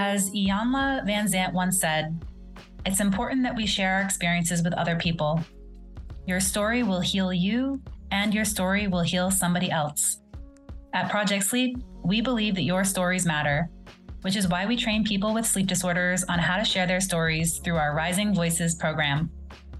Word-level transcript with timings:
As 0.00 0.30
Iyanla 0.30 1.04
Vanzant 1.04 1.52
once 1.52 1.80
said, 1.80 2.24
it's 2.86 3.00
important 3.00 3.42
that 3.42 3.56
we 3.56 3.66
share 3.66 3.96
our 3.96 4.02
experiences 4.02 4.62
with 4.62 4.72
other 4.74 4.94
people. 4.94 5.40
Your 6.24 6.38
story 6.38 6.84
will 6.84 7.00
heal 7.00 7.32
you, 7.32 7.82
and 8.12 8.32
your 8.32 8.44
story 8.44 8.86
will 8.86 9.00
heal 9.00 9.32
somebody 9.32 9.72
else. 9.72 10.20
At 10.94 11.10
Project 11.10 11.42
Sleep, 11.42 11.78
we 12.04 12.20
believe 12.20 12.54
that 12.54 12.62
your 12.62 12.84
stories 12.84 13.26
matter, 13.26 13.70
which 14.20 14.36
is 14.36 14.46
why 14.46 14.66
we 14.66 14.76
train 14.76 15.02
people 15.02 15.34
with 15.34 15.44
sleep 15.44 15.66
disorders 15.66 16.22
on 16.28 16.38
how 16.38 16.58
to 16.58 16.64
share 16.64 16.86
their 16.86 17.00
stories 17.00 17.58
through 17.58 17.76
our 17.76 17.92
Rising 17.92 18.32
Voices 18.32 18.76
program. 18.76 19.28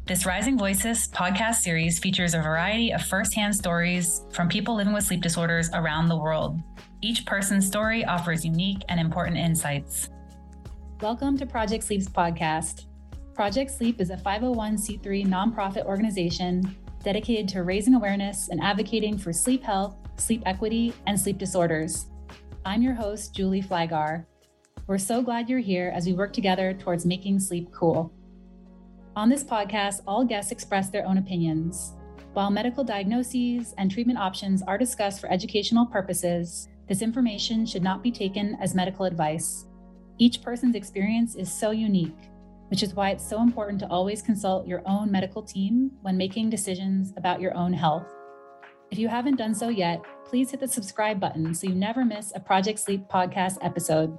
This 0.05 0.27
Rising 0.27 0.59
Voices 0.59 1.07
podcast 1.15 1.61
series 1.61 2.01
features 2.01 2.35
a 2.35 2.43
variety 2.43 2.93
of 2.93 3.03
firsthand 3.03 3.55
stories 3.55 4.25
from 4.33 4.49
people 4.49 4.75
living 4.75 4.95
with 4.95 5.05
sleep 5.05 5.21
disorders 5.21 5.71
around 5.75 6.09
the 6.09 6.17
world. 6.17 6.59
Each 7.01 7.25
person's 7.25 7.65
story 7.65 8.05
offers 8.05 8.45
unique 8.45 8.83
and 8.89 8.99
important 8.99 9.37
insights. 9.37 10.09
Welcome 11.01 11.39
to 11.39 11.47
Project 11.47 11.85
Sleep's 11.85 12.09
podcast. 12.09 12.87
Project 13.35 13.71
Sleep 13.71 14.01
is 14.01 14.11
a 14.11 14.17
501c3 14.17 15.25
nonprofit 15.25 15.85
organization 15.85 16.77
dedicated 17.05 17.47
to 17.51 17.63
raising 17.63 17.95
awareness 17.95 18.49
and 18.49 18.61
advocating 18.61 19.17
for 19.17 19.33
sleep 19.33 19.63
health, 19.63 19.95
sleep 20.17 20.43
equity, 20.45 20.93
and 21.07 21.19
sleep 21.19 21.39
disorders. 21.39 22.07
I'm 22.65 22.83
your 22.83 22.95
host, 22.95 23.33
Julie 23.33 23.63
Flygare. 23.63 24.27
We're 24.89 24.99
so 24.99 25.23
glad 25.23 25.49
you're 25.49 25.61
here 25.61 25.93
as 25.95 26.05
we 26.05 26.15
work 26.15 26.33
together 26.33 26.75
towards 26.75 27.07
making 27.07 27.39
sleep 27.39 27.71
cool. 27.73 28.13
On 29.15 29.29
this 29.29 29.45
podcast, 29.45 30.01
all 30.05 30.25
guests 30.25 30.51
express 30.51 30.91
their 30.91 31.07
own 31.07 31.19
opinions. 31.19 31.93
While 32.33 32.51
medical 32.51 32.83
diagnoses 32.83 33.73
and 33.79 33.89
treatment 33.89 34.19
options 34.19 34.63
are 34.63 34.77
discussed 34.77 35.21
for 35.21 35.31
educational 35.31 35.87
purposes, 35.87 36.69
this 36.89 37.03
information 37.03 37.67
should 37.67 37.83
not 37.83 38.03
be 38.03 38.11
taken 38.11 38.57
as 38.61 38.75
medical 38.75 39.05
advice. 39.05 39.67
Each 40.19 40.43
person's 40.43 40.75
experience 40.75 41.37
is 41.37 41.53
so 41.53 41.71
unique, 41.71 42.17
which 42.69 42.83
is 42.83 42.95
why 42.95 43.11
it's 43.11 43.29
so 43.29 43.43
important 43.43 43.79
to 43.81 43.89
always 43.89 44.23
consult 44.23 44.67
your 44.67 44.83
own 44.87 45.13
medical 45.13 45.43
team 45.43 45.91
when 46.01 46.17
making 46.17 46.51
decisions 46.51 47.13
about 47.17 47.41
your 47.41 47.55
own 47.55 47.73
health. 47.73 48.07
If 48.91 48.99
you 48.99 49.09
haven't 49.09 49.37
done 49.37 49.55
so 49.55 49.69
yet, 49.69 50.03
please 50.25 50.51
hit 50.51 50.61
the 50.61 50.69
subscribe 50.69 51.21
button 51.21 51.55
so 51.55 51.67
you 51.67 51.75
never 51.75 52.05
miss 52.05 52.33
a 52.35 52.41
Project 52.41 52.79
Sleep 52.79 53.03
podcast 53.09 53.59
episode. 53.61 54.19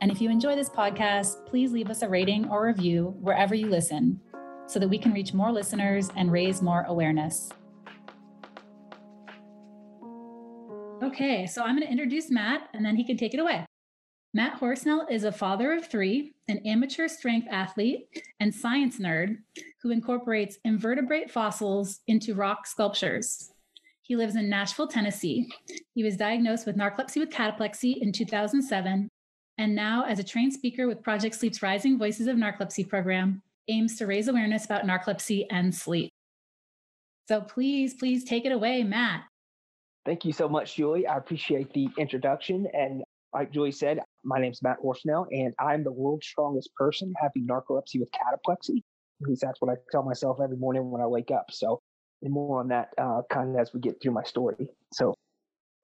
And 0.00 0.10
if 0.10 0.22
you 0.22 0.30
enjoy 0.30 0.56
this 0.56 0.70
podcast, 0.70 1.46
please 1.46 1.72
leave 1.72 1.90
us 1.90 2.00
a 2.00 2.08
rating 2.08 2.48
or 2.48 2.66
review 2.66 3.14
wherever 3.20 3.54
you 3.54 3.68
listen 3.68 4.18
so 4.66 4.78
that 4.78 4.88
we 4.88 4.96
can 4.96 5.12
reach 5.12 5.34
more 5.34 5.52
listeners 5.52 6.10
and 6.16 6.32
raise 6.32 6.62
more 6.62 6.84
awareness. 6.84 7.50
Okay, 11.10 11.44
so 11.44 11.62
I'm 11.62 11.74
going 11.74 11.86
to 11.86 11.90
introduce 11.90 12.30
Matt 12.30 12.68
and 12.72 12.84
then 12.84 12.94
he 12.94 13.04
can 13.04 13.16
take 13.16 13.34
it 13.34 13.40
away. 13.40 13.66
Matt 14.32 14.60
Horsnell 14.60 15.10
is 15.10 15.24
a 15.24 15.32
father 15.32 15.72
of 15.72 15.90
three, 15.90 16.34
an 16.46 16.58
amateur 16.64 17.08
strength 17.08 17.48
athlete, 17.50 18.06
and 18.38 18.54
science 18.54 19.00
nerd 19.00 19.38
who 19.82 19.90
incorporates 19.90 20.58
invertebrate 20.64 21.28
fossils 21.28 21.98
into 22.06 22.34
rock 22.34 22.64
sculptures. 22.64 23.50
He 24.02 24.14
lives 24.14 24.36
in 24.36 24.48
Nashville, 24.48 24.86
Tennessee. 24.86 25.48
He 25.94 26.04
was 26.04 26.16
diagnosed 26.16 26.64
with 26.64 26.76
narcolepsy 26.76 27.18
with 27.18 27.30
cataplexy 27.30 28.00
in 28.00 28.12
2007 28.12 29.08
and 29.58 29.74
now, 29.74 30.04
as 30.04 30.18
a 30.18 30.24
trained 30.24 30.54
speaker 30.54 30.86
with 30.86 31.02
Project 31.02 31.34
Sleep's 31.34 31.60
Rising 31.60 31.98
Voices 31.98 32.28
of 32.28 32.36
Narcolepsy 32.36 32.88
program, 32.88 33.42
aims 33.68 33.96
to 33.96 34.06
raise 34.06 34.28
awareness 34.28 34.64
about 34.64 34.86
narcolepsy 34.86 35.44
and 35.50 35.74
sleep. 35.74 36.10
So 37.28 37.40
please, 37.40 37.94
please 37.94 38.24
take 38.24 38.46
it 38.46 38.52
away, 38.52 38.84
Matt. 38.84 39.24
Thank 40.06 40.24
you 40.24 40.32
so 40.32 40.48
much, 40.48 40.76
Julie. 40.76 41.06
I 41.06 41.16
appreciate 41.16 41.72
the 41.72 41.88
introduction. 41.98 42.66
And 42.72 43.02
like 43.34 43.52
Julie 43.52 43.72
said, 43.72 44.00
my 44.24 44.40
name 44.40 44.52
is 44.52 44.62
Matt 44.62 44.78
Horsnell, 44.82 45.26
and 45.30 45.54
I'm 45.58 45.84
the 45.84 45.92
world's 45.92 46.26
strongest 46.26 46.74
person 46.74 47.12
having 47.20 47.46
narcolepsy 47.46 48.00
with 48.00 48.08
cataplexy. 48.10 48.78
At 49.22 49.28
least 49.28 49.42
that's 49.42 49.60
what 49.60 49.70
I 49.70 49.76
tell 49.92 50.02
myself 50.02 50.38
every 50.42 50.56
morning 50.56 50.90
when 50.90 51.02
I 51.02 51.06
wake 51.06 51.30
up. 51.30 51.46
So, 51.50 51.80
and 52.22 52.32
more 52.32 52.60
on 52.60 52.68
that 52.68 52.88
uh, 52.98 53.22
kind 53.30 53.54
of 53.54 53.60
as 53.60 53.72
we 53.74 53.80
get 53.80 54.00
through 54.02 54.12
my 54.12 54.24
story. 54.24 54.68
So, 54.92 55.14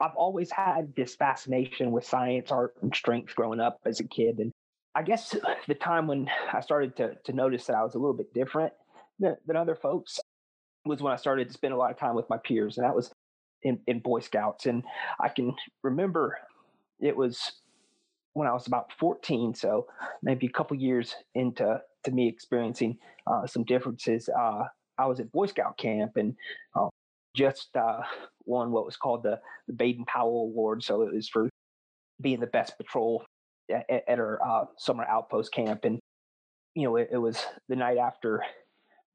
I've 0.01 0.17
always 0.17 0.51
had 0.51 0.95
this 0.95 1.15
fascination 1.15 1.91
with 1.91 2.05
science, 2.05 2.51
art, 2.51 2.75
and 2.83 2.95
strength 2.95 3.35
growing 3.35 3.61
up 3.61 3.79
as 3.87 4.01
a 4.01 4.05
kid. 4.05 4.39
And 4.39 4.53
I 4.95 5.03
guess 5.03 5.35
the 5.69 5.75
time 5.75 6.07
when 6.07 6.29
I 6.53 6.61
started 6.61 6.97
to, 6.97 7.15
to 7.25 7.33
notice 7.33 7.67
that 7.67 7.77
I 7.77 7.83
was 7.83 7.95
a 7.95 7.99
little 7.99 8.17
bit 8.17 8.33
different 8.35 8.73
than, 9.19 9.37
than 9.47 9.57
other 9.57 9.75
folks 9.75 10.19
was 10.85 11.01
when 11.01 11.13
I 11.13 11.17
started 11.17 11.49
to 11.49 11.55
spend 11.55 11.75
a 11.75 11.77
lot 11.77 11.91
of 11.91 11.99
time 11.99 12.15
with 12.15 12.29
my 12.29 12.37
peers. 12.37 12.77
And 12.77 12.87
that 12.87 12.95
was 12.95 13.11
in, 13.66 13.81
in 13.87 13.99
Boy 13.99 14.21
Scouts. 14.21 14.66
And 14.66 14.84
I 15.21 15.28
can 15.28 15.54
remember 15.82 16.38
it 17.00 17.16
was 17.16 17.53
when 18.32 18.47
I 18.47 18.53
was 18.53 18.66
about 18.66 18.93
14. 18.99 19.54
So 19.54 19.87
maybe 20.22 20.47
a 20.47 20.50
couple 20.50 20.77
years 20.77 21.15
into 21.34 21.81
to 22.04 22.10
me 22.10 22.28
experiencing 22.28 22.99
uh, 23.27 23.47
some 23.47 23.65
differences. 23.65 24.28
Uh, 24.28 24.65
I 24.99 25.06
was 25.06 25.21
at 25.21 25.32
Boy 25.32 25.47
Scout 25.47 25.77
camp 25.77 26.16
and 26.16 26.37
uh, 26.75 26.88
just 27.34 27.71
won 28.47 28.71
what 28.71 28.87
was 28.87 28.97
called 28.97 29.25
the, 29.25 29.41
the 29.66 29.75
Baden 29.75 30.04
Powell 30.06 30.44
Award. 30.44 30.83
So 30.83 31.03
it 31.03 31.12
was 31.12 31.28
for 31.28 31.50
being 32.21 32.41
the 32.41 32.47
best 32.47 32.78
patrol 32.78 33.25
at, 33.71 34.04
at 34.09 34.19
our 34.19 34.41
uh, 34.47 34.65
summer 34.78 35.04
outpost 35.04 35.53
camp. 35.53 35.84
And, 35.84 35.98
you 36.75 36.84
know, 36.84 36.97
it, 36.97 37.09
it, 37.12 37.19
was 37.19 37.44
the 37.69 37.77
night 37.77 37.98
after 37.98 38.43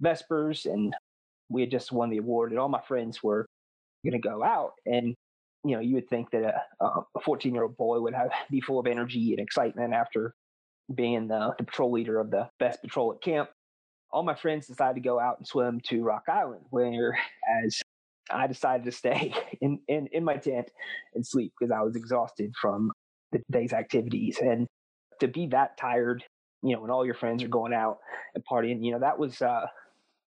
Vespers, 0.01 0.65
and 0.65 0.93
we 1.49 1.61
had 1.61 1.71
just 1.71 1.91
won 1.91 2.09
the 2.09 2.17
award, 2.17 2.51
and 2.51 2.59
all 2.59 2.69
my 2.69 2.81
friends 2.81 3.23
were 3.23 3.45
going 4.03 4.21
to 4.21 4.27
go 4.27 4.43
out. 4.43 4.73
And, 4.85 5.15
you 5.63 5.75
know, 5.75 5.79
you 5.79 5.95
would 5.95 6.09
think 6.09 6.31
that 6.31 6.55
a 6.79 7.01
14 7.23 7.53
year 7.53 7.63
old 7.63 7.77
boy 7.77 7.99
would 7.99 8.13
have 8.13 8.31
be 8.51 8.61
full 8.61 8.79
of 8.79 8.87
energy 8.87 9.31
and 9.31 9.39
excitement 9.39 9.93
after 9.93 10.33
being 10.93 11.27
the, 11.27 11.53
the 11.57 11.63
patrol 11.63 11.91
leader 11.91 12.19
of 12.19 12.31
the 12.31 12.49
best 12.59 12.81
patrol 12.81 13.13
at 13.13 13.21
camp 13.21 13.49
all 14.11 14.23
my 14.23 14.35
friends 14.35 14.67
decided 14.67 14.95
to 14.95 15.07
go 15.07 15.19
out 15.19 15.37
and 15.37 15.47
swim 15.47 15.79
to 15.81 16.03
Rock 16.03 16.23
Island, 16.27 16.65
where 16.69 17.17
as 17.65 17.81
I 18.29 18.47
decided 18.47 18.85
to 18.85 18.91
stay 18.91 19.33
in, 19.61 19.79
in, 19.87 20.07
in 20.11 20.23
my 20.23 20.37
tent 20.37 20.69
and 21.15 21.25
sleep 21.25 21.53
because 21.57 21.71
I 21.71 21.81
was 21.81 21.95
exhausted 21.95 22.53
from 22.59 22.91
the 23.31 23.41
day's 23.49 23.73
activities. 23.73 24.37
And 24.41 24.67
to 25.19 25.27
be 25.27 25.47
that 25.47 25.77
tired, 25.77 26.23
you 26.61 26.75
know, 26.75 26.81
when 26.81 26.91
all 26.91 27.05
your 27.05 27.15
friends 27.15 27.43
are 27.43 27.47
going 27.47 27.73
out 27.73 27.99
and 28.35 28.43
partying, 28.45 28.83
you 28.83 28.91
know, 28.91 28.99
that 28.99 29.17
was 29.17 29.41
uh 29.41 29.65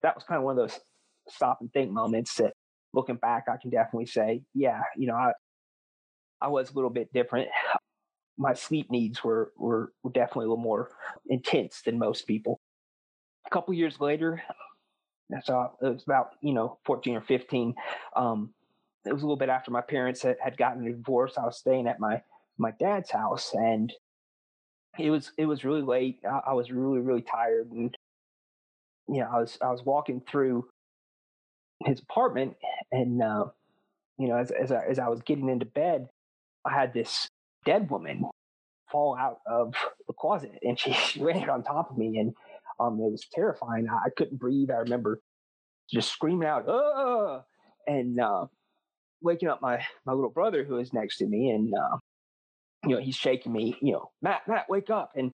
that 0.02 0.16
was 0.16 0.24
kind 0.24 0.38
of 0.38 0.44
one 0.44 0.58
of 0.58 0.70
those 0.70 0.80
stop 1.28 1.60
and 1.62 1.72
think 1.74 1.92
moments 1.92 2.36
that 2.36 2.54
looking 2.94 3.16
back 3.18 3.46
I 3.52 3.58
can 3.62 3.70
definitely 3.70 4.08
say, 4.08 4.44
yeah, 4.54 4.82
you 4.98 5.08
know, 5.08 5.16
I 5.16 5.34
I 6.42 6.48
was 6.48 6.72
a 6.72 6.74
little 6.74 6.90
bit 6.90 7.12
different. 7.14 7.50
My 8.38 8.54
sleep 8.54 8.90
needs 8.90 9.24
were 9.24 9.52
were, 9.58 9.92
definitely 10.14 10.46
a 10.46 10.50
little 10.50 10.64
more 10.64 10.92
intense 11.28 11.82
than 11.82 12.00
most 12.00 12.26
people. 12.28 12.60
A 13.46 13.50
couple 13.50 13.74
years 13.74 14.00
later, 14.00 14.42
that's 15.30 15.48
so 15.48 15.72
it 15.82 15.90
was 15.94 16.04
about 16.04 16.32
you 16.42 16.54
know 16.54 16.78
14 16.86 17.16
or 17.16 17.22
15 17.22 17.76
um, 18.16 18.54
it 19.06 19.14
was 19.14 19.22
a 19.22 19.26
little 19.26 19.38
bit 19.38 19.50
after 19.50 19.72
my 19.72 19.82
parents 19.82 20.22
had, 20.24 20.38
had 20.42 20.58
gotten 20.58 20.86
a 20.88 20.92
divorce 20.92 21.38
i 21.38 21.46
was 21.46 21.58
staying 21.58 21.88
at 21.88 22.00
my 22.00 22.22
my 22.58 22.72
dad's 22.80 23.12
house 23.12 23.54
and 23.54 23.94
it 24.98 25.10
was 25.10 25.32
it 25.38 25.46
was 25.46 25.64
really 25.64 25.82
late 25.82 26.20
I, 26.26 26.52
I 26.52 26.54
was 26.54 26.72
really 26.72 27.00
really 27.00 27.22
tired 27.22 27.72
and 27.72 27.96
you 29.08 29.22
know 29.22 29.30
i 29.32 29.40
was 29.40 29.58
i 29.62 29.70
was 29.72 29.84
walking 29.84 30.22
through 30.30 30.66
his 31.86 32.00
apartment 32.00 32.56
and 32.92 33.22
uh, 33.22 33.46
you 34.18 34.28
know 34.28 34.38
as 34.38 34.52
as 34.52 34.72
I, 34.72 34.86
as 34.86 35.00
I 35.00 35.08
was 35.10 35.22
getting 35.22 35.50
into 35.50 35.66
bed 35.66 36.08
i 36.66 36.74
had 36.74 36.94
this 36.94 37.28
dead 37.66 37.90
woman 37.90 38.24
fall 38.92 39.16
out 39.16 39.40
of 39.46 39.74
the 40.08 40.14
closet 40.14 40.60
and 40.62 40.78
she, 40.80 40.94
she 40.94 41.24
ran 41.24 41.50
on 41.50 41.64
top 41.64 41.92
of 41.92 41.98
me 41.98 42.18
and 42.18 42.34
um, 42.80 42.94
it 42.94 43.12
was 43.12 43.26
terrifying. 43.34 43.88
I 43.90 44.10
couldn't 44.16 44.40
breathe. 44.40 44.72
I 44.72 44.78
remember 44.78 45.20
just 45.92 46.12
screaming 46.12 46.48
out, 46.48 46.66
"Oh!" 46.68 47.44
and 47.88 48.20
uh, 48.20 48.46
waking 49.22 49.50
up 49.50 49.62
my 49.62 49.84
my 50.06 50.14
little 50.14 50.30
brother 50.30 50.64
who 50.64 50.78
is 50.78 50.94
next 50.94 51.18
to 51.18 51.26
me, 51.26 51.50
and 51.50 51.74
uh, 51.74 51.98
you 52.86 52.96
know 52.96 53.02
he's 53.02 53.16
shaking 53.16 53.52
me. 53.52 53.78
You 53.82 53.94
know, 53.94 54.12
Matt, 54.22 54.48
Matt, 54.48 54.70
wake 54.70 54.90
up! 54.90 55.12
And 55.16 55.32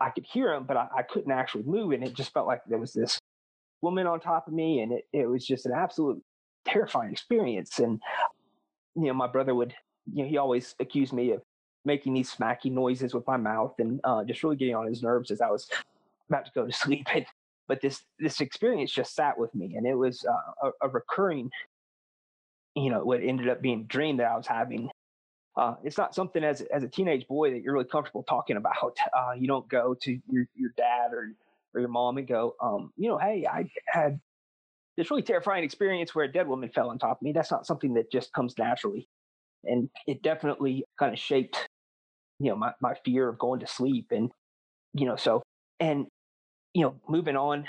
I 0.00 0.10
could 0.10 0.26
hear 0.26 0.52
him, 0.52 0.64
but 0.64 0.76
I, 0.76 0.88
I 0.98 1.02
couldn't 1.02 1.32
actually 1.32 1.64
move, 1.64 1.92
and 1.92 2.04
it 2.04 2.14
just 2.14 2.32
felt 2.32 2.46
like 2.46 2.62
there 2.66 2.78
was 2.78 2.92
this 2.92 3.18
woman 3.82 4.06
on 4.06 4.20
top 4.20 4.48
of 4.48 4.54
me, 4.54 4.80
and 4.80 4.92
it 4.92 5.04
it 5.12 5.26
was 5.26 5.46
just 5.46 5.66
an 5.66 5.72
absolute 5.76 6.20
terrifying 6.68 7.12
experience. 7.12 7.78
And 7.78 8.00
you 8.94 9.06
know, 9.06 9.14
my 9.14 9.26
brother 9.26 9.54
would, 9.54 9.74
you 10.12 10.22
know, 10.22 10.28
he 10.28 10.36
always 10.36 10.74
accused 10.80 11.12
me 11.12 11.32
of 11.32 11.42
making 11.84 12.14
these 12.14 12.34
smacky 12.34 12.70
noises 12.70 13.14
with 13.14 13.26
my 13.26 13.36
mouth 13.36 13.74
and 13.78 14.00
uh, 14.04 14.24
just 14.24 14.42
really 14.42 14.56
getting 14.56 14.74
on 14.74 14.86
his 14.86 15.02
nerves 15.02 15.30
as 15.30 15.40
I 15.40 15.48
was 15.50 15.68
about 16.28 16.44
to 16.46 16.52
go 16.54 16.66
to 16.66 16.72
sleep. 16.84 17.06
And, 17.14 17.26
but 17.66 17.80
this 17.80 18.02
this 18.18 18.40
experience 18.40 18.90
just 18.90 19.14
sat 19.14 19.38
with 19.38 19.54
me, 19.54 19.74
and 19.76 19.86
it 19.86 19.94
was 19.94 20.24
uh, 20.24 20.68
a, 20.68 20.86
a, 20.86 20.88
recurring, 20.88 21.50
you 22.74 22.90
know, 22.90 23.04
what 23.04 23.22
ended 23.22 23.48
up 23.48 23.60
being 23.60 23.80
a 23.82 23.84
dream 23.84 24.16
that 24.16 24.26
I 24.26 24.36
was 24.36 24.46
having. 24.46 24.88
Uh, 25.54 25.74
it's 25.84 25.98
not 25.98 26.14
something 26.14 26.42
as 26.42 26.62
as 26.62 26.82
a 26.82 26.88
teenage 26.88 27.28
boy 27.28 27.50
that 27.50 27.60
you're 27.60 27.74
really 27.74 27.84
comfortable 27.84 28.22
talking 28.22 28.56
about. 28.56 28.96
Uh, 29.14 29.32
you 29.32 29.46
don't 29.46 29.68
go 29.68 29.94
to 30.00 30.18
your 30.30 30.46
your 30.54 30.70
dad 30.78 31.12
or 31.12 31.34
or 31.74 31.80
your 31.80 31.90
mom 31.90 32.16
and 32.16 32.26
go, 32.26 32.54
um, 32.62 32.90
you 32.96 33.08
know, 33.08 33.18
hey, 33.18 33.44
I 33.46 33.70
had 33.86 34.18
this 34.98 35.10
really 35.10 35.22
terrifying 35.22 35.64
experience 35.64 36.14
where 36.14 36.26
a 36.26 36.32
dead 36.32 36.46
woman 36.46 36.68
fell 36.68 36.90
on 36.90 36.98
top 36.98 37.18
of 37.18 37.22
me. 37.22 37.32
That's 37.32 37.50
not 37.50 37.66
something 37.66 37.94
that 37.94 38.12
just 38.12 38.34
comes 38.34 38.52
naturally, 38.58 39.08
and 39.64 39.88
it 40.06 40.22
definitely 40.22 40.84
kind 40.98 41.14
of 41.14 41.18
shaped 41.18 41.66
you 42.38 42.50
know, 42.50 42.56
my, 42.56 42.72
my 42.80 42.94
fear 43.04 43.28
of 43.28 43.38
going 43.38 43.60
to 43.60 43.66
sleep. 43.66 44.06
And, 44.10 44.30
you 44.94 45.06
know, 45.06 45.16
so, 45.16 45.42
and, 45.80 46.06
you 46.74 46.82
know, 46.82 46.94
moving 47.08 47.36
on, 47.36 47.66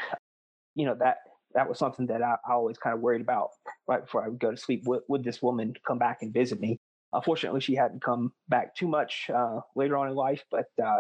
you 0.75 0.85
know, 0.85 0.95
that, 0.99 1.17
that 1.55 1.67
was 1.67 1.79
something 1.79 2.07
that 2.07 2.21
I, 2.21 2.35
I 2.47 2.53
always 2.53 2.77
kind 2.77 2.93
of 2.93 3.01
worried 3.01 3.21
about 3.21 3.49
right 3.87 4.03
before 4.03 4.23
I 4.23 4.27
would 4.27 4.39
go 4.39 4.51
to 4.51 4.57
sleep. 4.57 4.83
Would, 4.85 5.01
would 5.07 5.23
this 5.23 5.41
woman 5.41 5.73
come 5.87 5.97
back 5.97 6.19
and 6.21 6.33
visit 6.33 6.59
me? 6.59 6.79
Unfortunately, 7.13 7.59
she 7.59 7.73
hadn't 7.73 8.03
come 8.03 8.31
back 8.49 8.75
too 8.75 8.87
much 8.87 9.31
uh, 9.33 9.61
later 9.75 9.97
on 9.97 10.07
in 10.07 10.15
life, 10.15 10.43
but, 10.51 10.67
uh, 10.83 10.99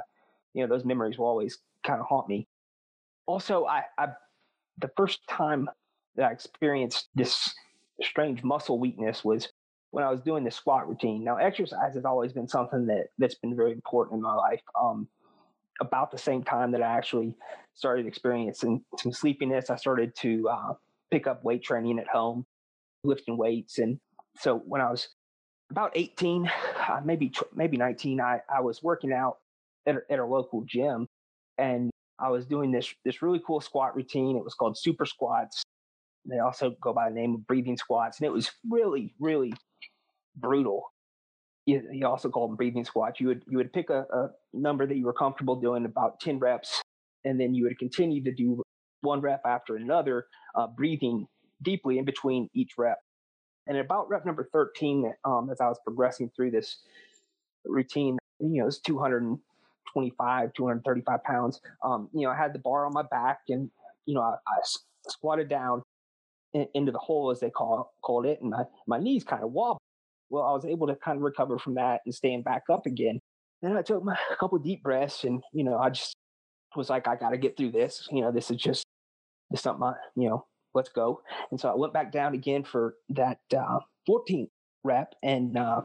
you 0.55 0.63
know, 0.63 0.67
those 0.67 0.85
memories 0.85 1.19
will 1.19 1.27
always 1.27 1.59
kind 1.85 1.99
of 1.99 2.07
haunt 2.07 2.27
me. 2.27 2.47
Also, 3.27 3.65
I, 3.65 3.83
I 3.99 4.07
the 4.79 4.89
first 4.97 5.19
time 5.29 5.69
that 6.19 6.29
I 6.29 6.31
experienced 6.31 7.07
this 7.15 7.55
strange 8.01 8.43
muscle 8.43 8.77
weakness 8.77 9.23
was 9.23 9.47
when 9.91 10.03
I 10.03 10.11
was 10.11 10.21
doing 10.21 10.43
the 10.43 10.51
squat 10.51 10.87
routine. 10.87 11.23
Now, 11.23 11.37
exercise 11.37 11.95
has 11.95 12.05
always 12.05 12.33
been 12.33 12.47
something 12.47 12.85
that 12.87 13.07
that's 13.17 13.35
been 13.35 13.55
very 13.55 13.71
important 13.71 14.17
in 14.17 14.21
my 14.21 14.35
life. 14.35 14.61
Um, 14.79 15.07
about 15.81 16.11
the 16.11 16.17
same 16.17 16.43
time 16.43 16.71
that 16.71 16.83
I 16.83 16.97
actually 16.97 17.33
started 17.73 18.05
experiencing 18.05 18.83
some 18.97 19.13
sleepiness, 19.13 19.69
I 19.69 19.77
started 19.77 20.13
to 20.17 20.49
uh, 20.49 20.73
pick 21.09 21.25
up 21.25 21.43
weight 21.45 21.63
training 21.63 21.99
at 21.99 22.07
home, 22.07 22.45
lifting 23.05 23.37
weights, 23.37 23.79
and 23.79 23.97
so 24.37 24.57
when 24.65 24.81
I 24.81 24.91
was 24.91 25.07
about 25.71 25.91
18, 25.95 26.51
uh, 26.89 27.01
maybe 27.05 27.31
maybe 27.55 27.77
19, 27.77 28.19
I, 28.19 28.41
I 28.53 28.59
was 28.59 28.83
working 28.83 29.13
out 29.13 29.37
at 29.87 29.95
a, 29.95 29.99
at 30.09 30.19
a 30.19 30.25
local 30.25 30.63
gym, 30.67 31.07
and 31.57 31.89
I 32.19 32.29
was 32.29 32.45
doing 32.45 32.71
this 32.71 32.93
this 33.05 33.21
really 33.21 33.41
cool 33.45 33.61
squat 33.61 33.95
routine. 33.95 34.35
It 34.35 34.43
was 34.43 34.53
called 34.53 34.77
super 34.77 35.05
squats. 35.05 35.63
They 36.25 36.39
also 36.39 36.75
go 36.81 36.93
by 36.93 37.09
the 37.09 37.15
name 37.15 37.35
of 37.35 37.47
breathing 37.47 37.77
squats, 37.77 38.19
and 38.19 38.27
it 38.27 38.31
was 38.31 38.51
really 38.69 39.13
really 39.19 39.53
brutal. 40.35 40.91
You, 41.65 41.83
you 41.91 42.07
also 42.07 42.29
call 42.29 42.47
them 42.47 42.55
breathing 42.55 42.85
squats. 42.85 43.19
You 43.19 43.27
would 43.27 43.43
you 43.47 43.57
would 43.57 43.73
pick 43.73 43.89
a, 43.89 44.05
a 44.11 44.29
number 44.53 44.87
that 44.87 44.95
you 44.95 45.05
were 45.05 45.13
comfortable 45.13 45.55
doing, 45.55 45.85
about 45.85 46.19
ten 46.19 46.39
reps, 46.39 46.81
and 47.25 47.39
then 47.39 47.53
you 47.53 47.63
would 47.65 47.77
continue 47.77 48.23
to 48.23 48.31
do 48.31 48.61
one 49.01 49.21
rep 49.21 49.41
after 49.45 49.75
another, 49.75 50.27
uh, 50.55 50.67
breathing 50.67 51.27
deeply 51.61 51.97
in 51.97 52.05
between 52.05 52.49
each 52.53 52.71
rep. 52.77 52.99
And 53.67 53.77
about 53.77 54.09
rep 54.09 54.25
number 54.25 54.49
13, 54.51 55.13
um, 55.25 55.49
as 55.51 55.61
I 55.61 55.67
was 55.67 55.79
progressing 55.83 56.31
through 56.35 56.51
this 56.51 56.77
routine, 57.65 58.17
you 58.39 58.61
know, 58.61 58.67
it's 58.67 58.79
225, 58.79 60.53
235 60.53 61.23
pounds. 61.23 61.61
Um, 61.83 62.09
you 62.13 62.21
know, 62.25 62.31
I 62.31 62.35
had 62.35 62.53
the 62.53 62.59
bar 62.59 62.85
on 62.85 62.93
my 62.93 63.03
back 63.03 63.41
and, 63.49 63.69
you 64.05 64.15
know, 64.15 64.21
I, 64.21 64.33
I 64.47 64.57
squatted 65.07 65.49
down 65.49 65.83
in, 66.53 66.67
into 66.73 66.91
the 66.91 66.99
hole, 66.99 67.31
as 67.31 67.39
they 67.39 67.49
call 67.49 67.93
called 68.01 68.25
it, 68.25 68.41
and 68.41 68.51
my, 68.51 68.63
my 68.87 68.99
knees 68.99 69.23
kind 69.23 69.43
of 69.43 69.51
wobbled 69.51 69.79
well, 70.29 70.43
I 70.43 70.51
was 70.51 70.65
able 70.65 70.87
to 70.87 70.95
kind 70.95 71.17
of 71.17 71.23
recover 71.23 71.57
from 71.57 71.75
that 71.75 72.01
and 72.05 72.13
stand 72.13 72.43
back 72.43 72.63
up 72.71 72.85
again. 72.85 73.19
Then 73.61 73.75
I 73.75 73.81
took 73.81 74.03
my, 74.03 74.17
a 74.31 74.35
couple 74.35 74.57
deep 74.59 74.83
breaths, 74.83 75.23
and 75.23 75.43
you 75.53 75.63
know, 75.63 75.77
I 75.77 75.89
just 75.89 76.15
was 76.75 76.89
like, 76.89 77.07
I 77.07 77.15
got 77.15 77.31
to 77.31 77.37
get 77.37 77.57
through 77.57 77.71
this. 77.71 78.07
You 78.11 78.21
know, 78.21 78.31
this 78.31 78.51
is 78.51 78.57
just 78.57 78.85
this 79.49 79.61
something. 79.61 79.83
I, 79.83 79.93
you 80.15 80.29
know, 80.29 80.45
let's 80.73 80.89
go. 80.89 81.21
And 81.51 81.59
so 81.59 81.69
I 81.69 81.75
went 81.75 81.93
back 81.93 82.11
down 82.11 82.33
again 82.35 82.63
for 82.63 82.95
that 83.09 83.39
uh, 83.55 83.79
14th 84.07 84.49
rep, 84.83 85.13
and 85.23 85.57
uh, 85.57 85.81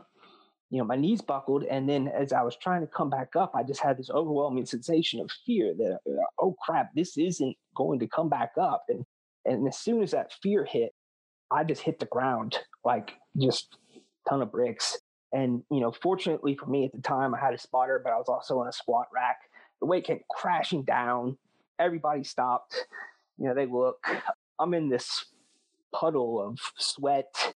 you 0.71 0.79
know, 0.79 0.85
my 0.85 0.97
knees 0.97 1.23
buckled. 1.23 1.65
And 1.65 1.89
then 1.89 2.09
as 2.09 2.33
I 2.33 2.43
was 2.43 2.57
trying 2.57 2.83
to 2.83 2.87
come 2.87 3.11
back 3.11 3.35
up, 3.37 3.53
I 3.55 3.63
just 3.63 3.81
had 3.81 3.97
this 3.97 4.11
overwhelming 4.11 4.67
sensation 4.67 5.21
of 5.21 5.31
fear 5.47 5.75
that, 5.77 5.99
uh, 6.07 6.25
oh 6.39 6.55
crap, 6.65 6.91
this 6.95 7.17
isn't 7.17 7.57
going 7.77 7.99
to 8.01 8.07
come 8.07 8.29
back 8.29 8.53
up. 8.61 8.85
And 8.89 9.05
and 9.45 9.69
as 9.69 9.79
soon 9.79 10.03
as 10.03 10.13
that 10.13 10.33
fear 10.43 10.65
hit, 10.65 10.93
I 11.51 11.65
just 11.65 11.83
hit 11.83 11.99
the 11.99 12.07
ground 12.07 12.59
like 12.85 13.13
just 13.39 13.77
a 13.95 14.01
ton 14.29 14.43
of 14.43 14.51
bricks. 14.51 14.99
And, 15.33 15.63
you 15.71 15.81
know, 15.81 15.93
fortunately 15.93 16.57
for 16.57 16.67
me 16.67 16.85
at 16.85 16.93
the 16.93 17.03
time, 17.03 17.35
I 17.35 17.41
had 17.41 17.55
a 17.55 17.59
spotter, 17.59 18.01
but 18.03 18.13
I 18.13 18.17
was 18.17 18.29
also 18.29 18.59
on 18.61 18.69
a 18.69 18.73
squat 18.73 19.07
rack. 19.15 19.39
The 19.81 19.87
weight 19.87 20.05
came 20.05 20.21
crashing 20.31 20.85
down. 20.85 21.37
Everybody 21.79 22.25
stopped. 22.25 22.87
You 23.39 23.49
know, 23.49 23.55
they 23.55 23.67
look. 23.67 24.05
I'm 24.59 24.75
in 24.75 24.89
this 24.89 25.27
puddle 25.93 26.41
of 26.41 26.59
sweat, 26.79 27.55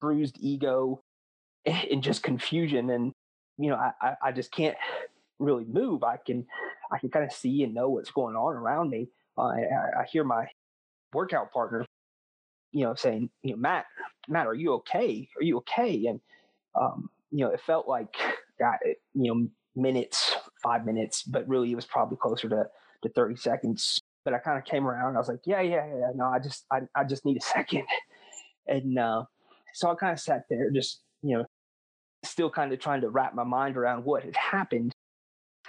bruised 0.00 0.36
ego, 0.40 1.02
and 1.66 2.02
just 2.02 2.22
confusion. 2.22 2.90
And, 2.90 3.12
you 3.58 3.70
know, 3.70 3.76
I, 4.00 4.14
I 4.22 4.32
just 4.32 4.52
can't 4.52 4.76
really 5.40 5.64
move. 5.64 6.04
I 6.04 6.18
can, 6.24 6.46
I 6.92 6.98
can 6.98 7.10
kind 7.10 7.24
of 7.24 7.32
see 7.32 7.64
and 7.64 7.74
know 7.74 7.90
what's 7.90 8.12
going 8.12 8.36
on 8.36 8.54
around 8.54 8.90
me. 8.90 9.08
Uh, 9.36 9.42
I, 9.42 10.00
I 10.00 10.04
hear 10.10 10.24
my 10.24 10.46
workout 11.12 11.52
partner 11.52 11.84
you 12.72 12.84
know, 12.84 12.94
saying, 12.94 13.30
you 13.42 13.52
know, 13.52 13.56
Matt, 13.56 13.86
Matt, 14.28 14.46
are 14.46 14.54
you 14.54 14.74
okay? 14.74 15.28
Are 15.38 15.42
you 15.42 15.58
okay? 15.58 16.06
And, 16.06 16.20
um, 16.80 17.10
you 17.30 17.44
know, 17.44 17.50
it 17.50 17.60
felt 17.60 17.88
like, 17.88 18.14
God, 18.58 18.76
it, 18.82 18.98
you 19.14 19.34
know, 19.34 19.48
minutes, 19.76 20.34
five 20.62 20.84
minutes, 20.84 21.22
but 21.22 21.48
really 21.48 21.70
it 21.70 21.76
was 21.76 21.86
probably 21.86 22.18
closer 22.20 22.48
to, 22.48 22.66
to 23.02 23.08
30 23.10 23.36
seconds. 23.36 24.00
But 24.24 24.34
I 24.34 24.38
kind 24.38 24.58
of 24.58 24.64
came 24.64 24.86
around. 24.86 25.14
I 25.14 25.18
was 25.18 25.28
like, 25.28 25.40
yeah, 25.46 25.60
yeah, 25.60 25.86
yeah. 25.86 26.10
No, 26.14 26.26
I 26.26 26.38
just, 26.38 26.66
I, 26.70 26.80
I 26.94 27.04
just 27.04 27.24
need 27.24 27.36
a 27.36 27.40
second. 27.44 27.84
And 28.66 28.98
uh, 28.98 29.24
so 29.74 29.90
I 29.90 29.94
kind 29.94 30.12
of 30.12 30.20
sat 30.20 30.44
there, 30.50 30.70
just, 30.70 31.00
you 31.22 31.38
know, 31.38 31.44
still 32.24 32.50
kind 32.50 32.72
of 32.72 32.80
trying 32.80 33.00
to 33.02 33.08
wrap 33.08 33.34
my 33.34 33.44
mind 33.44 33.76
around 33.76 34.04
what 34.04 34.24
had 34.24 34.36
happened. 34.36 34.92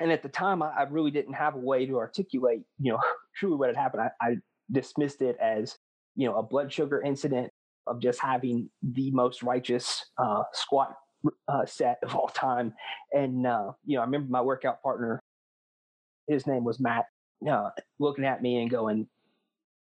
And 0.01 0.11
at 0.11 0.23
the 0.23 0.29
time, 0.29 0.63
I, 0.63 0.69
I 0.69 0.83
really 0.83 1.11
didn't 1.11 1.33
have 1.33 1.55
a 1.55 1.59
way 1.59 1.85
to 1.85 1.97
articulate, 1.97 2.61
you 2.79 2.91
know, 2.91 2.99
truly 3.35 3.55
what 3.55 3.69
had 3.69 3.77
happened. 3.77 4.03
I, 4.03 4.25
I 4.25 4.35
dismissed 4.71 5.21
it 5.21 5.37
as 5.41 5.77
you 6.19 6.27
know, 6.27 6.37
a 6.37 6.43
blood 6.43 6.71
sugar 6.71 7.01
incident 7.01 7.49
of 7.87 8.01
just 8.01 8.19
having 8.19 8.69
the 8.83 9.09
most 9.11 9.41
righteous 9.41 10.05
uh, 10.17 10.43
squat 10.51 10.95
uh, 11.47 11.65
set 11.65 11.97
of 12.03 12.13
all 12.13 12.27
time. 12.27 12.73
And, 13.13 13.47
uh, 13.47 13.71
you 13.85 13.95
know, 13.95 14.01
I 14.01 14.05
remember 14.05 14.29
my 14.29 14.41
workout 14.41 14.81
partner, 14.83 15.21
his 16.27 16.45
name 16.45 16.65
was 16.65 16.79
Matt, 16.79 17.05
uh, 17.49 17.69
looking 17.99 18.25
at 18.25 18.41
me 18.41 18.61
and 18.61 18.69
going, 18.69 19.07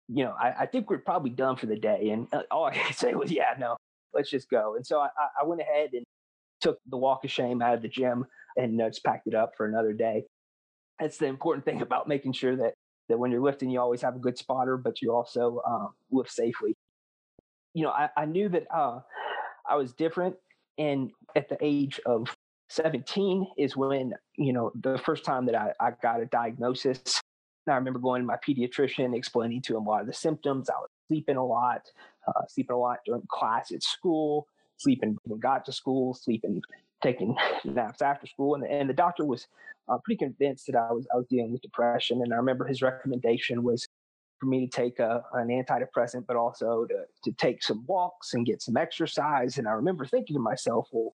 you 0.08 0.24
know, 0.24 0.34
I, 0.38 0.62
I, 0.62 0.66
think 0.66 0.90
we're 0.90 0.98
probably 0.98 1.30
done 1.30 1.56
for 1.56 1.66
the 1.66 1.78
day. 1.78 2.10
And 2.10 2.26
uh, 2.32 2.42
all 2.50 2.64
I 2.64 2.76
could 2.86 2.96
say 2.96 3.14
was, 3.14 3.30
yeah, 3.30 3.54
no, 3.58 3.76
let's 4.12 4.30
just 4.30 4.50
go. 4.50 4.74
And 4.74 4.84
so 4.84 4.98
I, 4.98 5.08
I 5.40 5.44
went 5.44 5.60
ahead 5.60 5.90
and 5.92 6.04
took 6.60 6.78
the 6.88 6.96
walk 6.96 7.24
of 7.24 7.30
shame 7.30 7.62
out 7.62 7.74
of 7.74 7.82
the 7.82 7.88
gym 7.88 8.24
and 8.56 8.80
uh, 8.80 8.88
just 8.88 9.04
packed 9.04 9.28
it 9.28 9.34
up 9.34 9.52
for 9.56 9.66
another 9.66 9.92
day. 9.92 10.24
That's 10.98 11.18
the 11.18 11.26
important 11.26 11.64
thing 11.64 11.82
about 11.82 12.08
making 12.08 12.32
sure 12.32 12.56
that 12.56 12.74
that 13.08 13.18
when 13.18 13.30
you're 13.30 13.42
lifting, 13.42 13.70
you 13.70 13.80
always 13.80 14.02
have 14.02 14.16
a 14.16 14.18
good 14.18 14.38
spotter, 14.38 14.76
but 14.76 15.00
you 15.00 15.12
also 15.12 15.60
uh, 15.66 15.86
lift 16.10 16.30
safely. 16.30 16.74
You 17.74 17.84
know, 17.84 17.90
I, 17.90 18.08
I 18.16 18.24
knew 18.24 18.48
that 18.48 18.66
uh, 18.74 19.00
I 19.68 19.76
was 19.76 19.92
different. 19.92 20.36
And 20.78 21.10
at 21.34 21.48
the 21.48 21.56
age 21.60 22.00
of 22.06 22.34
17 22.68 23.46
is 23.56 23.76
when, 23.76 24.14
you 24.36 24.52
know, 24.52 24.72
the 24.80 24.98
first 24.98 25.24
time 25.24 25.46
that 25.46 25.54
I, 25.54 25.72
I 25.80 25.92
got 26.02 26.20
a 26.20 26.26
diagnosis. 26.26 27.20
And 27.66 27.74
I 27.74 27.76
remember 27.76 27.98
going 27.98 28.22
to 28.22 28.26
my 28.26 28.36
pediatrician, 28.36 29.14
explaining 29.14 29.62
to 29.62 29.76
him 29.76 29.86
a 29.86 29.88
lot 29.88 30.00
of 30.02 30.06
the 30.06 30.12
symptoms. 30.12 30.68
I 30.70 30.74
was 30.78 30.88
sleeping 31.08 31.36
a 31.36 31.44
lot, 31.44 31.82
uh, 32.28 32.46
sleeping 32.48 32.74
a 32.74 32.78
lot 32.78 32.98
during 33.04 33.22
class 33.28 33.72
at 33.72 33.82
school, 33.82 34.46
sleeping 34.76 35.16
when 35.24 35.40
got 35.40 35.64
to 35.66 35.72
school, 35.72 36.14
sleeping 36.14 36.62
taking 37.02 37.36
naps 37.64 38.02
after 38.02 38.26
school, 38.26 38.54
and, 38.54 38.64
and 38.64 38.88
the 38.88 38.94
doctor 38.94 39.24
was 39.24 39.46
uh, 39.88 39.98
pretty 40.04 40.18
convinced 40.18 40.66
that 40.66 40.76
I 40.76 40.92
was 40.92 41.06
I 41.12 41.16
was 41.16 41.26
dealing 41.28 41.52
with 41.52 41.62
depression. 41.62 42.22
And 42.22 42.32
I 42.32 42.36
remember 42.36 42.66
his 42.66 42.82
recommendation 42.82 43.62
was 43.62 43.86
for 44.38 44.46
me 44.46 44.66
to 44.66 44.70
take 44.70 44.98
a, 44.98 45.22
an 45.32 45.48
antidepressant, 45.48 46.26
but 46.26 46.36
also 46.36 46.86
to 46.86 47.04
to 47.24 47.32
take 47.32 47.62
some 47.62 47.84
walks 47.86 48.34
and 48.34 48.46
get 48.46 48.62
some 48.62 48.76
exercise. 48.76 49.58
And 49.58 49.68
I 49.68 49.72
remember 49.72 50.04
thinking 50.04 50.34
to 50.34 50.40
myself, 50.40 50.88
well, 50.92 51.14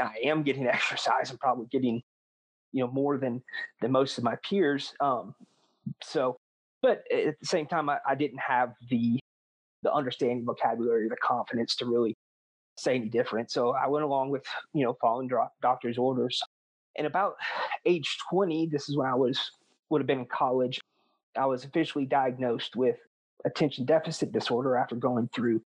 I 0.00 0.14
am 0.24 0.42
getting 0.42 0.66
exercise. 0.68 1.30
I'm 1.30 1.38
probably 1.38 1.66
getting 1.70 2.02
you 2.72 2.80
know 2.80 2.90
more 2.90 3.18
than 3.18 3.42
than 3.80 3.92
most 3.92 4.18
of 4.18 4.24
my 4.24 4.36
peers. 4.48 4.94
Um, 5.00 5.34
so, 6.02 6.36
but 6.82 7.02
at 7.12 7.38
the 7.40 7.46
same 7.46 7.66
time, 7.66 7.88
I, 7.88 7.98
I 8.06 8.14
didn't 8.14 8.40
have 8.40 8.74
the 8.88 9.20
the 9.82 9.92
understanding 9.92 10.44
vocabulary, 10.44 11.08
the 11.08 11.16
confidence 11.16 11.74
to 11.76 11.86
really 11.86 12.14
say 12.80 12.96
any 12.96 13.08
different. 13.08 13.50
So 13.50 13.74
I 13.74 13.88
went 13.88 14.04
along 14.04 14.30
with, 14.30 14.44
you 14.72 14.84
know, 14.84 14.96
following 15.00 15.30
doctor's 15.62 15.98
orders. 15.98 16.40
And 16.96 17.06
about 17.06 17.34
age 17.84 18.16
20, 18.30 18.68
this 18.72 18.88
is 18.88 18.96
when 18.96 19.06
I 19.06 19.14
was, 19.14 19.38
would 19.90 20.00
have 20.00 20.06
been 20.06 20.20
in 20.20 20.26
college, 20.26 20.80
I 21.36 21.46
was 21.46 21.64
officially 21.64 22.06
diagnosed 22.06 22.76
with 22.76 22.96
attention 23.44 23.84
deficit 23.84 24.32
disorder 24.32 24.76
after 24.76 24.96
going 24.96 25.28
through 25.34 25.62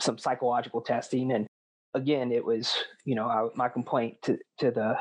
some 0.00 0.18
psychological 0.18 0.80
testing. 0.80 1.32
And 1.32 1.46
again, 1.94 2.32
it 2.32 2.44
was, 2.44 2.76
you 3.04 3.14
know, 3.14 3.26
I, 3.26 3.48
my 3.54 3.68
complaint 3.68 4.16
to, 4.22 4.38
to 4.58 4.70
the, 4.70 4.96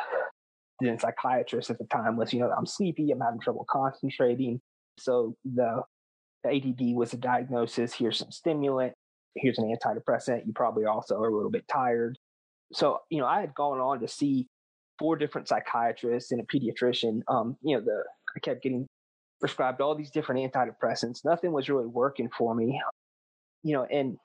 the 0.79 0.97
psychiatrist 0.99 1.69
at 1.69 1.77
the 1.77 1.85
time 1.85 2.17
was, 2.17 2.33
you 2.33 2.39
know, 2.39 2.51
I'm 2.57 2.65
sleepy, 2.65 3.11
I'm 3.11 3.19
having 3.19 3.39
trouble 3.39 3.65
concentrating. 3.69 4.61
So 4.97 5.35
the, 5.43 5.81
the 6.43 6.49
ADD 6.49 6.95
was 6.95 7.13
a 7.13 7.17
diagnosis. 7.17 7.93
Here's 7.93 8.17
some 8.17 8.31
stimulant 8.31 8.93
here's 9.37 9.57
an 9.57 9.75
antidepressant. 9.75 10.45
You 10.45 10.53
probably 10.53 10.85
also 10.85 11.15
are 11.21 11.27
a 11.27 11.35
little 11.35 11.51
bit 11.51 11.67
tired. 11.67 12.17
So, 12.73 12.99
you 13.09 13.19
know, 13.19 13.27
I 13.27 13.39
had 13.41 13.53
gone 13.55 13.79
on 13.79 13.99
to 14.01 14.07
see 14.07 14.47
four 14.99 15.15
different 15.15 15.47
psychiatrists 15.47 16.31
and 16.31 16.41
a 16.41 16.43
pediatrician. 16.43 17.21
Um, 17.27 17.57
you 17.61 17.77
know, 17.77 17.83
the 17.83 18.03
I 18.35 18.39
kept 18.39 18.63
getting 18.63 18.87
prescribed 19.39 19.81
all 19.81 19.95
these 19.95 20.11
different 20.11 20.51
antidepressants. 20.51 21.23
Nothing 21.23 21.51
was 21.51 21.69
really 21.69 21.85
working 21.85 22.29
for 22.37 22.53
me. 22.55 22.79
You 23.63 23.73
know, 23.73 23.83
and 23.85 24.17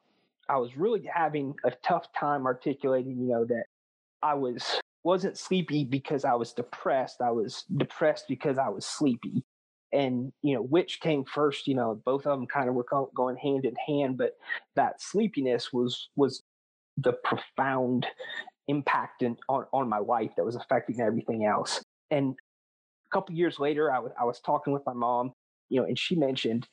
I 0.48 0.58
was 0.58 0.76
really 0.76 1.08
having 1.12 1.54
a 1.64 1.70
tough 1.82 2.12
time 2.12 2.46
articulating, 2.46 3.18
you 3.18 3.28
know, 3.28 3.44
that 3.44 3.64
I 4.22 4.34
was 4.34 4.80
wasn't 5.04 5.36
sleepy 5.36 5.84
because 5.84 6.24
I 6.24 6.34
was 6.34 6.52
depressed. 6.52 7.20
I 7.20 7.30
was 7.30 7.64
depressed 7.76 8.26
because 8.28 8.58
I 8.58 8.68
was 8.68 8.86
sleepy. 8.86 9.42
And, 9.92 10.32
you 10.42 10.54
know, 10.54 10.62
which 10.62 11.00
came 11.00 11.24
first, 11.24 11.66
you 11.66 11.74
know, 11.74 12.00
both 12.04 12.26
of 12.26 12.38
them 12.38 12.46
kind 12.46 12.68
of 12.68 12.74
were 12.74 12.86
going 13.14 13.36
hand 13.36 13.66
in 13.66 13.74
hand, 13.86 14.16
but 14.16 14.32
that 14.74 15.02
sleepiness 15.02 15.72
was, 15.72 16.08
was 16.16 16.42
the 16.96 17.12
profound 17.12 18.06
impact 18.68 19.22
in, 19.22 19.36
on, 19.48 19.66
on 19.72 19.88
my 19.88 19.98
life 19.98 20.30
that 20.36 20.44
was 20.44 20.56
affecting 20.56 21.00
everything 21.00 21.44
else. 21.44 21.82
And 22.10 22.34
a 23.10 23.14
couple 23.14 23.34
years 23.34 23.58
later, 23.58 23.92
I 23.92 23.98
was, 23.98 24.12
I 24.20 24.24
was 24.24 24.40
talking 24.40 24.72
with 24.72 24.82
my 24.86 24.94
mom, 24.94 25.32
you 25.68 25.80
know, 25.80 25.86
and 25.86 25.98
she 25.98 26.16
mentioned, 26.16 26.66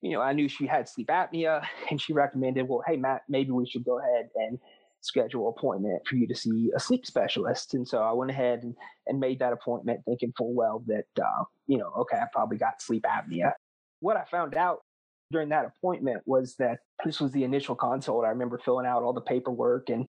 you 0.00 0.10
know, 0.10 0.20
I 0.20 0.32
knew 0.32 0.48
she 0.48 0.66
had 0.66 0.88
sleep 0.88 1.08
apnea 1.08 1.64
and 1.90 2.00
she 2.00 2.12
recommended, 2.12 2.68
well, 2.68 2.82
hey, 2.86 2.96
Matt, 2.96 3.22
maybe 3.28 3.50
we 3.50 3.66
should 3.66 3.84
go 3.84 3.98
ahead 3.98 4.28
and 4.34 4.58
schedule 5.00 5.48
appointment 5.48 6.00
for 6.06 6.14
you 6.14 6.28
to 6.28 6.34
see 6.34 6.70
a 6.76 6.80
sleep 6.80 7.04
specialist. 7.06 7.74
And 7.74 7.86
so 7.86 7.98
I 8.02 8.12
went 8.12 8.30
ahead 8.30 8.62
and, 8.62 8.74
and 9.06 9.18
made 9.18 9.40
that 9.40 9.52
appointment 9.52 10.02
thinking 10.04 10.32
full 10.36 10.54
well 10.54 10.84
that, 10.86 11.06
uh, 11.20 11.44
you 11.72 11.78
know, 11.78 11.90
okay, 12.00 12.18
I 12.18 12.26
probably 12.30 12.58
got 12.58 12.82
sleep 12.82 13.04
apnea. 13.04 13.52
What 14.00 14.18
I 14.18 14.24
found 14.30 14.54
out 14.54 14.80
during 15.30 15.48
that 15.48 15.64
appointment 15.64 16.20
was 16.26 16.54
that 16.58 16.80
this 17.02 17.18
was 17.18 17.32
the 17.32 17.44
initial 17.44 17.74
consult. 17.74 18.26
I 18.26 18.28
remember 18.28 18.60
filling 18.62 18.84
out 18.84 19.02
all 19.02 19.14
the 19.14 19.22
paperwork 19.22 19.88
and 19.88 20.04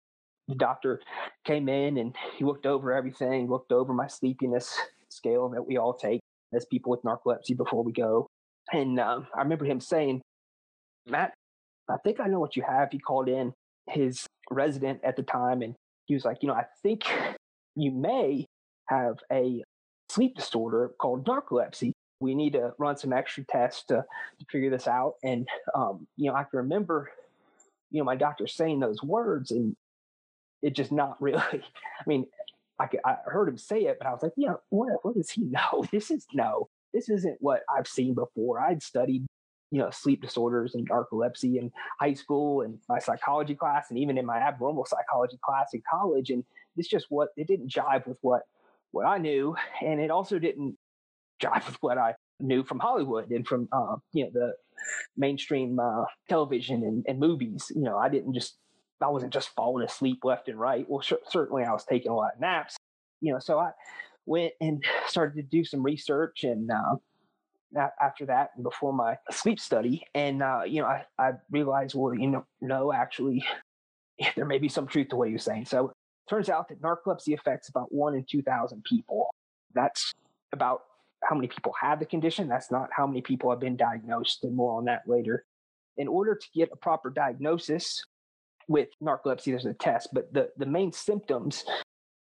the 0.50 0.56
doctor 0.56 1.00
came 1.46 1.70
in 1.70 1.98
and 1.98 2.14
he 2.38 2.44
looked 2.44 2.66
over 2.66 2.92
everything, 2.92 3.50
looked 3.50 3.72
over 3.72 3.94
my 3.94 4.08
sleepiness 4.08 4.78
scale 5.10 5.48
that 5.52 5.66
we 5.66 5.78
all 5.78 5.94
take 5.94 6.20
as 6.54 6.66
people 6.66 6.92
with 6.92 7.02
narcolepsy 7.04 7.56
before 7.56 7.82
we 7.82 7.94
go. 7.94 8.28
And 8.74 9.00
um, 9.00 9.28
I 9.34 9.42
remember 9.42 9.64
him 9.64 9.80
saying, 9.80 10.22
Matt, 11.08 11.34
I 11.90 11.96
think 12.04 12.20
I 12.20 12.28
know 12.28 12.42
what 12.42 12.58
you 12.58 12.64
have. 12.68 12.90
He 12.92 13.00
called 13.00 13.30
in 13.30 13.54
his 13.90 14.28
resident 14.52 15.00
at 15.06 15.16
the 15.16 15.24
time 15.24 15.62
and 15.62 15.76
he 16.08 16.14
was 16.14 16.26
like, 16.26 16.40
you 16.42 16.50
know, 16.50 16.56
I 16.56 16.66
think 16.82 17.04
you 17.78 17.92
may 17.92 18.48
have 18.90 19.16
a 19.32 19.63
sleep 20.14 20.36
disorder 20.36 20.92
called 21.00 21.26
narcolepsy. 21.26 21.94
We 22.20 22.36
need 22.36 22.54
to 22.54 22.74
run 22.78 22.98
some 22.98 23.12
extra 23.12 23.44
tests 23.44 23.84
to, 23.86 24.06
to 24.40 24.46
figure 24.50 24.70
this 24.70 24.88
out. 24.88 25.16
And, 25.24 25.48
um, 25.76 26.08
you 26.16 26.30
know, 26.30 26.36
I 26.36 26.44
can 26.44 26.60
remember, 26.60 27.12
you 27.92 28.00
know, 28.00 28.06
my 28.06 28.16
doctor 28.16 28.48
saying 28.48 28.80
those 28.80 29.02
words 29.04 29.52
and 29.52 29.76
it 30.62 30.76
just 30.76 30.92
not 30.92 31.18
really, 31.22 31.40
I 31.40 32.04
mean, 32.06 32.28
I, 32.80 32.88
I 33.06 33.18
heard 33.26 33.50
him 33.50 33.58
say 33.58 33.84
it, 33.86 33.98
but 34.00 34.08
I 34.08 34.12
was 34.12 34.24
like, 34.24 34.34
yeah, 34.38 34.54
what, 34.70 34.90
what 35.04 35.16
does 35.16 35.32
he 35.32 35.42
know? 35.44 35.86
This 35.92 36.12
is 36.12 36.26
no, 36.34 36.70
this 36.94 37.10
isn't 37.10 37.38
what 37.40 37.62
I've 37.76 37.88
seen 37.88 38.14
before. 38.14 38.60
I'd 38.60 38.84
studied 38.84 39.26
you 39.72 39.80
know 39.80 39.90
sleep 39.90 40.22
disorders 40.22 40.76
and 40.76 40.88
narcolepsy 40.88 41.58
in 41.58 41.72
high 42.00 42.14
school 42.14 42.62
and 42.62 42.78
my 42.88 43.00
psychology 43.00 43.56
class 43.56 43.88
and 43.90 43.98
even 43.98 44.20
in 44.20 44.26
my 44.26 44.38
abnormal 44.38 44.86
psychology 44.86 45.40
class 45.44 45.74
in 45.74 45.82
college 45.90 46.30
and 46.30 46.44
it's 46.78 46.88
just 46.88 47.08
what 47.10 47.30
it 47.38 47.48
didn't 47.48 47.72
jive 47.72 48.06
with 48.06 48.20
what 48.22 48.44
what 48.94 49.06
I 49.06 49.18
knew 49.18 49.56
and 49.82 50.00
it 50.00 50.12
also 50.12 50.40
didn't 50.40 50.78
jive 51.44 51.66
with 51.66 51.78
what 51.82 51.98
I 51.98 52.14
knew 52.40 52.64
from 52.64 52.80
Hollywood 52.80 53.32
and 53.32 53.46
from 53.46 53.68
uh, 53.72 53.96
you 54.14 54.26
know 54.26 54.30
the 54.34 54.54
mainstream 55.18 55.80
uh, 55.80 56.06
television 56.30 56.84
and, 56.84 57.04
and, 57.08 57.20
movies 57.20 57.72
you 57.76 57.82
know 57.82 57.98
I 57.98 58.08
didn't 58.10 58.34
just 58.34 58.58
I 59.02 59.10
wasn't 59.10 59.34
just 59.34 59.50
falling 59.50 59.86
asleep 59.86 60.20
left 60.24 60.48
and 60.48 60.60
right. 60.60 60.86
Well 60.88 61.04
certainly 61.28 61.64
I 61.64 61.74
was 61.74 61.84
taking 61.84 62.12
a 62.12 62.16
lot 62.16 62.36
of 62.36 62.40
naps 62.40 62.78
you 63.20 63.34
know 63.34 63.40
so 63.40 63.60
I 63.60 63.72
went 64.26 64.54
and 64.62 64.84
started 65.08 65.36
to 65.36 65.44
do 65.44 65.66
some 65.66 65.84
research 65.84 66.44
and 66.44 66.70
uh, 66.72 67.88
after 68.00 68.28
that 68.28 68.52
and 68.56 68.64
before 68.64 68.94
my 68.94 69.18
sleep 69.32 69.60
study 69.60 70.06
and 70.14 70.44
uh, 70.44 70.62
you 70.66 70.82
know 70.82 70.88
I, 70.88 71.06
I 71.18 71.32
realized 71.50 71.96
well 71.96 72.14
you 72.14 72.28
know 72.28 72.46
no 72.62 72.94
actually 72.94 73.44
there 74.36 74.46
may 74.46 74.60
be 74.60 74.70
some 74.70 74.88
truth 74.88 75.10
to 75.10 75.16
what 75.16 75.28
he 75.28 75.34
was 75.34 75.44
saying. 75.44 75.66
So 75.66 75.92
turns 76.30 76.50
out 76.50 76.70
that 76.70 76.82
narcolepsy 76.82 77.34
affects 77.34 77.70
about 77.70 77.94
one 77.94 78.16
in 78.16 78.24
2000 78.24 78.84
people. 78.84 79.30
That's 79.74 80.14
about 80.52 80.84
how 81.24 81.36
many 81.36 81.48
people 81.48 81.74
have 81.80 82.00
the 82.00 82.06
condition. 82.06 82.48
That's 82.48 82.72
not 82.72 82.90
how 82.96 83.08
many 83.08 83.22
people 83.22 83.50
have 83.50 83.60
been 83.60 83.78
diagnosed 83.78 84.44
and 84.44 84.56
more 84.56 84.78
on 84.78 84.86
that 84.86 85.04
later. 85.08 85.46
In 85.98 86.08
order 86.08 86.36
to 86.36 86.48
get 86.54 86.70
a 86.72 86.76
proper 86.76 87.10
diagnosis 87.10 88.04
with 88.68 88.90
narcolepsy 89.02 89.46
there's 89.46 89.66
a 89.66 89.74
test 89.74 90.10
but 90.14 90.34
the, 90.34 90.50
the 90.58 90.66
main 90.66 90.92
symptoms 90.92 91.66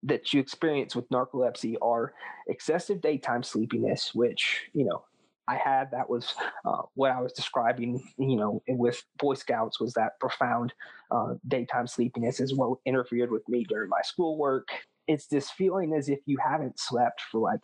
that 0.02 0.32
you 0.32 0.40
experience 0.40 0.96
with 0.96 1.08
narcolepsy 1.10 1.76
are 1.80 2.14
excessive 2.48 3.00
daytime 3.00 3.42
sleepiness 3.42 4.14
which 4.14 4.62
you 4.72 4.84
know 4.84 5.04
I 5.48 5.56
had 5.56 5.90
that 5.90 6.08
was 6.08 6.34
uh, 6.64 6.82
what 6.94 7.10
I 7.10 7.20
was 7.20 7.32
describing, 7.32 8.02
you 8.18 8.36
know, 8.36 8.62
with 8.68 9.02
Boy 9.18 9.34
Scouts 9.34 9.80
was 9.80 9.92
that 9.94 10.18
profound 10.20 10.72
uh, 11.10 11.34
daytime 11.48 11.86
sleepiness 11.86 12.40
is 12.40 12.54
what 12.54 12.78
interfered 12.86 13.30
with 13.30 13.48
me 13.48 13.64
during 13.68 13.88
my 13.88 14.00
schoolwork. 14.04 14.68
It's 15.08 15.26
this 15.26 15.50
feeling 15.50 15.94
as 15.94 16.08
if 16.08 16.20
you 16.26 16.38
haven't 16.42 16.78
slept 16.78 17.20
for 17.30 17.40
like 17.40 17.60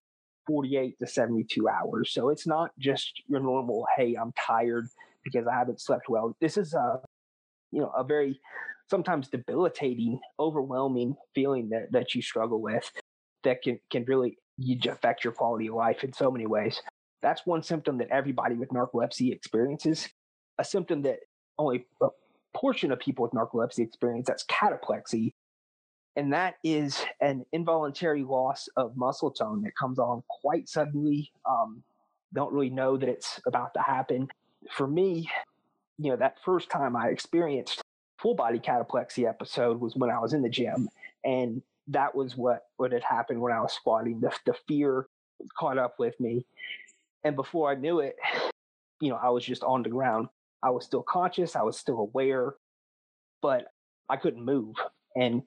48 0.49 0.99
to 0.99 1.07
72 1.07 1.69
hours. 1.69 2.13
So 2.13 2.31
it's 2.31 2.47
not 2.47 2.71
just 2.79 3.23
your 3.29 3.41
normal, 3.41 3.87
hey, 3.97 4.17
I'm 4.21 4.33
tired 4.33 4.89
because 5.23 5.47
I 5.47 5.55
haven't 5.55 5.81
slept 5.81 6.09
well. 6.09 6.37
This 6.41 6.57
is 6.57 6.75
a, 6.75 7.01
you 7.71 7.81
know, 7.81 7.93
a 7.97 8.03
very 8.03 8.41
sometimes 8.91 9.29
debilitating, 9.29 10.19
overwhelming 10.41 11.15
feeling 11.35 11.69
that, 11.69 11.93
that 11.93 12.15
you 12.15 12.23
struggle 12.23 12.61
with 12.61 12.91
that 13.45 13.63
can, 13.63 13.79
can 13.91 14.05
really 14.07 14.39
affect 14.89 15.23
your 15.23 15.33
quality 15.33 15.69
of 15.69 15.75
life 15.75 16.03
in 16.03 16.13
so 16.13 16.31
many 16.31 16.47
ways. 16.47 16.81
That's 17.23 17.45
one 17.47 17.63
symptom 17.63 17.99
that 17.99 18.09
everybody 18.11 18.55
with 18.55 18.69
narcolepsy 18.71 19.33
experiences. 19.33 20.09
A 20.59 20.65
symptom 20.65 21.03
that 21.03 21.21
only 21.59 21.87
a 22.01 22.09
portion 22.55 22.93
of 22.93 22.99
people 22.99 23.23
with 23.23 23.33
narcolepsy 23.33 23.81
experience, 23.81 24.27
that's 24.27 24.45
cataplexy. 24.45 25.33
And 26.17 26.33
that 26.33 26.57
is 26.65 27.05
an 27.21 27.45
involuntary 27.53 28.25
loss 28.25 28.69
of 28.77 28.97
muscle 28.97 29.31
tone 29.31 29.63
that 29.63 29.77
comes 29.77 29.99
on 29.99 30.23
quite 30.29 30.69
suddenly. 30.69 31.31
Um, 31.49 31.83
don't 32.35 32.53
really 32.53 32.71
know 32.71 32.97
that 32.97 33.09
it's 33.09 33.41
about 33.47 33.75
to 33.75 33.81
happen. 33.81 34.29
For 34.73 34.87
me, 34.87 35.31
you 35.99 36.11
know, 36.11 36.17
that 36.17 36.37
first 36.45 36.71
time 36.71 36.97
I 36.97 37.09
experienced 37.09 37.81
full 38.19 38.35
body 38.35 38.59
cataplexy 38.59 39.29
episode 39.29 39.81
was 39.81 39.95
when 39.95 40.11
I 40.11 40.19
was 40.19 40.33
in 40.33 40.43
the 40.43 40.49
gym. 40.49 40.89
And 41.25 41.63
that 41.89 42.15
was 42.15 42.37
what, 42.37 42.67
what 42.77 42.93
had 42.93 43.05
happened 43.05 43.41
when 43.41 43.53
I 43.53 43.61
was 43.61 43.73
squatting. 43.73 44.21
The, 44.21 44.33
the 44.45 44.55
fear 44.67 45.07
caught 45.59 45.79
up 45.79 45.95
with 45.99 46.19
me. 46.21 46.45
And 47.29 47.37
before 47.37 47.71
I 47.71 47.75
knew 47.75 48.01
it, 48.01 48.17
you 49.01 49.11
know, 49.11 49.19
I 49.23 49.29
was 49.29 49.45
just 49.45 49.63
on 49.63 49.83
the 49.83 49.91
ground. 49.91 50.29
I 50.63 50.71
was 50.71 50.85
still 50.85 51.03
conscious, 51.03 51.55
I 51.55 51.63
was 51.63 51.79
still 51.79 52.01
aware, 52.01 52.55
but 53.43 53.67
I 54.09 54.17
couldn't 54.17 54.45
move. 54.45 54.75
And 55.15 55.43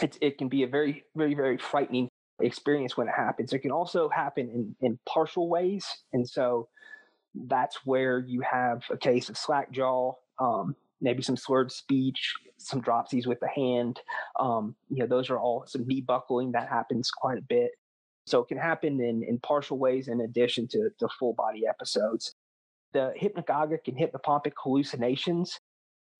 it, 0.00 0.16
it 0.22 0.38
can 0.38 0.48
be 0.48 0.62
a 0.62 0.66
very, 0.66 1.04
very, 1.14 1.34
very 1.34 1.58
frightening 1.58 2.08
experience 2.40 2.96
when 2.96 3.08
it 3.08 3.14
happens. 3.14 3.52
It 3.52 3.58
can 3.58 3.70
also 3.70 4.08
happen 4.08 4.48
in, 4.48 4.76
in 4.80 4.98
partial 5.06 5.50
ways. 5.50 5.84
And 6.14 6.26
so 6.26 6.68
that's 7.34 7.84
where 7.84 8.20
you 8.20 8.40
have 8.40 8.82
a 8.90 8.96
case 8.96 9.28
of 9.28 9.36
slack 9.36 9.70
jaw, 9.72 10.14
um, 10.38 10.74
maybe 11.02 11.22
some 11.22 11.36
slurred 11.36 11.70
speech, 11.70 12.32
some 12.56 12.80
dropsies 12.80 13.26
with 13.26 13.40
the 13.40 13.48
hand. 13.48 14.00
Um, 14.40 14.74
you 14.88 15.00
know, 15.00 15.06
those 15.06 15.28
are 15.28 15.38
all 15.38 15.64
some 15.66 15.86
knee 15.86 16.00
buckling 16.00 16.52
that 16.52 16.68
happens 16.68 17.10
quite 17.10 17.36
a 17.36 17.42
bit. 17.42 17.72
So 18.26 18.40
it 18.40 18.48
can 18.48 18.58
happen 18.58 19.00
in, 19.00 19.22
in 19.22 19.38
partial 19.38 19.78
ways 19.78 20.08
in 20.08 20.22
addition 20.22 20.66
to, 20.68 20.90
to 20.98 21.08
full 21.18 21.34
body 21.34 21.66
episodes. 21.68 22.34
The 22.92 23.12
hypnagogic 23.20 23.88
and 23.88 23.98
hypnopompic 23.98 24.52
hallucinations, 24.62 25.58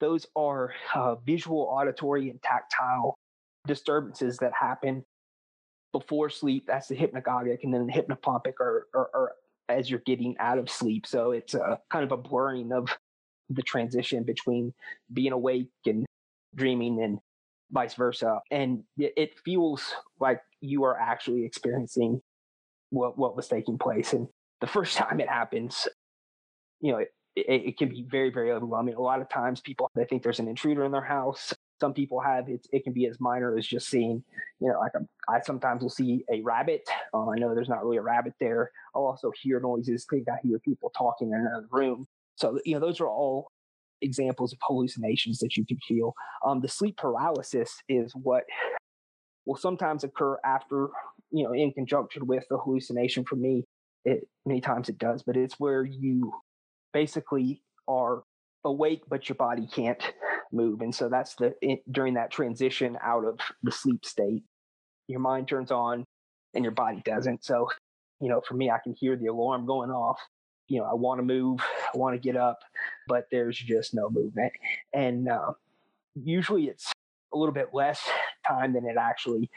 those 0.00 0.26
are 0.36 0.72
uh, 0.94 1.14
visual, 1.16 1.62
auditory, 1.70 2.30
and 2.30 2.42
tactile 2.42 3.16
disturbances 3.66 4.36
that 4.38 4.52
happen 4.52 5.04
before 5.92 6.28
sleep. 6.28 6.64
That's 6.66 6.88
the 6.88 6.96
hypnagogic, 6.96 7.58
and 7.62 7.72
then 7.72 7.86
the 7.86 7.92
hypnopompic 7.92 8.54
are, 8.60 8.88
are, 8.94 9.10
are 9.14 9.32
as 9.68 9.88
you're 9.88 10.02
getting 10.04 10.36
out 10.38 10.58
of 10.58 10.68
sleep. 10.68 11.06
So 11.06 11.30
it's 11.30 11.54
a 11.54 11.80
kind 11.90 12.04
of 12.04 12.12
a 12.12 12.16
blurring 12.16 12.72
of 12.72 12.88
the 13.48 13.62
transition 13.62 14.24
between 14.24 14.74
being 15.12 15.32
awake 15.32 15.70
and 15.86 16.04
dreaming 16.54 17.02
and 17.02 17.18
vice 17.70 17.94
versa. 17.94 18.40
And 18.50 18.84
it 18.96 19.38
feels 19.44 19.94
like 20.20 20.40
you 20.60 20.84
are 20.84 20.98
actually 20.98 21.44
experiencing 21.44 22.20
what, 22.90 23.18
what 23.18 23.36
was 23.36 23.48
taking 23.48 23.78
place. 23.78 24.12
And 24.12 24.28
the 24.60 24.66
first 24.66 24.96
time 24.98 25.20
it 25.20 25.28
happens, 25.28 25.88
you 26.80 26.92
know, 26.92 26.98
it, 26.98 27.08
it, 27.36 27.66
it 27.66 27.78
can 27.78 27.88
be 27.88 28.06
very, 28.08 28.30
very 28.30 28.52
overwhelming. 28.52 28.94
A 28.94 29.00
lot 29.00 29.20
of 29.20 29.28
times 29.28 29.60
people, 29.60 29.90
they 29.94 30.04
think 30.04 30.22
there's 30.22 30.40
an 30.40 30.48
intruder 30.48 30.84
in 30.84 30.92
their 30.92 31.02
house. 31.04 31.52
Some 31.80 31.92
people 31.92 32.20
have 32.20 32.48
it. 32.48 32.66
It 32.72 32.84
can 32.84 32.92
be 32.92 33.06
as 33.06 33.18
minor 33.20 33.58
as 33.58 33.66
just 33.66 33.88
seeing, 33.88 34.22
you 34.60 34.68
know, 34.68 34.78
like 34.78 34.92
a, 34.94 35.00
I 35.28 35.40
sometimes 35.40 35.82
will 35.82 35.90
see 35.90 36.24
a 36.32 36.40
rabbit. 36.42 36.88
Uh, 37.12 37.28
I 37.28 37.36
know 37.36 37.54
there's 37.54 37.68
not 37.68 37.82
really 37.82 37.96
a 37.96 38.02
rabbit 38.02 38.34
there. 38.38 38.70
I'll 38.94 39.06
also 39.06 39.32
hear 39.42 39.58
noises. 39.58 40.06
Think 40.08 40.28
I 40.28 40.36
hear 40.42 40.60
people 40.60 40.92
talking 40.96 41.32
in 41.32 41.40
another 41.40 41.66
room. 41.70 42.06
So, 42.36 42.60
you 42.64 42.74
know, 42.74 42.80
those 42.80 43.00
are 43.00 43.08
all 43.08 43.50
examples 44.02 44.52
of 44.52 44.58
hallucinations 44.62 45.38
that 45.38 45.56
you 45.56 45.64
can 45.66 45.78
feel. 45.88 46.14
Um, 46.46 46.60
the 46.60 46.68
sleep 46.68 46.96
paralysis 46.96 47.82
is 47.88 48.12
what 48.14 48.44
will 49.46 49.56
sometimes 49.56 50.04
occur 50.04 50.38
after, 50.44 50.88
you 51.30 51.44
know, 51.44 51.52
in 51.52 51.72
conjunction 51.72 52.26
with 52.26 52.44
the 52.50 52.58
hallucination. 52.58 53.24
For 53.24 53.36
me, 53.36 53.64
it 54.04 54.28
many 54.46 54.60
times 54.60 54.88
it 54.88 54.98
does, 54.98 55.22
but 55.22 55.36
it's 55.36 55.60
where 55.60 55.84
you 55.84 56.32
basically 56.92 57.62
are 57.88 58.22
awake, 58.64 59.02
but 59.08 59.28
your 59.28 59.36
body 59.36 59.66
can't 59.66 60.02
move, 60.52 60.80
and 60.80 60.94
so 60.94 61.08
that's 61.08 61.34
the 61.36 61.54
it, 61.62 61.80
during 61.90 62.14
that 62.14 62.30
transition 62.30 62.96
out 63.02 63.24
of 63.24 63.40
the 63.62 63.72
sleep 63.72 64.04
state. 64.04 64.44
your 65.08 65.20
mind 65.20 65.48
turns 65.48 65.70
on 65.70 66.04
and 66.54 66.64
your 66.64 66.72
body 66.72 67.02
doesn't. 67.04 67.44
So, 67.44 67.68
you 68.20 68.28
know, 68.28 68.40
for 68.46 68.54
me, 68.54 68.70
I 68.70 68.78
can 68.82 68.94
hear 68.98 69.16
the 69.16 69.26
alarm 69.26 69.66
going 69.66 69.90
off. 69.90 70.18
You 70.68 70.80
know, 70.80 70.86
I 70.86 70.94
want 70.94 71.18
to 71.18 71.22
move, 71.22 71.60
I 71.94 71.96
want 71.96 72.14
to 72.14 72.20
get 72.20 72.36
up, 72.36 72.60
but 73.08 73.26
there's 73.30 73.58
just 73.58 73.94
no 73.94 74.10
movement. 74.10 74.52
And 74.92 75.28
uh, 75.28 75.52
usually 76.14 76.68
it's 76.68 76.92
a 77.32 77.36
little 77.36 77.54
bit 77.54 77.68
less 77.72 78.00
time 78.46 78.72
than 78.72 78.86
it 78.86 78.96
actually 78.96 79.50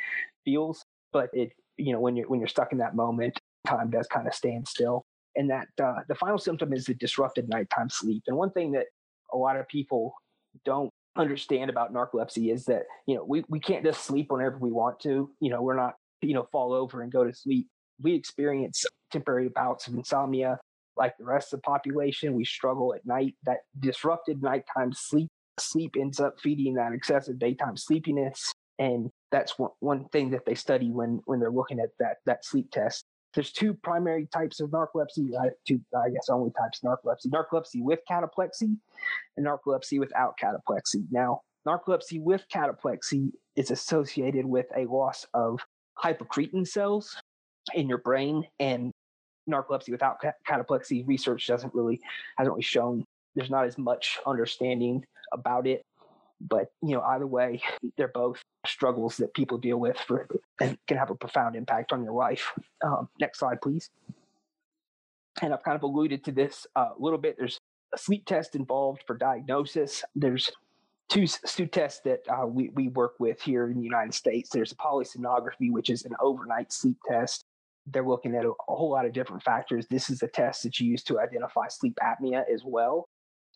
feels. 0.45 0.83
But 1.13 1.29
it, 1.33 1.51
you 1.77 1.93
know, 1.93 1.99
when 1.99 2.15
you're 2.15 2.27
when 2.27 2.39
you're 2.39 2.49
stuck 2.49 2.71
in 2.71 2.79
that 2.79 2.95
moment, 2.95 3.39
time 3.65 3.89
does 3.89 4.07
kind 4.07 4.27
of 4.27 4.33
stand 4.33 4.67
still. 4.67 5.03
And 5.35 5.49
that 5.51 5.67
uh, 5.81 6.01
the 6.07 6.15
final 6.15 6.39
symptom 6.39 6.73
is 6.73 6.85
the 6.85 6.95
disrupted 6.95 7.47
nighttime 7.47 7.89
sleep. 7.89 8.23
And 8.27 8.35
one 8.35 8.51
thing 8.51 8.71
that 8.71 8.87
a 9.31 9.37
lot 9.37 9.55
of 9.55 9.67
people 9.67 10.13
don't 10.65 10.91
understand 11.15 11.69
about 11.69 11.93
narcolepsy 11.93 12.53
is 12.53 12.65
that 12.65 12.83
you 13.07 13.15
know 13.15 13.23
we, 13.23 13.43
we 13.49 13.59
can't 13.59 13.83
just 13.83 14.05
sleep 14.05 14.31
whenever 14.31 14.57
we 14.57 14.71
want 14.71 14.99
to 14.99 15.29
you 15.39 15.49
know 15.49 15.61
we're 15.61 15.75
not 15.75 15.95
you 16.21 16.33
know 16.33 16.47
fall 16.51 16.73
over 16.73 17.01
and 17.01 17.11
go 17.11 17.23
to 17.23 17.33
sleep 17.33 17.67
we 18.01 18.13
experience 18.13 18.85
temporary 19.11 19.49
bouts 19.49 19.87
of 19.87 19.95
insomnia 19.95 20.59
like 20.97 21.17
the 21.17 21.25
rest 21.25 21.53
of 21.53 21.59
the 21.59 21.63
population 21.63 22.33
we 22.33 22.45
struggle 22.45 22.93
at 22.93 23.05
night. 23.05 23.35
That 23.43 23.59
disrupted 23.79 24.41
nighttime 24.41 24.93
sleep 24.93 25.29
sleep 25.59 25.95
ends 25.99 26.19
up 26.19 26.39
feeding 26.39 26.75
that 26.75 26.93
excessive 26.93 27.39
daytime 27.39 27.77
sleepiness. 27.77 28.53
And 28.79 29.09
that's 29.31 29.57
one, 29.57 29.71
one 29.79 30.05
thing 30.09 30.29
that 30.31 30.45
they 30.45 30.55
study 30.55 30.91
when 30.91 31.21
when 31.25 31.39
they're 31.39 31.51
looking 31.51 31.79
at 31.79 31.89
that 31.99 32.17
that 32.25 32.45
sleep 32.45 32.71
test. 32.71 33.03
There's 33.33 33.51
two 33.51 33.73
primary 33.73 34.27
types 34.33 34.59
of 34.59 34.69
narcolepsy 34.69 35.29
uh, 35.39 35.49
two 35.67 35.79
i 35.95 36.09
guess 36.09 36.29
only 36.29 36.51
types 36.51 36.81
of 36.83 36.91
narcolepsy. 36.91 37.27
Narcolepsy 37.27 37.81
with 37.81 37.99
cataplexy 38.09 38.77
and 39.35 39.45
narcolepsy 39.45 39.99
without 39.99 40.35
cataplexy. 40.41 41.05
Now 41.11 41.41
narcolepsy 41.67 42.21
with 42.21 42.45
cataplexy 42.53 43.31
is 43.55 43.71
associated 43.71 44.45
with 44.45 44.67
a 44.75 44.85
loss 44.85 45.25
of 45.33 45.59
hypocretin 46.01 46.67
cells 46.67 47.15
in 47.73 47.89
your 47.89 47.97
brain 47.97 48.43
and 48.59 48.91
narcolepsy 49.49 49.89
without 49.89 50.17
cataplexy 50.47 51.07
research 51.07 51.47
doesn't 51.47 51.73
really 51.73 51.99
hasn't 52.37 52.53
really 52.53 52.63
shown 52.63 53.05
there's 53.35 53.49
not 53.49 53.65
as 53.65 53.77
much 53.77 54.17
understanding 54.25 55.05
about 55.31 55.67
it. 55.67 55.83
But 56.41 56.67
you 56.81 56.95
know, 56.95 57.01
either 57.01 57.27
way, 57.27 57.61
they're 57.97 58.09
both 58.09 58.41
struggles 58.65 59.17
that 59.17 59.33
people 59.33 59.57
deal 59.57 59.77
with 59.77 59.97
for 59.97 60.27
and 60.61 60.77
can 60.87 60.97
have 60.97 61.09
a 61.09 61.15
profound 61.15 61.55
impact 61.55 61.93
on 61.93 62.03
your 62.03 62.13
life. 62.13 62.51
Um, 62.85 63.09
next 63.19 63.39
slide, 63.39 63.61
please. 63.61 63.89
And 65.41 65.53
I've 65.53 65.63
kind 65.63 65.75
of 65.75 65.83
alluded 65.83 66.23
to 66.25 66.31
this 66.31 66.67
uh, 66.75 66.89
a 66.97 67.01
little 67.01 67.19
bit. 67.19 67.37
There's 67.37 67.59
a 67.93 67.97
sleep 67.97 68.25
test 68.25 68.55
involved 68.55 69.03
for 69.07 69.15
diagnosis. 69.15 70.03
There's 70.15 70.51
two, 71.09 71.27
two 71.27 71.67
tests 71.67 72.01
that 72.05 72.21
uh, 72.27 72.45
we, 72.45 72.69
we 72.69 72.89
work 72.89 73.13
with 73.19 73.41
here 73.41 73.69
in 73.69 73.77
the 73.77 73.83
United 73.83 74.13
States. 74.13 74.49
There's 74.49 74.71
a 74.71 74.75
polysomnography, 74.75 75.71
which 75.71 75.89
is 75.89 76.05
an 76.05 76.13
overnight 76.19 76.71
sleep 76.73 76.97
test. 77.07 77.45
They're 77.87 78.07
looking 78.07 78.35
at 78.35 78.45
a, 78.45 78.49
a 78.49 78.75
whole 78.75 78.91
lot 78.91 79.05
of 79.05 79.13
different 79.13 79.43
factors. 79.43 79.87
This 79.87 80.09
is 80.09 80.21
a 80.21 80.27
test 80.27 80.63
that 80.63 80.79
you 80.79 80.91
use 80.91 81.03
to 81.03 81.19
identify 81.19 81.67
sleep 81.69 81.97
apnea 82.01 82.43
as 82.53 82.61
well. 82.65 83.07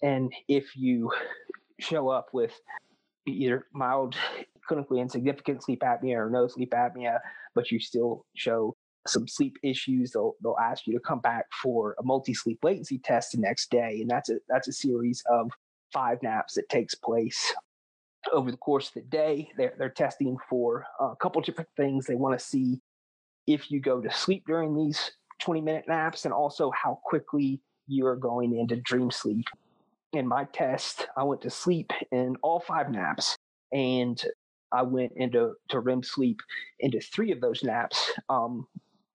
And 0.02 0.32
if 0.48 0.76
you 0.76 1.12
show 1.80 2.10
up 2.10 2.30
with 2.34 2.54
either 3.28 3.68
mild, 3.74 4.16
clinically 4.70 5.00
insignificant 5.00 5.64
sleep 5.64 5.82
apnea 5.82 6.16
or 6.18 6.30
no 6.30 6.48
sleep 6.48 6.72
apnea, 6.72 7.20
but 7.54 7.72
you 7.72 7.80
still 7.80 8.26
show 8.36 8.76
some 9.08 9.28
sleep 9.28 9.58
issues, 9.64 10.12
they'll 10.12 10.36
they'll 10.44 10.58
ask 10.62 10.86
you 10.86 10.94
to 10.94 11.00
come 11.00 11.20
back 11.20 11.46
for 11.62 11.96
a 12.00 12.04
multi-sleep 12.04 12.60
latency 12.64 13.00
test 13.00 13.32
the 13.32 13.40
next 13.40 13.72
day, 13.72 14.00
and 14.02 14.10
that's 14.10 14.30
a 14.30 14.38
that's 14.48 14.68
a 14.68 14.74
series 14.74 15.24
of 15.30 15.52
five 15.92 16.22
naps 16.22 16.54
that 16.54 16.70
takes 16.70 16.96
place 16.96 17.54
over 18.32 18.52
the 18.52 18.58
course 18.58 18.90
of 18.90 18.94
the 18.94 19.02
day. 19.02 19.50
They're 19.58 19.74
they're 19.78 19.90
testing 19.90 20.38
for 20.50 20.86
uh, 21.02 21.12
a 21.12 21.16
couple 21.16 21.42
different 21.42 21.70
things. 21.76 22.06
They 22.06 22.16
want 22.16 22.38
to 22.38 22.46
see 22.46 22.80
if 23.48 23.72
you 23.72 23.80
go 23.80 24.02
to 24.02 24.12
sleep 24.12 24.44
during 24.48 24.76
these 24.76 25.12
20 25.42 25.62
minute 25.62 25.86
naps, 25.88 26.26
and 26.26 26.34
also 26.34 26.72
how 26.72 27.00
quickly 27.04 27.60
you 27.88 28.06
are 28.06 28.16
going 28.16 28.58
into 28.58 28.76
dream 28.78 29.12
sleep 29.12 29.46
in 30.14 30.28
my 30.28 30.46
test, 30.46 31.08
I 31.16 31.24
went 31.24 31.42
to 31.42 31.50
sleep 31.50 31.92
in 32.12 32.36
all 32.42 32.60
five 32.60 32.92
naps, 32.92 33.36
and 33.72 34.22
I 34.72 34.84
went 34.84 35.14
into 35.16 35.54
to 35.70 35.80
REM 35.80 36.04
sleep 36.04 36.42
into 36.80 37.00
three 37.00 37.32
of 37.32 37.42
those 37.42 37.64
naps. 37.64 38.12
Um, 38.30 38.68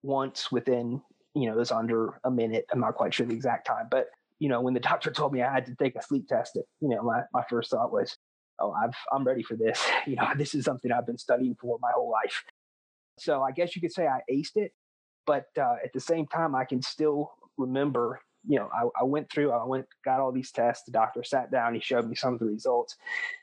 once 0.02 0.52
within, 0.52 1.02
you 1.34 1.46
know, 1.46 1.52
it 1.52 1.58
was 1.58 1.72
under 1.72 2.20
a 2.24 2.30
minute. 2.30 2.66
I'm 2.72 2.80
not 2.80 2.94
quite 2.94 3.12
sure 3.12 3.26
the 3.26 3.34
exact 3.34 3.66
time, 3.66 3.88
but 3.90 4.06
you 4.38 4.48
know, 4.48 4.60
when 4.60 4.74
the 4.74 4.80
doctor 4.80 5.10
told 5.10 5.32
me 5.32 5.42
I 5.42 5.52
had 5.52 5.66
to 5.66 5.74
take 5.74 5.96
a 5.96 6.02
sleep 6.02 6.28
test, 6.28 6.56
it, 6.56 6.66
you 6.80 6.88
know, 6.88 7.02
my, 7.02 7.22
my 7.32 7.42
first 7.48 7.70
thought 7.70 7.92
was, 7.92 8.16
oh, 8.60 8.72
I've, 8.72 8.94
I'm 9.12 9.24
ready 9.24 9.42
for 9.42 9.56
this. 9.56 9.82
You 10.06 10.16
know, 10.16 10.28
this 10.36 10.54
is 10.54 10.64
something 10.64 10.92
I've 10.92 11.06
been 11.06 11.18
studying 11.18 11.56
for 11.60 11.78
my 11.80 11.90
whole 11.92 12.10
life. 12.10 12.44
So 13.18 13.42
I 13.42 13.52
guess 13.52 13.74
you 13.74 13.82
could 13.82 13.92
say 13.92 14.06
I 14.06 14.20
aced 14.30 14.56
it, 14.56 14.72
but 15.26 15.46
uh, 15.58 15.76
at 15.84 15.92
the 15.92 16.00
same 16.00 16.26
time, 16.26 16.54
I 16.54 16.64
can 16.64 16.82
still 16.82 17.32
remember 17.56 18.20
you 18.48 18.58
know, 18.58 18.68
I, 18.72 19.00
I, 19.00 19.04
went 19.04 19.30
through, 19.30 19.50
I 19.52 19.64
went, 19.64 19.86
got 20.04 20.20
all 20.20 20.32
these 20.32 20.52
tests. 20.52 20.84
The 20.84 20.92
doctor 20.92 21.24
sat 21.24 21.50
down, 21.50 21.74
he 21.74 21.80
showed 21.80 22.08
me 22.08 22.14
some 22.14 22.32
of 22.32 22.38
the 22.38 22.46
results. 22.46 22.96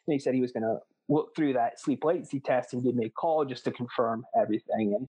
And 0.08 0.14
he 0.14 0.20
said 0.20 0.34
he 0.34 0.42
was 0.42 0.52
going 0.52 0.64
to 0.64 0.78
look 1.10 1.36
through 1.36 1.54
that 1.54 1.80
sleep 1.80 2.04
latency 2.04 2.40
test 2.40 2.74
and 2.74 2.84
give 2.84 2.96
me 2.96 3.08
a 3.08 3.10
call 3.10 3.46
just 3.46 3.66
to 3.66 3.72
confirm 3.72 4.26
everything. 4.40 4.96
And 4.98 5.08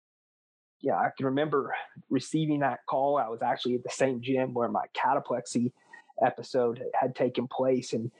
yeah, 0.80 0.94
I 0.94 1.10
can 1.16 1.26
remember 1.26 1.74
receiving 2.08 2.60
that 2.60 2.80
call. 2.88 3.18
I 3.18 3.28
was 3.28 3.42
actually 3.42 3.74
at 3.74 3.84
the 3.84 3.90
same 3.90 4.22
gym 4.22 4.54
where 4.54 4.68
my 4.68 4.86
cataplexy 4.96 5.72
episode 6.24 6.82
had 6.98 7.14
taken 7.14 7.46
place. 7.46 7.92
And, 7.92 8.10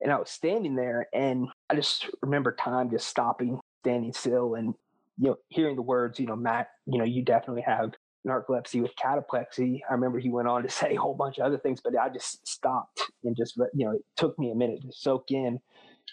and 0.00 0.12
I 0.12 0.18
was 0.18 0.30
standing 0.30 0.76
there 0.76 1.08
and 1.12 1.48
I 1.68 1.74
just 1.74 2.08
remember 2.22 2.52
time 2.54 2.90
just 2.90 3.08
stopping, 3.08 3.60
standing 3.82 4.12
still 4.12 4.54
and, 4.54 4.74
you 5.20 5.28
know, 5.28 5.36
hearing 5.48 5.76
the 5.76 5.82
words, 5.82 6.18
you 6.18 6.26
know, 6.26 6.34
Matt, 6.34 6.68
you 6.86 6.98
know, 6.98 7.04
you 7.04 7.22
definitely 7.22 7.62
have 7.62 7.92
narcolepsy 8.26 8.80
with 8.80 8.92
cataplexy. 8.96 9.80
I 9.88 9.92
remember 9.92 10.18
he 10.18 10.30
went 10.30 10.48
on 10.48 10.62
to 10.62 10.68
say 10.70 10.94
a 10.94 11.00
whole 11.00 11.14
bunch 11.14 11.38
of 11.38 11.44
other 11.44 11.58
things, 11.58 11.80
but 11.82 11.96
I 11.96 12.08
just 12.08 12.46
stopped 12.48 13.02
and 13.22 13.36
just, 13.36 13.56
you 13.74 13.84
know, 13.84 13.92
it 13.92 14.02
took 14.16 14.38
me 14.38 14.50
a 14.50 14.54
minute 14.54 14.80
to 14.82 14.92
soak 14.92 15.30
in, 15.30 15.58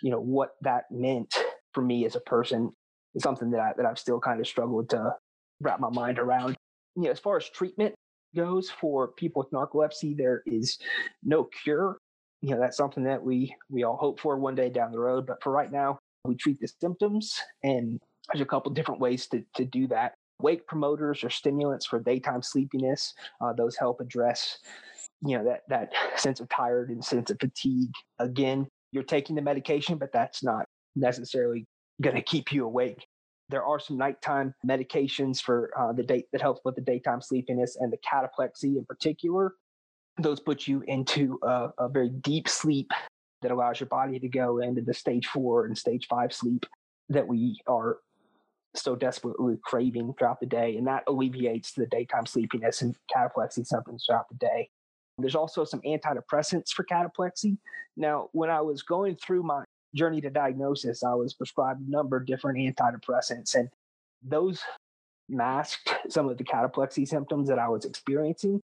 you 0.04 0.12
know, 0.12 0.20
what 0.20 0.52
that 0.62 0.84
meant 0.91 1.34
for 1.74 1.82
me 1.82 2.06
as 2.06 2.15
a 2.15 2.22
person. 2.22 2.72
It's 3.15 3.24
something 3.24 3.50
that 3.52 3.62
I, 3.62 3.72
that 3.78 3.86
I've 3.86 3.98
still 3.98 4.20
kind 4.20 4.41
of 4.41 4.48
struggled 4.48 4.89
to 4.89 5.13
wrap 5.62 5.80
my 5.80 5.89
mind 5.89 6.20
around. 6.20 6.58
You 6.96 7.04
know, 7.04 7.12
as 7.12 7.20
far 7.20 7.38
as 7.38 7.50
treatment 7.50 7.96
goes 8.36 8.70
for 8.70 9.08
people 9.08 9.41
with 9.41 9.52
narcolepsy, 9.52 10.17
there 10.17 10.43
is 10.46 10.78
no 11.24 11.46
cure. 11.63 11.98
You 12.41 12.52
know, 12.52 12.60
that's 12.60 12.78
something 12.78 13.06
that 13.06 13.24
we 13.24 13.56
we 13.70 13.84
all 13.84 13.98
hope 13.98 14.20
for 14.20 14.38
one 14.38 14.54
day 14.54 14.70
down 14.70 14.91
the 14.91 15.00
road. 15.00 15.26
But 15.26 15.41
for 15.41 15.52
right 15.52 15.72
now, 15.72 15.98
we 16.26 16.36
treat 16.36 16.60
the 16.60 16.67
symptoms, 16.80 17.39
and 17.63 18.00
there's 18.32 18.42
a 18.42 18.46
couple 18.46 18.72
different 18.72 19.00
ways 19.00 19.28
to 19.28 19.44
to 19.56 19.66
do 19.66 19.88
that 19.88 20.13
wake 20.40 20.68
promoters 20.68 21.24
or 21.24 21.30
stimulants 21.30 21.86
for 21.86 22.00
daytime 22.00 22.42
sleepiness. 22.42 23.13
Uh, 23.42 23.54
those 23.54 23.76
help 23.76 24.00
address, 24.00 24.60
you 25.26 25.38
know, 25.38 25.44
that 25.44 25.62
that 25.70 25.92
sense 26.20 26.40
of 26.40 26.50
tired 26.50 26.90
and 26.90 27.04
sense 27.04 27.30
of 27.30 27.38
fatigue. 27.40 27.92
Again, 28.20 28.68
you're 28.92 29.04
taking 29.04 29.36
the 29.36 29.42
medication, 29.42 29.98
but 29.98 30.12
that's 30.12 30.44
not 30.44 30.66
necessarily 30.96 31.66
going 32.02 32.16
to 32.16 32.22
keep 32.22 32.52
you 32.52 32.66
awake. 32.66 33.06
There 33.50 33.63
are 33.63 33.80
some 33.80 33.98
nighttime 33.98 34.54
medications 34.66 35.42
for 35.42 35.72
uh, 35.78 35.94
the 35.94 36.04
date 36.04 36.26
that 36.34 36.42
helps 36.42 36.62
with 36.66 36.76
the 36.76 36.82
daytime 36.82 37.22
sleepiness 37.22 37.78
and 37.80 37.92
the 37.92 37.98
cataplexy 37.98 38.78
in 38.78 38.86
particular. 38.86 39.54
Those 40.20 40.40
put 40.40 40.68
you 40.68 40.84
into 40.88 41.40
a, 41.44 41.70
a 41.78 41.90
very 41.90 42.10
deep 42.10 42.50
sleep 42.50 42.92
that 43.42 43.52
allows 43.52 43.80
your 43.80 43.88
body 43.88 44.20
to 44.20 44.28
go 44.28 44.60
into 44.60 44.82
the 44.82 44.94
stage 44.94 45.28
four 45.28 45.66
and 45.66 45.78
stage 45.78 46.08
five 46.08 46.34
sleep 46.34 46.66
that 47.10 47.26
we 47.26 47.62
are 47.68 48.00
so 48.75 48.95
desperately 48.95 49.58
craving 49.63 50.13
throughout 50.17 50.39
the 50.39 50.45
day, 50.45 50.77
and 50.77 50.88
that 50.88 51.03
alleviates 51.08 51.71
the 51.71 51.86
daytime 51.88 52.25
sleepiness 52.25 52.82
and 52.82 52.95
cataplexy 53.15 53.65
symptoms 53.65 54.06
throughout 54.06 54.30
the 54.30 54.36
day. 54.36 54.69
There's 55.17 55.36
also 55.36 55.63
some 55.63 55.82
antidepressants 55.82 56.69
for 56.69 56.86
cataplexy. 56.86 57.58
Now, 57.95 58.30
when 58.34 58.49
I 58.49 58.62
was 58.62 58.84
going 58.84 59.15
through 59.15 59.43
my 59.43 59.63
journey 59.95 60.21
to 60.21 60.30
diagnosis, 60.30 61.03
I 61.03 61.15
was 61.15 61.34
prescribed 61.34 61.82
a 61.82 61.89
number 61.89 62.17
of 62.17 62.27
different 62.27 62.60
antidepressants, 62.60 63.56
and 63.56 63.69
those 64.21 64.62
masked 65.30 65.93
some 66.10 66.30
of 66.30 66.38
the 66.38 66.43
cataplexy 66.43 67.08
symptoms 67.08 67.49
that 67.49 67.60
I 67.60 67.67
was 67.67 67.86
experiencing. 67.86 68.62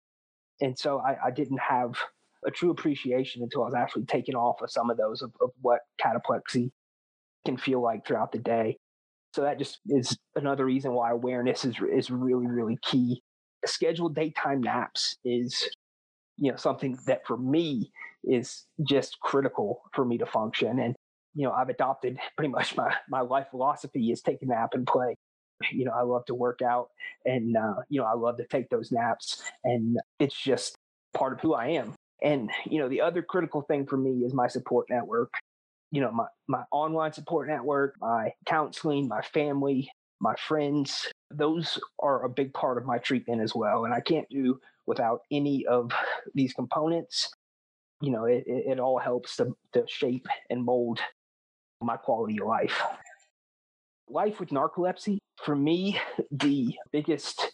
And 0.60 0.78
so 0.78 0.98
I, 0.98 1.16
I 1.26 1.30
didn't 1.30 1.58
have 1.58 1.96
a 2.44 2.50
true 2.50 2.70
appreciation 2.70 3.42
until 3.42 3.62
I 3.62 3.66
was 3.66 3.74
actually 3.74 4.04
taken 4.04 4.34
off 4.34 4.62
of 4.62 4.70
some 4.70 4.90
of 4.90 4.96
those 4.96 5.22
of, 5.22 5.32
of 5.40 5.50
what 5.60 5.80
cataplexy 6.00 6.70
can 7.44 7.56
feel 7.56 7.80
like 7.80 8.06
throughout 8.06 8.32
the 8.32 8.38
day. 8.38 8.76
So 9.34 9.42
that 9.42 9.58
just 9.58 9.80
is 9.86 10.16
another 10.36 10.64
reason 10.64 10.92
why 10.92 11.10
awareness 11.10 11.64
is 11.64 11.76
is 11.92 12.10
really 12.10 12.46
really 12.46 12.78
key. 12.82 13.22
Scheduled 13.64 14.14
daytime 14.14 14.60
naps 14.62 15.16
is 15.24 15.70
you 16.36 16.50
know 16.50 16.56
something 16.56 16.98
that 17.06 17.26
for 17.26 17.36
me 17.36 17.92
is 18.24 18.66
just 18.88 19.20
critical 19.20 19.82
for 19.94 20.04
me 20.04 20.18
to 20.18 20.26
function 20.26 20.78
and 20.78 20.94
you 21.34 21.44
know 21.46 21.52
I've 21.52 21.68
adopted 21.68 22.18
pretty 22.36 22.50
much 22.50 22.76
my 22.76 22.94
my 23.08 23.20
life 23.20 23.48
philosophy 23.50 24.10
is 24.12 24.20
take 24.22 24.42
a 24.42 24.46
nap 24.46 24.70
and 24.74 24.86
play. 24.86 25.16
You 25.72 25.84
know 25.84 25.92
I 25.92 26.02
love 26.02 26.24
to 26.26 26.34
work 26.34 26.60
out 26.62 26.88
and 27.24 27.56
uh, 27.56 27.74
you 27.88 28.00
know 28.00 28.06
I 28.06 28.14
love 28.14 28.36
to 28.38 28.46
take 28.46 28.68
those 28.70 28.92
naps 28.92 29.42
and 29.64 29.96
it's 30.18 30.34
just 30.36 30.76
part 31.14 31.32
of 31.34 31.40
who 31.40 31.54
I 31.54 31.68
am. 31.68 31.94
And 32.22 32.50
you 32.66 32.80
know 32.80 32.88
the 32.88 33.00
other 33.00 33.22
critical 33.22 33.62
thing 33.62 33.86
for 33.86 33.96
me 33.96 34.24
is 34.24 34.34
my 34.34 34.48
support 34.48 34.86
network 34.90 35.32
you 35.92 36.00
know 36.00 36.10
my 36.10 36.26
my 36.48 36.64
online 36.72 37.12
support 37.12 37.48
network 37.48 37.94
my 38.00 38.32
counseling 38.46 39.06
my 39.06 39.22
family 39.22 39.88
my 40.22 40.34
friends. 40.36 41.08
Those 41.30 41.78
are 41.98 42.24
a 42.24 42.28
big 42.28 42.54
part 42.54 42.78
of 42.78 42.86
my 42.86 42.98
treatment 42.98 43.42
as 43.42 43.54
well. 43.54 43.84
And 43.84 43.92
I 43.92 44.00
can't 44.00 44.28
do 44.30 44.58
without 44.86 45.22
any 45.30 45.66
of 45.66 45.90
these 46.34 46.54
components. 46.54 47.28
You 48.00 48.12
know, 48.12 48.24
it, 48.24 48.44
it 48.46 48.78
all 48.78 48.98
helps 48.98 49.36
to, 49.36 49.54
to 49.74 49.84
shape 49.88 50.26
and 50.48 50.64
mold 50.64 51.00
my 51.80 51.96
quality 51.96 52.40
of 52.40 52.46
life. 52.46 52.80
Life 54.08 54.38
with 54.38 54.50
narcolepsy, 54.50 55.18
for 55.42 55.56
me, 55.56 56.00
the 56.30 56.74
biggest 56.92 57.52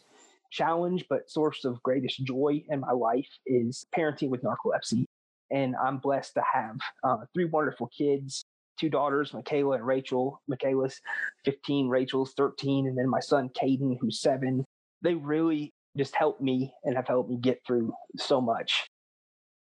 challenge 0.51 1.07
but 1.09 1.31
source 1.31 1.65
of 1.65 1.83
greatest 1.83 2.25
joy 2.25 2.63
in 2.69 2.81
my 2.81 2.93
life 2.93 3.29
is 3.47 3.87
parenting 3.97 4.29
with 4.29 4.43
narcolepsy. 4.43 5.05
And 5.51 5.75
I'm 5.83 5.99
blessed 5.99 6.35
to 6.35 6.43
have 6.53 6.77
uh, 7.03 7.25
three 7.35 7.47
wonderful 7.47 7.91
kids 7.97 8.45
two 8.79 8.89
daughters, 8.89 9.35
Michaela 9.35 9.77
and 9.77 9.87
Rachel. 9.87 10.41
Michaela's 10.49 11.01
15, 11.45 11.89
Rachel's 11.89 12.33
13, 12.35 12.87
and 12.87 12.97
then 12.97 13.09
my 13.09 13.21
son 13.21 13.51
Caden, 13.51 13.99
who's 14.01 14.21
seven. 14.21 14.65
They 15.03 15.15
really 15.15 15.73
just 15.97 16.15
helped 16.15 16.41
me 16.41 16.73
and 16.85 16.97
have 16.97 17.09
helped 17.09 17.29
me 17.29 17.37
get 17.37 17.61
through 17.67 17.93
so 18.17 18.41
much. 18.41 18.87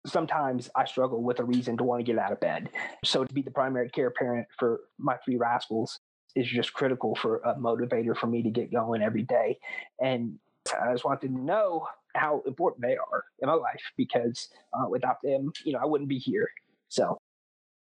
Sometimes 0.06 0.70
I 0.76 0.84
struggle 0.84 1.22
with 1.22 1.40
a 1.40 1.44
reason 1.44 1.76
to 1.78 1.84
want 1.84 2.00
to 2.00 2.12
get 2.12 2.20
out 2.20 2.30
of 2.30 2.40
bed. 2.40 2.68
So 3.04 3.24
to 3.24 3.34
be 3.34 3.42
the 3.42 3.50
primary 3.50 3.88
care 3.90 4.10
parent 4.10 4.46
for 4.58 4.80
my 4.98 5.16
three 5.24 5.36
rascals 5.36 5.98
is 6.36 6.46
just 6.46 6.72
critical 6.74 7.16
for 7.16 7.38
a 7.38 7.54
motivator 7.54 8.16
for 8.16 8.26
me 8.26 8.42
to 8.42 8.50
get 8.50 8.70
going 8.70 9.02
every 9.02 9.22
day. 9.22 9.58
And 10.00 10.38
I 10.80 10.92
just 10.92 11.04
wanted 11.04 11.28
to 11.28 11.32
know 11.32 11.86
how 12.16 12.42
important 12.46 12.82
they 12.82 12.96
are 12.96 13.24
in 13.40 13.48
my 13.48 13.54
life 13.54 13.82
because 13.96 14.48
uh, 14.72 14.88
without 14.88 15.16
them, 15.22 15.52
you 15.64 15.72
know, 15.72 15.78
I 15.78 15.84
wouldn't 15.84 16.08
be 16.08 16.18
here. 16.18 16.48
So, 16.88 17.18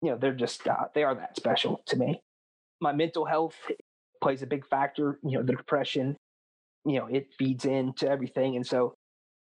you 0.03 0.11
know, 0.11 0.19
they're 0.19 0.35
just, 0.35 0.67
uh, 0.67 0.87
they 0.95 1.03
are 1.03 1.15
that 1.15 1.37
special 1.37 1.83
to 1.87 1.97
me. 1.97 2.21
My 2.81 2.93
mental 2.93 3.25
health 3.25 3.57
plays 4.23 4.43
a 4.43 4.47
big 4.47 4.67
factor, 4.67 5.19
you 5.25 5.39
know, 5.39 5.43
the 5.43 5.53
depression, 5.53 6.17
you 6.85 6.99
know, 6.99 7.07
it 7.07 7.29
feeds 7.39 7.65
into 7.65 8.09
everything. 8.09 8.57
And 8.57 8.67
so 8.67 8.95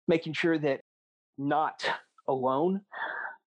making 0.08 0.34
sure 0.34 0.58
that 0.58 0.80
not 1.38 1.84
alone 2.28 2.80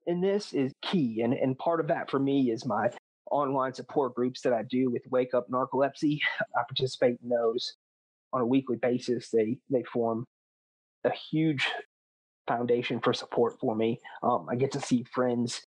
in 0.07 0.21
this 0.21 0.53
is 0.53 0.73
key. 0.83 1.21
And, 1.23 1.35
and 1.35 1.59
part 1.59 1.81
of 1.81 1.88
that 1.88 2.11
for 2.11 2.19
me 2.19 2.51
is 2.51 2.67
my 2.67 2.91
online 3.31 3.75
support 3.75 4.14
groups 4.14 4.41
that 4.43 4.53
I 4.53 4.62
do 4.62 4.91
with 4.91 5.03
Wake 5.11 5.35
Up 5.35 5.49
Narcolepsy. 5.51 6.19
I 6.57 6.62
participate 6.69 7.19
in 7.23 7.29
those 7.29 7.75
on 8.33 8.41
a 8.41 8.47
weekly 8.47 8.77
basis. 8.77 9.31
They 9.31 9.59
they 9.71 9.83
form 9.85 10.25
a 11.09 11.14
huge 11.31 11.68
foundation 12.47 13.01
for 13.01 13.12
support 13.12 13.59
for 13.61 13.75
me. 13.77 14.01
Um, 14.23 14.47
I 14.51 14.57
get 14.57 14.73
to 14.73 14.81
see 14.81 15.05
friends 15.12 15.62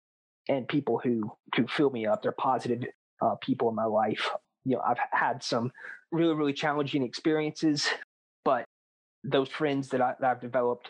and 0.49 0.67
people 0.67 0.99
who 1.03 1.31
who 1.55 1.67
fill 1.67 1.89
me 1.91 2.05
up. 2.05 2.21
They're 2.21 2.31
positive 2.31 2.83
uh, 3.21 3.35
people 3.41 3.69
in 3.69 3.75
my 3.75 3.85
life. 3.85 4.29
You 4.65 4.75
know, 4.75 4.81
I've 4.81 4.97
had 5.11 5.43
some 5.43 5.71
really 6.11 6.33
really 6.33 6.53
challenging 6.53 7.03
experiences, 7.03 7.87
but 8.43 8.65
those 9.23 9.49
friends 9.49 9.89
that, 9.89 10.01
I, 10.01 10.13
that 10.19 10.31
I've 10.31 10.41
developed 10.41 10.89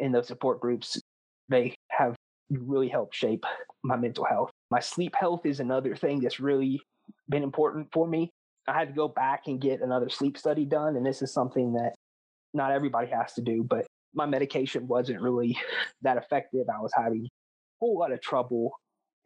in 0.00 0.12
those 0.12 0.26
support 0.26 0.60
groups, 0.60 1.00
they 1.48 1.74
have 1.90 2.16
really 2.50 2.88
helped 2.88 3.14
shape 3.14 3.44
my 3.84 3.96
mental 3.96 4.24
health. 4.24 4.50
My 4.70 4.80
sleep 4.80 5.14
health 5.14 5.46
is 5.46 5.60
another 5.60 5.94
thing 5.94 6.20
that's 6.20 6.40
really 6.40 6.80
been 7.28 7.42
important 7.42 7.88
for 7.92 8.08
me. 8.08 8.30
I 8.66 8.72
had 8.72 8.88
to 8.88 8.94
go 8.94 9.08
back 9.08 9.42
and 9.46 9.60
get 9.60 9.82
another 9.82 10.08
sleep 10.08 10.36
study 10.38 10.64
done. 10.64 10.96
And 10.96 11.06
this 11.06 11.22
is 11.22 11.32
something 11.32 11.74
that 11.74 11.94
not 12.54 12.72
everybody 12.72 13.08
has 13.08 13.32
to 13.34 13.42
do, 13.42 13.64
but 13.64 13.86
my 14.14 14.26
medication 14.26 14.86
wasn't 14.86 15.20
really 15.20 15.58
that 16.02 16.16
effective. 16.16 16.66
I 16.68 16.80
was 16.80 16.92
having 16.94 17.24
a 17.24 17.30
whole 17.80 17.98
lot 17.98 18.12
of 18.12 18.20
trouble 18.20 18.72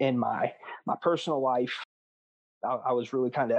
in 0.00 0.18
my 0.18 0.52
my 0.86 0.94
personal 1.02 1.42
life. 1.42 1.74
I, 2.64 2.78
I 2.88 2.92
was 2.92 3.12
really 3.12 3.30
kind 3.30 3.52
of 3.52 3.58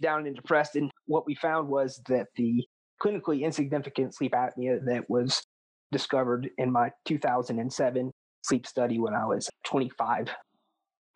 down 0.00 0.26
and 0.26 0.36
depressed. 0.36 0.76
And 0.76 0.90
what 1.06 1.26
we 1.26 1.34
found 1.34 1.68
was 1.68 2.00
that 2.08 2.26
the 2.36 2.64
clinically 3.02 3.42
insignificant 3.42 4.14
sleep 4.14 4.32
apnea 4.32 4.78
that 4.86 5.08
was 5.08 5.42
discovered 5.90 6.50
in 6.58 6.70
my 6.70 6.90
2007 7.06 8.12
sleep 8.42 8.66
study 8.66 8.98
when 8.98 9.14
I 9.14 9.24
was 9.24 9.48
25 9.64 10.28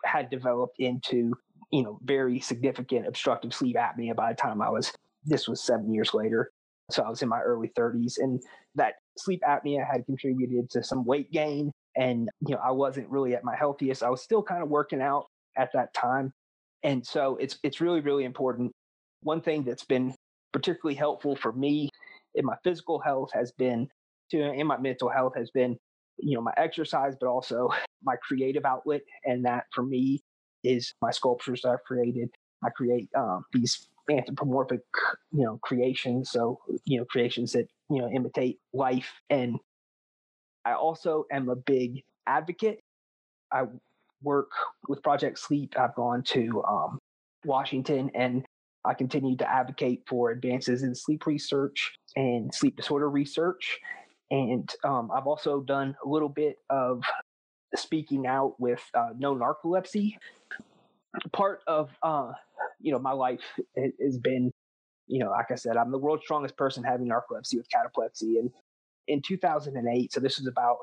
had 0.05 0.31
developed 0.31 0.77
into 0.79 1.33
you 1.73 1.83
know, 1.83 1.99
very 2.05 2.39
significant 2.39 3.07
obstructive 3.07 3.53
sleep 3.53 3.77
apnea 3.77 4.15
by 4.15 4.31
the 4.31 4.37
time 4.37 4.61
I 4.61 4.69
was, 4.69 4.93
this 5.25 5.49
was 5.49 5.63
seven 5.63 5.93
years 5.93 6.13
later. 6.15 6.53
So 6.91 7.03
I 7.03 7.09
was 7.09 7.23
in 7.23 7.29
my 7.29 7.41
early 7.41 7.71
30s. 7.79 8.15
And 8.19 8.43
that 8.75 8.95
sleep 9.17 9.43
apnea 9.47 9.87
had 9.91 10.05
contributed 10.07 10.71
to 10.71 10.83
some 10.83 11.05
weight 11.05 11.31
gain. 11.33 11.73
And, 11.97 12.29
you 12.47 12.55
know, 12.55 12.61
I 12.65 12.71
wasn't 12.71 13.09
really 13.09 13.35
at 13.35 13.45
my 13.45 13.57
healthiest. 13.57 14.03
I 14.03 14.11
was 14.11 14.23
still 14.23 14.43
kind 14.43 14.63
of 14.63 14.69
working 14.69 15.01
out 15.01 15.27
at 15.57 15.71
that 15.75 15.95
time. 15.95 16.33
And 16.83 17.07
so 17.07 17.37
it's 17.37 17.59
it's 17.63 17.81
really, 17.81 18.01
really 18.01 18.25
important. 18.25 18.73
One 19.23 19.41
thing 19.41 19.63
that's 19.63 19.85
been 19.85 20.15
particularly 20.53 20.97
helpful 20.97 21.37
for 21.37 21.53
me 21.53 21.89
in 22.35 22.45
my 22.45 22.57
physical 22.65 22.99
health 22.99 23.31
has 23.33 23.53
been 23.53 23.89
to 24.31 24.53
in 24.53 24.67
my 24.67 24.79
mental 24.79 25.09
health 25.09 25.35
has 25.37 25.51
been, 25.51 25.77
you 26.19 26.35
know, 26.35 26.43
my 26.43 26.53
exercise, 26.57 27.15
but 27.21 27.29
also 27.29 27.69
my 28.03 28.17
creative 28.17 28.65
outlet. 28.65 29.03
And 29.25 29.45
that 29.45 29.65
for 29.73 29.85
me 29.85 30.21
is 30.65 30.95
my 31.01 31.11
sculptures 31.11 31.63
that 31.63 31.71
I've 31.71 31.85
created. 31.85 32.31
I 32.65 32.71
create 32.71 33.09
um, 33.17 33.45
these 33.53 33.89
anthropomorphic, 34.11 34.81
you 35.33 35.45
know, 35.45 35.59
creations. 35.63 36.31
So, 36.31 36.59
you 36.85 36.99
know, 36.99 37.05
creations 37.05 37.53
that, 37.53 37.69
you 37.91 38.01
know, 38.01 38.09
imitate 38.09 38.59
life. 38.73 39.11
And 39.31 39.59
I 40.65 40.75
also 40.75 41.25
am 41.31 41.49
a 41.49 41.57
big 41.57 42.03
advocate. 42.27 42.81
I 43.53 43.65
work 44.23 44.51
with 44.89 45.03
Project 45.03 45.39
Sleep. 45.39 45.75
I've 45.79 45.95
gone 45.95 46.23
to 46.25 46.63
um, 46.65 46.99
Washington 47.45 48.11
and 48.15 48.45
I 48.85 48.95
continue 48.95 49.37
to 49.37 49.51
advocate 49.51 50.03
for 50.09 50.31
advances 50.31 50.83
in 50.83 50.95
sleep 50.95 51.27
research 51.27 51.93
and 52.17 52.53
sleep 52.53 52.77
disorder 52.77 53.09
research. 53.09 53.79
And 54.31 54.69
um, 54.85 55.11
I've 55.15 55.27
also 55.27 55.61
done 55.61 55.95
a 56.05 56.09
little 56.09 56.29
bit 56.29 56.57
of 56.71 57.03
speaking 57.77 58.27
out 58.27 58.59
with 58.59 58.83
uh, 58.95 59.11
no 59.17 59.35
narcolepsy. 59.37 60.17
Part 61.33 61.61
of 61.67 61.91
uh, 62.03 62.33
you 62.81 62.93
know 62.93 62.99
my 62.99 63.13
life 63.13 63.43
has 63.77 64.19
been, 64.19 64.51
you 65.07 65.19
know, 65.19 65.31
like 65.31 65.51
I 65.51 65.57
said, 65.57 65.77
I'm 65.77 65.91
the 65.91 65.99
world's 65.99 66.25
strongest 66.25 66.57
person 66.57 66.83
having 66.83 67.09
narcolepsy 67.09 67.57
with 67.57 67.69
cataplexy, 67.69 68.39
and 68.39 68.51
in 69.09 69.21
2008, 69.21 70.13
so 70.13 70.21
this 70.21 70.39
was 70.39 70.47
about 70.47 70.79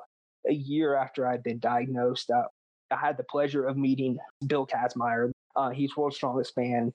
a 0.47 0.53
year 0.53 0.95
after 0.95 1.27
I'd 1.27 1.43
been 1.43 1.59
diagnosed. 1.59 2.29
Uh, 2.29 2.43
I 2.91 2.97
had 2.97 3.17
the 3.17 3.23
pleasure 3.23 3.65
of 3.65 3.77
meeting 3.77 4.17
Bill 4.47 4.67
Kazmaier. 4.67 5.31
Uh, 5.55 5.69
he's 5.69 5.95
world's 5.95 6.15
strongest 6.15 6.55
man 6.57 6.93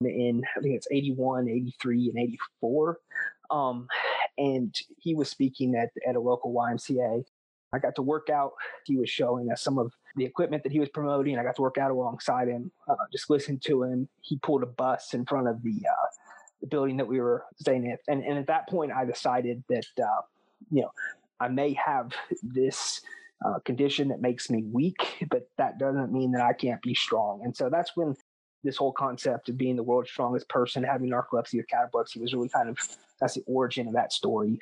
in 0.00 0.42
I 0.56 0.60
think 0.60 0.76
it's 0.76 0.86
81, 0.90 1.48
83, 1.48 2.12
and 2.14 2.18
84. 2.18 2.98
Um, 3.50 3.88
and 4.36 4.74
he 4.98 5.14
was 5.14 5.28
speaking 5.28 5.74
at 5.74 5.90
at 6.06 6.16
a 6.16 6.20
local 6.20 6.52
YMCA, 6.54 7.24
I 7.72 7.78
got 7.78 7.94
to 7.96 8.02
work 8.02 8.30
out. 8.30 8.52
He 8.84 8.96
was 8.96 9.10
showing 9.10 9.50
us 9.50 9.62
some 9.62 9.78
of 9.78 9.92
the 10.16 10.24
equipment 10.24 10.62
that 10.62 10.72
he 10.72 10.80
was 10.80 10.88
promoting. 10.88 11.38
I 11.38 11.42
got 11.42 11.56
to 11.56 11.62
work 11.62 11.78
out 11.78 11.90
alongside 11.90 12.48
him, 12.48 12.70
uh, 12.88 12.94
just 13.12 13.30
listen 13.30 13.58
to 13.64 13.82
him. 13.82 14.08
He 14.20 14.38
pulled 14.38 14.62
a 14.62 14.66
bus 14.66 15.14
in 15.14 15.24
front 15.26 15.48
of 15.48 15.62
the 15.62 15.74
uh, 15.88 16.06
the 16.60 16.66
building 16.66 16.96
that 16.96 17.06
we 17.06 17.20
were 17.20 17.44
staying 17.60 17.90
at, 17.90 18.00
and 18.08 18.24
and 18.24 18.38
at 18.38 18.46
that 18.48 18.68
point, 18.68 18.92
I 18.92 19.04
decided 19.04 19.62
that 19.68 19.86
uh, 20.02 20.22
you 20.70 20.82
know 20.82 20.90
I 21.40 21.48
may 21.48 21.72
have 21.74 22.12
this 22.42 23.00
uh, 23.44 23.60
condition 23.60 24.08
that 24.08 24.20
makes 24.20 24.50
me 24.50 24.64
weak, 24.64 25.26
but 25.30 25.48
that 25.58 25.78
doesn't 25.78 26.12
mean 26.12 26.32
that 26.32 26.42
I 26.42 26.52
can't 26.52 26.82
be 26.82 26.94
strong. 26.94 27.42
And 27.44 27.56
so 27.56 27.68
that's 27.70 27.96
when 27.96 28.16
this 28.64 28.76
whole 28.76 28.92
concept 28.92 29.48
of 29.48 29.56
being 29.56 29.76
the 29.76 29.82
world's 29.82 30.10
strongest 30.10 30.48
person, 30.48 30.82
having 30.82 31.10
narcolepsy 31.10 31.60
or 31.60 31.66
cataplexy, 31.72 32.20
was 32.20 32.34
really 32.34 32.48
kind 32.48 32.68
of 32.68 32.76
that's 33.20 33.34
the 33.34 33.44
origin 33.46 33.86
of 33.86 33.94
that 33.94 34.12
story. 34.12 34.58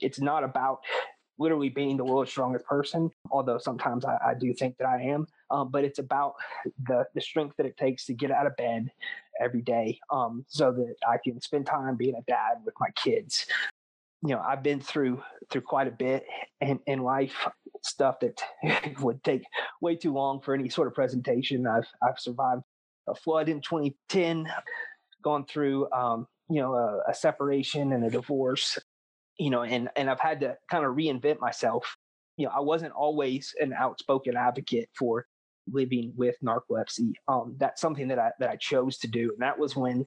It's 0.00 0.20
not 0.20 0.42
about 0.42 0.80
literally 1.38 1.68
being 1.68 1.96
the 1.96 2.04
world's 2.04 2.30
strongest 2.30 2.64
person, 2.66 3.10
although 3.30 3.58
sometimes 3.58 4.04
I, 4.04 4.18
I 4.24 4.34
do 4.38 4.52
think 4.54 4.76
that 4.78 4.86
I 4.86 5.02
am. 5.02 5.26
Um, 5.50 5.70
but 5.70 5.84
it's 5.84 5.98
about 5.98 6.34
the, 6.86 7.04
the 7.14 7.20
strength 7.20 7.56
that 7.56 7.66
it 7.66 7.76
takes 7.76 8.06
to 8.06 8.14
get 8.14 8.30
out 8.30 8.46
of 8.46 8.56
bed 8.56 8.90
every 9.40 9.62
day 9.62 9.98
um, 10.10 10.44
so 10.48 10.72
that 10.72 10.94
I 11.08 11.18
can 11.22 11.40
spend 11.40 11.66
time 11.66 11.96
being 11.96 12.14
a 12.14 12.22
dad 12.30 12.58
with 12.64 12.74
my 12.80 12.90
kids. 12.96 13.46
You 14.22 14.34
know, 14.34 14.40
I've 14.40 14.62
been 14.62 14.80
through 14.80 15.22
through 15.50 15.62
quite 15.62 15.88
a 15.88 15.92
bit 15.92 16.24
in, 16.60 16.78
in 16.86 17.02
life, 17.02 17.34
stuff 17.82 18.20
that 18.20 18.40
would 19.00 19.22
take 19.24 19.42
way 19.80 19.96
too 19.96 20.12
long 20.12 20.40
for 20.40 20.54
any 20.54 20.68
sort 20.68 20.86
of 20.86 20.94
presentation. 20.94 21.66
I've 21.66 21.88
I've 22.02 22.20
survived 22.20 22.62
a 23.08 23.16
flood 23.16 23.48
in 23.48 23.60
2010, 23.60 24.46
gone 25.22 25.44
through 25.44 25.90
um, 25.90 26.28
you 26.48 26.60
know 26.60 26.74
a, 26.74 27.10
a, 27.10 27.14
separation 27.14 27.92
and 27.92 28.04
a 28.04 28.10
divorce 28.10 28.78
you 29.38 29.50
know, 29.50 29.62
and 29.62 29.88
and 29.96 30.10
I've 30.10 30.20
had 30.20 30.40
to 30.40 30.56
kind 30.70 30.84
of 30.84 30.92
reinvent 30.94 31.40
myself. 31.40 31.96
You 32.36 32.46
know, 32.46 32.52
I 32.54 32.60
wasn't 32.60 32.92
always 32.92 33.54
an 33.60 33.72
outspoken 33.72 34.36
advocate 34.36 34.88
for 34.96 35.26
living 35.70 36.12
with 36.16 36.36
narcolepsy. 36.44 37.12
Um, 37.28 37.56
that's 37.58 37.80
something 37.80 38.08
that 38.08 38.18
I 38.18 38.30
that 38.40 38.50
I 38.50 38.56
chose 38.56 38.98
to 38.98 39.08
do, 39.08 39.30
and 39.32 39.40
that 39.40 39.58
was 39.58 39.76
when 39.76 40.06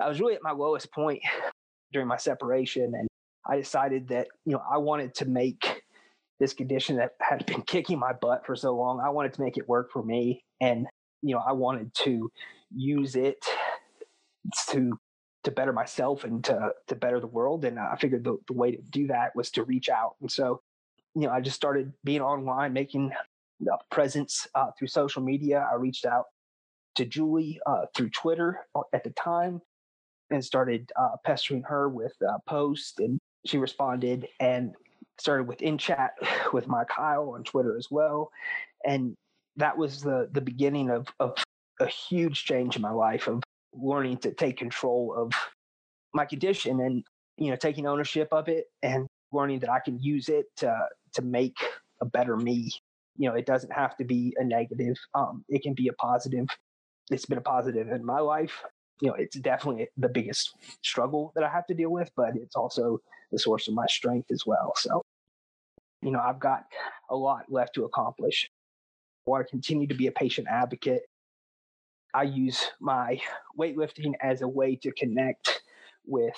I 0.00 0.08
was 0.08 0.20
really 0.20 0.34
at 0.34 0.42
my 0.42 0.52
lowest 0.52 0.92
point 0.92 1.22
during 1.92 2.08
my 2.08 2.16
separation, 2.16 2.92
and 2.94 3.08
I 3.46 3.56
decided 3.56 4.08
that 4.08 4.28
you 4.44 4.52
know 4.52 4.62
I 4.70 4.78
wanted 4.78 5.14
to 5.16 5.26
make 5.26 5.82
this 6.38 6.54
condition 6.54 6.96
that 6.96 7.12
had 7.20 7.44
been 7.46 7.62
kicking 7.62 7.98
my 7.98 8.12
butt 8.12 8.46
for 8.46 8.56
so 8.56 8.74
long. 8.74 9.00
I 9.00 9.10
wanted 9.10 9.34
to 9.34 9.42
make 9.42 9.58
it 9.58 9.68
work 9.68 9.90
for 9.92 10.02
me, 10.02 10.42
and 10.60 10.86
you 11.22 11.34
know 11.34 11.42
I 11.46 11.52
wanted 11.52 11.94
to 12.04 12.30
use 12.74 13.16
it 13.16 13.44
to 14.70 14.98
to 15.44 15.50
better 15.50 15.72
myself 15.72 16.24
and 16.24 16.44
to 16.44 16.72
to 16.88 16.94
better 16.94 17.20
the 17.20 17.26
world. 17.26 17.64
And 17.64 17.78
I 17.78 17.96
figured 17.96 18.24
the, 18.24 18.38
the 18.46 18.52
way 18.52 18.72
to 18.72 18.82
do 18.82 19.06
that 19.08 19.34
was 19.34 19.50
to 19.52 19.64
reach 19.64 19.88
out. 19.88 20.16
And 20.20 20.30
so, 20.30 20.60
you 21.14 21.22
know, 21.22 21.30
I 21.30 21.40
just 21.40 21.56
started 21.56 21.92
being 22.04 22.20
online, 22.20 22.72
making 22.72 23.12
a 23.62 23.94
presence 23.94 24.46
uh, 24.54 24.70
through 24.78 24.88
social 24.88 25.22
media. 25.22 25.66
I 25.70 25.76
reached 25.76 26.04
out 26.04 26.26
to 26.96 27.04
Julie 27.04 27.60
uh, 27.66 27.86
through 27.94 28.10
Twitter 28.10 28.66
uh, 28.74 28.82
at 28.92 29.04
the 29.04 29.10
time 29.10 29.60
and 30.30 30.44
started 30.44 30.90
uh, 30.96 31.16
pestering 31.24 31.62
her 31.62 31.88
with 31.88 32.14
uh, 32.26 32.38
posts, 32.46 32.98
and 32.98 33.18
she 33.46 33.58
responded 33.58 34.28
and 34.38 34.74
started 35.18 35.46
with 35.46 35.62
in 35.62 35.78
chat 35.78 36.12
with 36.52 36.66
my 36.66 36.84
Kyle 36.84 37.30
on 37.30 37.44
Twitter 37.44 37.76
as 37.76 37.88
well, 37.90 38.30
and 38.84 39.14
that 39.56 39.76
was 39.76 40.02
the 40.02 40.28
the 40.32 40.40
beginning 40.40 40.90
of 40.90 41.06
of 41.18 41.34
a 41.80 41.86
huge 41.86 42.44
change 42.44 42.76
in 42.76 42.82
my 42.82 42.90
life 42.90 43.26
of 43.26 43.42
learning 43.72 44.18
to 44.18 44.32
take 44.32 44.56
control 44.56 45.14
of 45.16 45.32
my 46.12 46.24
condition 46.24 46.80
and 46.80 47.04
you 47.36 47.50
know 47.50 47.56
taking 47.56 47.86
ownership 47.86 48.28
of 48.32 48.48
it 48.48 48.66
and 48.82 49.06
learning 49.32 49.60
that 49.60 49.70
I 49.70 49.80
can 49.80 49.98
use 50.00 50.28
it 50.28 50.46
to 50.56 50.76
to 51.14 51.22
make 51.22 51.56
a 52.00 52.06
better 52.06 52.36
me. 52.36 52.72
You 53.16 53.28
know, 53.28 53.34
it 53.34 53.46
doesn't 53.46 53.72
have 53.72 53.96
to 53.98 54.04
be 54.04 54.34
a 54.38 54.44
negative. 54.44 54.96
Um, 55.14 55.44
it 55.48 55.62
can 55.62 55.74
be 55.74 55.88
a 55.88 55.92
positive. 55.94 56.46
It's 57.10 57.26
been 57.26 57.38
a 57.38 57.42
positive 57.42 57.88
in 57.88 58.04
my 58.04 58.20
life. 58.20 58.62
You 59.00 59.08
know, 59.08 59.14
it's 59.14 59.38
definitely 59.38 59.88
the 59.96 60.08
biggest 60.08 60.54
struggle 60.82 61.32
that 61.34 61.44
I 61.44 61.48
have 61.48 61.66
to 61.66 61.74
deal 61.74 61.90
with, 61.90 62.10
but 62.16 62.36
it's 62.36 62.56
also 62.56 62.98
the 63.32 63.38
source 63.38 63.68
of 63.68 63.74
my 63.74 63.86
strength 63.86 64.30
as 64.30 64.44
well. 64.46 64.72
So, 64.76 65.02
you 66.02 66.10
know, 66.10 66.20
I've 66.20 66.38
got 66.38 66.64
a 67.10 67.16
lot 67.16 67.44
left 67.48 67.74
to 67.74 67.84
accomplish. 67.84 68.48
I 69.26 69.30
want 69.30 69.46
to 69.46 69.50
continue 69.50 69.86
to 69.86 69.94
be 69.94 70.06
a 70.06 70.12
patient 70.12 70.48
advocate. 70.50 71.02
I 72.14 72.24
use 72.24 72.70
my 72.80 73.20
weightlifting 73.58 74.14
as 74.20 74.42
a 74.42 74.48
way 74.48 74.76
to 74.76 74.92
connect 74.92 75.62
with 76.06 76.36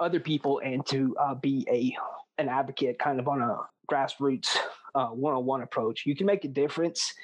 other 0.00 0.20
people 0.20 0.60
and 0.64 0.84
to 0.86 1.16
uh, 1.18 1.34
be 1.34 1.66
a 1.70 1.96
an 2.40 2.48
advocate 2.48 2.98
kind 2.98 3.18
of 3.18 3.28
on 3.28 3.40
a 3.40 3.56
grassroots 3.90 4.56
uh, 4.94 5.06
one-on-one 5.08 5.62
approach. 5.62 6.04
You 6.04 6.14
can 6.14 6.26
make 6.26 6.44
a 6.44 6.48
difference 6.48 7.14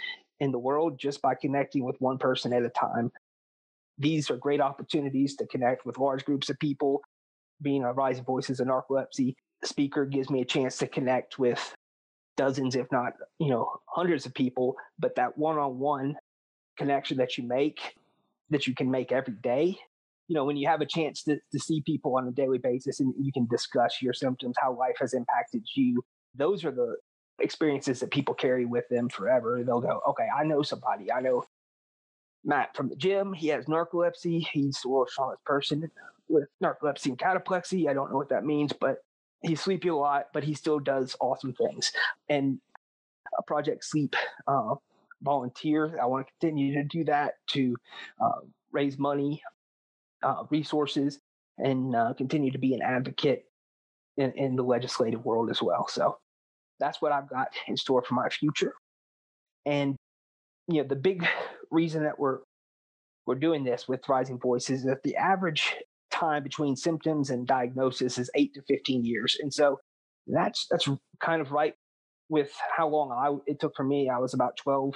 in 0.41 0.53
the 0.53 0.59
world 0.59 0.99
just 0.99 1.21
by 1.21 1.35
connecting 1.35 1.85
with 1.85 2.01
one 2.01 2.19
person 2.19 2.53
at 2.53 2.63
a 2.63 2.71
time. 2.71 3.13
These 3.99 4.31
are 4.31 4.37
great 4.37 4.61
opportunities 4.61 5.37
to 5.37 5.47
connect 5.47 5.85
with 5.85 5.99
large 5.99 6.25
groups 6.25 6.49
of 6.49 6.59
people. 6.59 7.03
Being 7.61 7.85
a 7.85 7.93
rising 7.93 8.25
voices 8.25 8.61
in 8.61 8.69
narcolepsy 8.69 9.35
speaker 9.65 10.05
gives 10.05 10.31
me 10.31 10.41
a 10.41 10.45
chance 10.45 10.79
to 10.79 10.87
connect 10.87 11.39
with 11.39 11.75
dozens 12.37 12.75
if 12.75 12.91
not 12.91 13.13
you 13.39 13.49
know 13.49 13.71
hundreds 13.87 14.25
of 14.27 14.35
people 14.35 14.75
but 14.99 15.15
that 15.15 15.37
one-on-one 15.37 16.17
connection 16.77 17.17
that 17.19 17.37
you 17.39 17.45
make 17.45 17.81
that 18.51 18.67
you 18.67 18.75
can 18.75 18.91
make 18.91 19.13
every 19.13 19.35
day. 19.35 19.77
You 20.29 20.35
know 20.35 20.45
when 20.45 20.57
you 20.57 20.69
have 20.69 20.81
a 20.81 20.87
chance 20.87 21.23
to, 21.25 21.39
to 21.53 21.59
see 21.59 21.83
people 21.83 22.17
on 22.17 22.29
a 22.29 22.31
daily 22.31 22.59
basis 22.59 23.01
and 23.01 23.13
you 23.19 23.33
can 23.33 23.47
discuss 23.47 24.01
your 24.01 24.15
symptoms 24.15 24.57
how 24.61 24.73
life 24.73 24.97
has 25.01 25.15
impacted 25.15 25.63
you 25.75 26.03
those 26.35 26.65
are 26.65 26.71
the 26.71 26.97
experiences 27.41 28.01
that 28.01 28.11
people 28.11 28.35
carry 28.35 28.65
with 28.65 28.89
them 28.89 29.09
forever. 29.09 29.63
They'll 29.65 29.81
go 29.81 30.01
okay 30.09 30.29
i 30.35 30.45
know 30.45 30.63
somebody. 30.63 31.11
I 31.13 31.21
know 31.21 31.45
matt 32.45 32.75
from 32.77 32.89
the 32.89 32.97
gym. 32.97 33.33
He 33.33 33.49
has 33.49 33.67
narcolepsy. 33.67 34.47
He's 34.53 34.79
the 34.83 34.89
world's 34.89 35.13
strongest 35.13 35.45
person 35.45 35.91
with 36.29 36.49
narcolepsy 36.63 37.07
and 37.07 37.19
cataplexy. 37.19 37.89
I 37.89 37.95
don't 37.95 38.11
know 38.11 38.17
what 38.17 38.31
that 38.31 38.45
means 38.45 38.73
but 38.73 38.99
he's 39.43 39.61
sleepy 39.61 39.89
a 39.89 39.97
lot 39.97 40.29
but 40.33 40.45
he 40.45 40.55
still 40.55 40.79
does 40.79 41.17
awesome 41.21 41.53
things. 41.53 41.93
And 42.29 42.59
a 43.39 43.43
project 43.43 43.85
sleep 43.85 44.15
uh, 44.47 44.77
volunteer 45.23 45.99
i 46.03 46.07
want 46.07 46.27
to 46.27 46.33
continue 46.41 46.75
to 46.75 46.85
do 46.85 47.05
that 47.05 47.35
to 47.49 47.75
uh, 48.23 48.41
raise 48.73 48.99
money 48.99 49.43
uh, 50.23 50.45
resources 50.51 51.19
and 51.59 51.95
uh, 51.95 52.15
continue 52.15 52.51
to 52.51 52.59
be 52.59 52.75
an 52.75 52.83
advocate 52.83 53.45
in, 54.17 54.33
in 54.33 54.57
the 54.57 54.63
legislative 54.63 55.25
world 55.25 55.51
as 55.51 55.63
well. 55.63 55.87
So 55.89 56.19
that's 56.81 57.01
what 57.01 57.13
I've 57.13 57.29
got 57.29 57.49
in 57.69 57.77
store 57.77 58.03
for 58.03 58.15
my 58.15 58.29
future. 58.29 58.75
And 59.65 59.97
you 60.69 60.83
know, 60.83 60.89
the 60.89 60.97
big 60.97 61.27
reason 61.71 62.05
that 62.05 62.19
we're 62.19 62.39
we're 63.27 63.37
doing 63.37 63.63
this 63.63 63.87
with 63.87 64.09
Rising 64.09 64.39
Voices 64.39 64.81
is 64.81 64.87
that 64.87 65.03
the 65.05 65.17
average 65.17 65.77
time 66.11 66.43
between 66.43 66.75
symptoms 66.75 67.31
and 67.31 67.47
diagnosis 67.47 68.19
is 68.19 68.31
eight 68.35 68.53
to 68.55 68.63
15 68.63 69.05
years. 69.05 69.37
And 69.41 69.53
so 69.53 69.79
that's 70.27 70.67
that's 70.71 70.89
kind 71.21 71.41
of 71.41 71.53
right 71.53 71.75
with 72.33 72.51
how 72.75 72.89
long 72.89 73.13
I 73.13 73.51
it 73.51 73.61
took 73.61 73.77
for 73.77 73.85
me. 73.85 74.09
I 74.09 74.19
was 74.19 74.35
about 74.35 74.57
12 74.57 74.95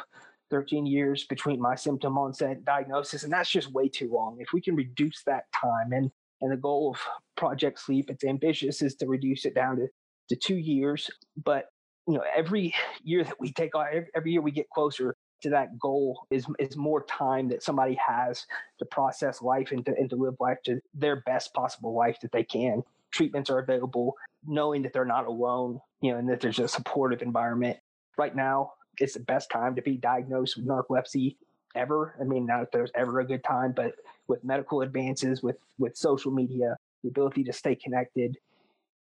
13 0.48 0.86
years 0.86 1.24
between 1.24 1.60
my 1.60 1.74
symptom 1.74 2.16
onset 2.16 2.64
diagnosis, 2.64 3.24
and 3.24 3.32
that's 3.32 3.50
just 3.50 3.72
way 3.72 3.88
too 3.88 4.10
long. 4.12 4.36
If 4.40 4.52
we 4.52 4.60
can 4.60 4.74
reduce 4.76 5.22
that 5.24 5.44
time, 5.52 5.92
and 5.92 6.10
and 6.40 6.52
the 6.52 6.56
goal 6.56 6.94
of 6.94 7.00
Project 7.36 7.78
Sleep, 7.78 8.10
it's 8.10 8.24
ambitious, 8.24 8.82
is 8.82 8.94
to 8.96 9.06
reduce 9.06 9.44
it 9.44 9.54
down 9.54 9.76
to, 9.76 9.88
to 10.28 10.36
two 10.36 10.56
years. 10.56 11.10
But 11.42 11.66
you 12.06 12.14
know, 12.14 12.24
every 12.34 12.74
year 13.02 13.24
that 13.24 13.40
we 13.40 13.52
take, 13.52 13.74
on, 13.74 13.86
every 14.14 14.32
year 14.32 14.40
we 14.40 14.50
get 14.50 14.70
closer 14.70 15.14
to 15.42 15.50
that 15.50 15.78
goal 15.78 16.26
is 16.30 16.46
is 16.58 16.76
more 16.76 17.04
time 17.04 17.48
that 17.48 17.62
somebody 17.62 17.98
has 18.06 18.46
to 18.78 18.86
process 18.86 19.42
life 19.42 19.72
and 19.72 19.84
to, 19.84 19.92
and 19.92 20.08
to 20.10 20.16
live 20.16 20.36
life 20.40 20.58
to 20.64 20.80
their 20.94 21.22
best 21.26 21.52
possible 21.52 21.94
life 21.94 22.18
that 22.22 22.32
they 22.32 22.44
can. 22.44 22.82
Treatments 23.10 23.50
are 23.50 23.58
available, 23.58 24.14
knowing 24.46 24.82
that 24.82 24.92
they're 24.92 25.04
not 25.04 25.26
alone, 25.26 25.80
you 26.00 26.12
know, 26.12 26.18
and 26.18 26.28
that 26.28 26.40
there's 26.40 26.58
a 26.58 26.68
supportive 26.68 27.22
environment. 27.22 27.78
Right 28.18 28.34
now, 28.34 28.72
it's 28.98 29.14
the 29.14 29.20
best 29.20 29.50
time 29.50 29.74
to 29.76 29.82
be 29.82 29.96
diagnosed 29.96 30.56
with 30.56 30.66
narcolepsy 30.66 31.36
ever. 31.74 32.14
I 32.20 32.24
mean, 32.24 32.46
not 32.46 32.62
if 32.62 32.70
there's 32.70 32.90
ever 32.94 33.20
a 33.20 33.26
good 33.26 33.44
time, 33.44 33.72
but 33.76 33.94
with 34.28 34.42
medical 34.44 34.80
advances, 34.82 35.42
with 35.42 35.56
with 35.78 35.96
social 35.96 36.32
media, 36.32 36.76
the 37.02 37.08
ability 37.08 37.44
to 37.44 37.52
stay 37.52 37.74
connected, 37.74 38.36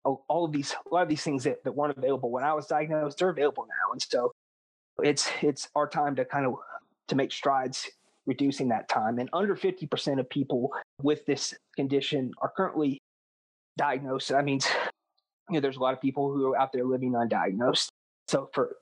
all, 0.05 0.25
all 0.29 0.45
of 0.45 0.53
these, 0.53 0.75
a 0.91 0.95
lot 0.95 1.03
of 1.03 1.09
these 1.09 1.23
things 1.23 1.45
that, 1.45 1.65
that 1.65 1.73
weren't 1.73 1.97
available 1.97 2.31
when 2.31 2.45
I 2.45 2.53
was 2.53 2.67
diagnosed, 2.67 3.19
they're 3.19 3.31
available 3.31 3.67
now. 3.69 3.93
And 3.93 4.03
so 4.03 4.33
it's 5.03 5.29
it's 5.43 5.69
our 5.75 5.89
time 5.89 6.17
to 6.17 6.25
kind 6.25 6.47
of 6.47 6.55
to 7.09 7.17
make 7.17 7.33
strides 7.33 7.91
reducing 8.27 8.69
that 8.69 8.89
time. 8.89 9.19
And 9.19 9.29
under 9.33 9.55
50% 9.55 10.19
of 10.19 10.29
people 10.31 10.73
with 11.03 11.27
this 11.27 11.53
condition 11.77 12.33
are 12.41 12.51
currently 12.57 13.03
diagnosed. 13.77 14.31
That 14.31 14.45
means 14.45 14.67
you 15.49 15.55
know 15.55 15.61
there's 15.61 15.77
a 15.77 15.81
lot 15.81 15.95
of 15.95 16.01
people 16.01 16.33
who 16.33 16.53
are 16.53 16.59
out 16.59 16.73
there 16.73 16.85
living 16.85 17.13
undiagnosed. 17.13 17.89
So 18.29 18.51
for 18.53 18.77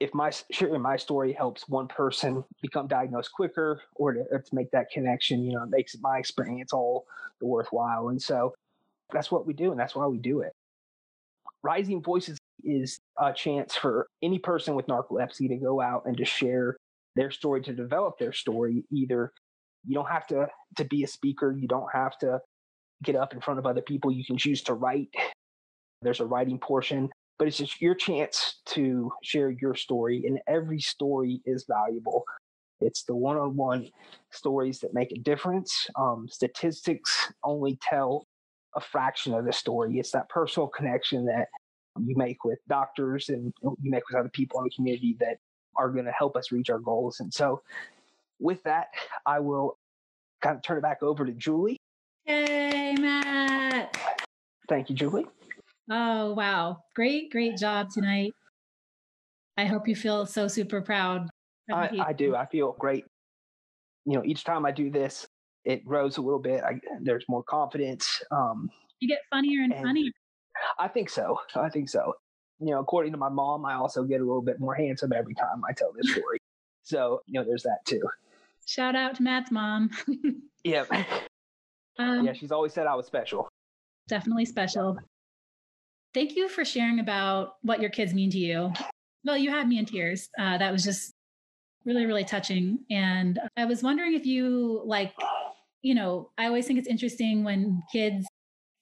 if 0.00 0.12
my 0.12 0.30
sharing 0.50 0.82
my 0.82 0.96
story 0.96 1.32
helps 1.32 1.68
one 1.68 1.88
person 1.88 2.44
become 2.62 2.86
diagnosed 2.86 3.32
quicker 3.32 3.80
or 3.96 4.12
to, 4.12 4.24
or 4.30 4.40
to 4.40 4.54
make 4.54 4.70
that 4.72 4.90
connection, 4.92 5.42
you 5.42 5.52
know, 5.52 5.62
it 5.62 5.70
makes 5.70 5.96
my 6.00 6.18
experience 6.18 6.72
all 6.72 7.06
the 7.40 7.46
worthwhile. 7.46 8.08
And 8.08 8.20
so 8.20 8.54
that's 9.12 9.30
what 9.30 9.46
we 9.46 9.52
do, 9.52 9.70
and 9.70 9.78
that's 9.78 9.94
why 9.94 10.06
we 10.06 10.18
do 10.18 10.40
it. 10.40 10.52
Rising 11.62 12.02
Voices 12.02 12.38
is 12.62 12.98
a 13.18 13.32
chance 13.32 13.74
for 13.74 14.06
any 14.22 14.38
person 14.38 14.74
with 14.74 14.86
narcolepsy 14.86 15.48
to 15.48 15.56
go 15.56 15.80
out 15.80 16.02
and 16.06 16.16
to 16.16 16.24
share 16.24 16.76
their 17.16 17.30
story, 17.30 17.62
to 17.62 17.72
develop 17.72 18.18
their 18.18 18.32
story. 18.32 18.84
Either 18.92 19.32
you 19.86 19.94
don't 19.94 20.08
have 20.08 20.26
to 20.28 20.46
to 20.76 20.84
be 20.84 21.04
a 21.04 21.06
speaker, 21.06 21.52
you 21.52 21.68
don't 21.68 21.88
have 21.92 22.18
to 22.18 22.40
get 23.02 23.16
up 23.16 23.32
in 23.32 23.40
front 23.40 23.58
of 23.58 23.66
other 23.66 23.82
people. 23.82 24.10
You 24.10 24.24
can 24.24 24.36
choose 24.36 24.62
to 24.62 24.74
write. 24.74 25.10
There's 26.04 26.20
a 26.20 26.26
writing 26.26 26.58
portion 26.58 27.10
but 27.38 27.48
it's 27.48 27.58
just 27.58 27.80
your 27.80 27.94
chance 27.94 28.60
to 28.66 29.10
share 29.22 29.50
your 29.50 29.74
story 29.74 30.24
and 30.26 30.38
every 30.46 30.80
story 30.80 31.40
is 31.44 31.66
valuable. 31.68 32.24
It's 32.80 33.04
the 33.04 33.16
one-on-one 33.16 33.88
stories 34.30 34.80
that 34.80 34.94
make 34.94 35.12
a 35.12 35.18
difference. 35.18 35.88
Um, 35.96 36.28
statistics 36.30 37.32
only 37.42 37.78
tell 37.82 38.26
a 38.76 38.80
fraction 38.80 39.34
of 39.34 39.44
the 39.44 39.52
story. 39.52 39.98
It's 39.98 40.10
that 40.12 40.28
personal 40.28 40.68
connection 40.68 41.24
that 41.26 41.48
you 42.00 42.16
make 42.16 42.44
with 42.44 42.58
doctors 42.68 43.28
and 43.28 43.52
you 43.62 43.90
make 43.90 44.02
with 44.08 44.18
other 44.18 44.28
people 44.28 44.60
in 44.60 44.64
the 44.64 44.70
community 44.70 45.16
that 45.20 45.38
are 45.76 45.90
going 45.90 46.04
to 46.04 46.12
help 46.12 46.36
us 46.36 46.52
reach 46.52 46.70
our 46.70 46.80
goals. 46.80 47.20
And 47.20 47.32
so 47.32 47.62
with 48.40 48.60
that 48.64 48.88
i 49.26 49.38
will 49.38 49.78
kind 50.42 50.56
of 50.56 50.62
turn 50.62 50.76
it 50.76 50.82
back 50.82 51.04
over 51.04 51.24
to 51.24 51.30
julie. 51.32 51.78
Hey, 52.24 52.96
matt. 52.98 53.96
Thank 54.68 54.90
you 54.90 54.96
julie 54.96 55.26
Oh, 55.90 56.32
wow. 56.32 56.78
Great, 56.94 57.30
great 57.30 57.56
job 57.56 57.90
tonight. 57.90 58.32
I 59.56 59.66
hope 59.66 59.86
you 59.86 59.94
feel 59.94 60.26
so 60.26 60.48
super 60.48 60.80
proud. 60.80 61.28
I, 61.72 61.90
I, 62.06 62.12
do. 62.12 62.34
I 62.34 62.46
feel 62.46 62.74
great. 62.78 63.04
You 64.04 64.14
know, 64.14 64.24
each 64.24 64.44
time 64.44 64.66
I 64.66 64.72
do 64.72 64.90
this, 64.90 65.26
it 65.64 65.84
grows 65.84 66.16
a 66.16 66.20
little 66.20 66.40
bit. 66.40 66.62
I, 66.62 66.80
there's 67.00 67.24
more 67.28 67.42
confidence. 67.42 68.22
Um, 68.30 68.70
you 69.00 69.08
get 69.08 69.20
funnier 69.30 69.62
and, 69.62 69.72
and 69.72 69.82
funnier. 69.84 70.10
I 70.78 70.88
think 70.88 71.08
so. 71.10 71.38
I 71.54 71.68
think 71.68 71.88
so. 71.88 72.14
You 72.60 72.72
know, 72.72 72.80
according 72.80 73.12
to 73.12 73.18
my 73.18 73.28
mom, 73.28 73.64
I 73.64 73.74
also 73.74 74.04
get 74.04 74.20
a 74.20 74.24
little 74.24 74.42
bit 74.42 74.60
more 74.60 74.74
handsome 74.74 75.12
every 75.12 75.34
time 75.34 75.62
I 75.68 75.72
tell 75.72 75.92
this 75.92 76.12
story. 76.12 76.38
so, 76.82 77.20
you 77.26 77.40
know, 77.40 77.44
there's 77.44 77.62
that 77.64 77.78
too. 77.86 78.02
Shout 78.66 78.96
out 78.96 79.16
to 79.16 79.22
Matt's 79.22 79.50
mom. 79.50 79.90
yep. 80.64 80.90
Um, 81.98 82.24
yeah, 82.24 82.32
she's 82.32 82.52
always 82.52 82.72
said 82.72 82.86
I 82.86 82.94
was 82.94 83.06
special. 83.06 83.48
Definitely 84.08 84.46
special. 84.46 84.98
Thank 86.14 86.36
you 86.36 86.48
for 86.48 86.64
sharing 86.64 87.00
about 87.00 87.56
what 87.62 87.80
your 87.80 87.90
kids 87.90 88.14
mean 88.14 88.30
to 88.30 88.38
you. 88.38 88.72
Well, 89.24 89.36
you 89.36 89.50
had 89.50 89.68
me 89.68 89.78
in 89.78 89.86
tears. 89.86 90.28
Uh, 90.38 90.58
that 90.58 90.72
was 90.72 90.84
just 90.84 91.12
really, 91.84 92.06
really 92.06 92.24
touching. 92.24 92.78
And 92.90 93.38
I 93.56 93.64
was 93.64 93.82
wondering 93.82 94.14
if 94.14 94.24
you 94.24 94.82
like 94.84 95.12
you 95.84 95.94
know, 95.94 96.30
I 96.38 96.46
always 96.46 96.66
think 96.66 96.78
it's 96.78 96.88
interesting 96.88 97.44
when 97.44 97.82
kids 97.92 98.26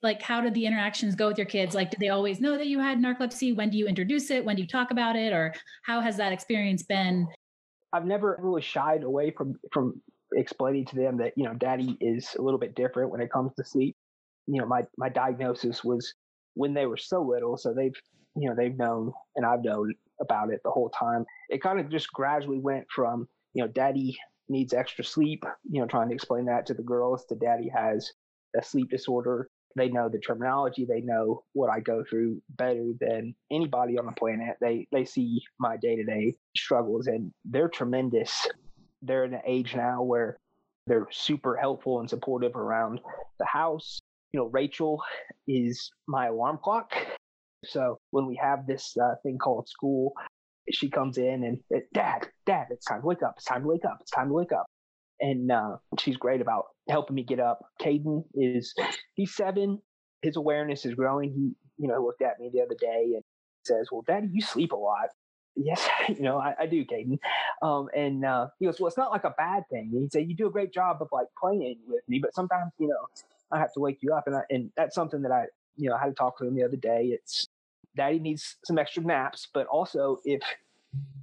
like 0.02 0.22
how 0.22 0.40
did 0.40 0.54
the 0.54 0.66
interactions 0.66 1.14
go 1.14 1.28
with 1.28 1.38
your 1.38 1.46
kids 1.46 1.76
like 1.76 1.90
did 1.90 2.00
they 2.00 2.08
always 2.08 2.40
know 2.40 2.56
that 2.56 2.66
you 2.66 2.80
had 2.80 2.98
narcolepsy 2.98 3.54
when 3.54 3.70
do 3.70 3.78
you 3.78 3.86
introduce 3.86 4.32
it 4.32 4.44
when 4.44 4.56
do 4.56 4.62
you 4.62 4.66
talk 4.66 4.90
about 4.90 5.14
it 5.14 5.32
or 5.32 5.54
how 5.84 6.00
has 6.00 6.16
that 6.16 6.32
experience 6.32 6.82
been 6.82 7.24
i've 7.92 8.04
never 8.04 8.36
really 8.40 8.60
shied 8.60 9.04
away 9.04 9.30
from 9.30 9.54
from 9.70 9.94
explaining 10.32 10.84
to 10.84 10.96
them 10.96 11.16
that 11.16 11.32
you 11.36 11.44
know 11.44 11.54
daddy 11.54 11.96
is 12.00 12.34
a 12.36 12.42
little 12.42 12.58
bit 12.58 12.74
different 12.74 13.12
when 13.12 13.20
it 13.20 13.30
comes 13.30 13.54
to 13.54 13.64
sleep 13.64 13.94
you 14.48 14.60
know 14.60 14.66
my 14.66 14.82
my 14.98 15.08
diagnosis 15.08 15.84
was 15.84 16.14
when 16.54 16.74
they 16.74 16.86
were 16.86 16.96
so 16.96 17.22
little 17.22 17.56
so 17.56 17.72
they've 17.72 18.00
you 18.36 18.48
know 18.48 18.54
they've 18.54 18.76
known 18.76 19.12
and 19.36 19.44
i've 19.44 19.64
known 19.64 19.92
about 20.22 20.50
it 20.50 20.60
the 20.64 20.70
whole 20.70 20.90
time. 20.90 21.26
It 21.50 21.62
kind 21.62 21.78
of 21.78 21.90
just 21.90 22.12
gradually 22.12 22.58
went 22.58 22.86
from 22.90 23.28
you 23.52 23.62
know 23.62 23.68
daddy 23.68 24.16
needs 24.48 24.72
extra 24.72 25.04
sleep 25.04 25.44
you 25.70 25.80
know 25.80 25.86
trying 25.86 26.08
to 26.08 26.14
explain 26.14 26.46
that 26.46 26.66
to 26.66 26.74
the 26.74 26.82
girls 26.82 27.24
to 27.26 27.34
daddy 27.34 27.68
has 27.68 28.10
a 28.56 28.62
sleep 28.62 28.90
disorder. 28.90 29.50
They 29.74 29.88
know 29.88 30.08
the 30.08 30.18
terminology 30.18 30.84
they 30.84 31.00
know 31.00 31.44
what 31.54 31.70
i 31.70 31.80
go 31.80 32.04
through 32.08 32.42
better 32.50 32.92
than 33.00 33.34
anybody 33.50 33.98
on 33.98 34.06
the 34.06 34.12
planet. 34.12 34.56
They 34.60 34.86
they 34.92 35.04
see 35.04 35.42
my 35.58 35.76
day-to-day 35.76 36.36
struggles 36.56 37.06
and 37.06 37.32
they're 37.44 37.68
tremendous. 37.68 38.48
They're 39.02 39.24
in 39.24 39.34
an 39.34 39.42
age 39.46 39.74
now 39.74 40.02
where 40.02 40.38
they're 40.86 41.08
super 41.10 41.56
helpful 41.56 42.00
and 42.00 42.08
supportive 42.08 42.56
around 42.56 43.00
the 43.38 43.46
house 43.46 44.00
you 44.32 44.40
know 44.40 44.46
rachel 44.46 45.02
is 45.46 45.90
my 46.06 46.26
alarm 46.26 46.58
clock 46.62 46.92
so 47.64 47.98
when 48.10 48.26
we 48.26 48.36
have 48.42 48.66
this 48.66 48.96
uh, 49.02 49.14
thing 49.22 49.38
called 49.38 49.68
school 49.68 50.12
she 50.70 50.88
comes 50.88 51.18
in 51.18 51.44
and 51.44 51.82
dad 51.92 52.28
dad 52.46 52.66
it's 52.70 52.86
time 52.86 53.00
to 53.00 53.06
wake 53.06 53.22
up 53.22 53.34
it's 53.36 53.44
time 53.44 53.62
to 53.62 53.68
wake 53.68 53.84
up 53.84 53.98
it's 54.00 54.10
time 54.10 54.28
to 54.28 54.34
wake 54.34 54.52
up 54.52 54.66
and 55.22 55.52
uh, 55.52 55.76
she's 55.98 56.16
great 56.16 56.40
about 56.40 56.64
helping 56.88 57.14
me 57.14 57.22
get 57.22 57.40
up. 57.40 57.60
Caden 57.80 58.24
is 58.34 58.74
he's 59.14 59.34
seven. 59.34 59.80
His 60.20 60.36
awareness 60.36 60.84
is 60.84 60.94
growing. 60.94 61.30
He 61.30 61.52
you 61.82 61.88
know 61.88 62.04
looked 62.04 62.22
at 62.22 62.38
me 62.38 62.50
the 62.52 62.60
other 62.60 62.76
day 62.78 63.12
and 63.14 63.22
says, 63.64 63.88
"Well, 63.90 64.02
Daddy, 64.06 64.28
you 64.32 64.42
sleep 64.42 64.72
a 64.72 64.76
lot." 64.76 65.08
Yes, 65.54 65.86
you 66.08 66.22
know 66.22 66.38
I, 66.38 66.54
I 66.60 66.66
do, 66.66 66.84
Caden. 66.84 67.18
Um, 67.62 67.88
and 67.96 68.24
uh, 68.24 68.48
he 68.58 68.66
goes, 68.66 68.80
"Well, 68.80 68.88
it's 68.88 68.98
not 68.98 69.12
like 69.12 69.24
a 69.24 69.34
bad 69.38 69.62
thing." 69.70 69.90
And 69.92 70.02
he 70.02 70.08
said, 70.12 70.28
"You 70.28 70.36
do 70.36 70.48
a 70.48 70.52
great 70.52 70.72
job 70.74 70.98
of 71.00 71.08
like 71.12 71.28
playing 71.40 71.78
with 71.86 72.02
me, 72.08 72.18
but 72.20 72.34
sometimes 72.34 72.72
you 72.78 72.88
know 72.88 73.06
I 73.52 73.58
have 73.58 73.72
to 73.74 73.80
wake 73.80 73.98
you 74.00 74.14
up." 74.14 74.24
And 74.26 74.36
I, 74.36 74.42
and 74.50 74.70
that's 74.76 74.94
something 74.94 75.22
that 75.22 75.32
I 75.32 75.46
you 75.76 75.88
know 75.88 75.96
I 75.96 76.00
had 76.00 76.06
to 76.06 76.14
talk 76.14 76.38
to 76.38 76.46
him 76.46 76.54
the 76.54 76.64
other 76.64 76.76
day. 76.76 77.10
It's 77.12 77.46
Daddy 77.96 78.18
needs 78.18 78.56
some 78.64 78.78
extra 78.78 79.02
naps, 79.02 79.48
but 79.52 79.66
also 79.66 80.18
if 80.24 80.42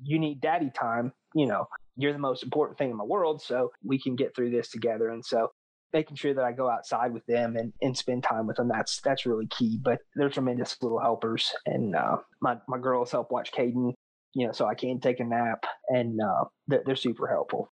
you 0.03 0.19
need 0.19 0.41
Daddy 0.41 0.71
time, 0.73 1.13
you 1.33 1.45
know 1.45 1.67
you're 1.99 2.13
the 2.13 2.19
most 2.19 2.43
important 2.43 2.77
thing 2.77 2.91
in 2.91 2.97
the 2.97 3.03
world. 3.03 3.41
So 3.41 3.71
we 3.83 3.99
can 3.99 4.15
get 4.15 4.33
through 4.33 4.51
this 4.51 4.69
together. 4.69 5.09
And 5.09 5.23
so 5.23 5.51
making 5.91 6.15
sure 6.15 6.33
that 6.33 6.45
I 6.45 6.53
go 6.53 6.69
outside 6.69 7.13
with 7.13 7.25
them 7.25 7.57
and, 7.57 7.73
and 7.81 7.95
spend 7.95 8.23
time 8.23 8.47
with 8.47 8.55
them, 8.55 8.69
that's, 8.69 9.01
that's 9.01 9.25
really 9.25 9.47
key, 9.47 9.77
but 9.81 9.99
they're 10.15 10.29
tremendous 10.29 10.77
little 10.81 10.99
helpers. 10.99 11.51
And, 11.65 11.95
uh, 11.95 12.17
my, 12.41 12.57
my 12.69 12.77
girls 12.77 13.11
help 13.11 13.31
watch 13.31 13.51
Caden, 13.51 13.91
you 14.33 14.47
know, 14.47 14.53
so 14.53 14.65
I 14.65 14.75
can 14.75 15.01
take 15.01 15.19
a 15.19 15.25
nap 15.25 15.65
and, 15.89 16.21
uh, 16.21 16.45
they're, 16.67 16.83
they're 16.85 16.95
super 16.95 17.27
helpful. 17.27 17.69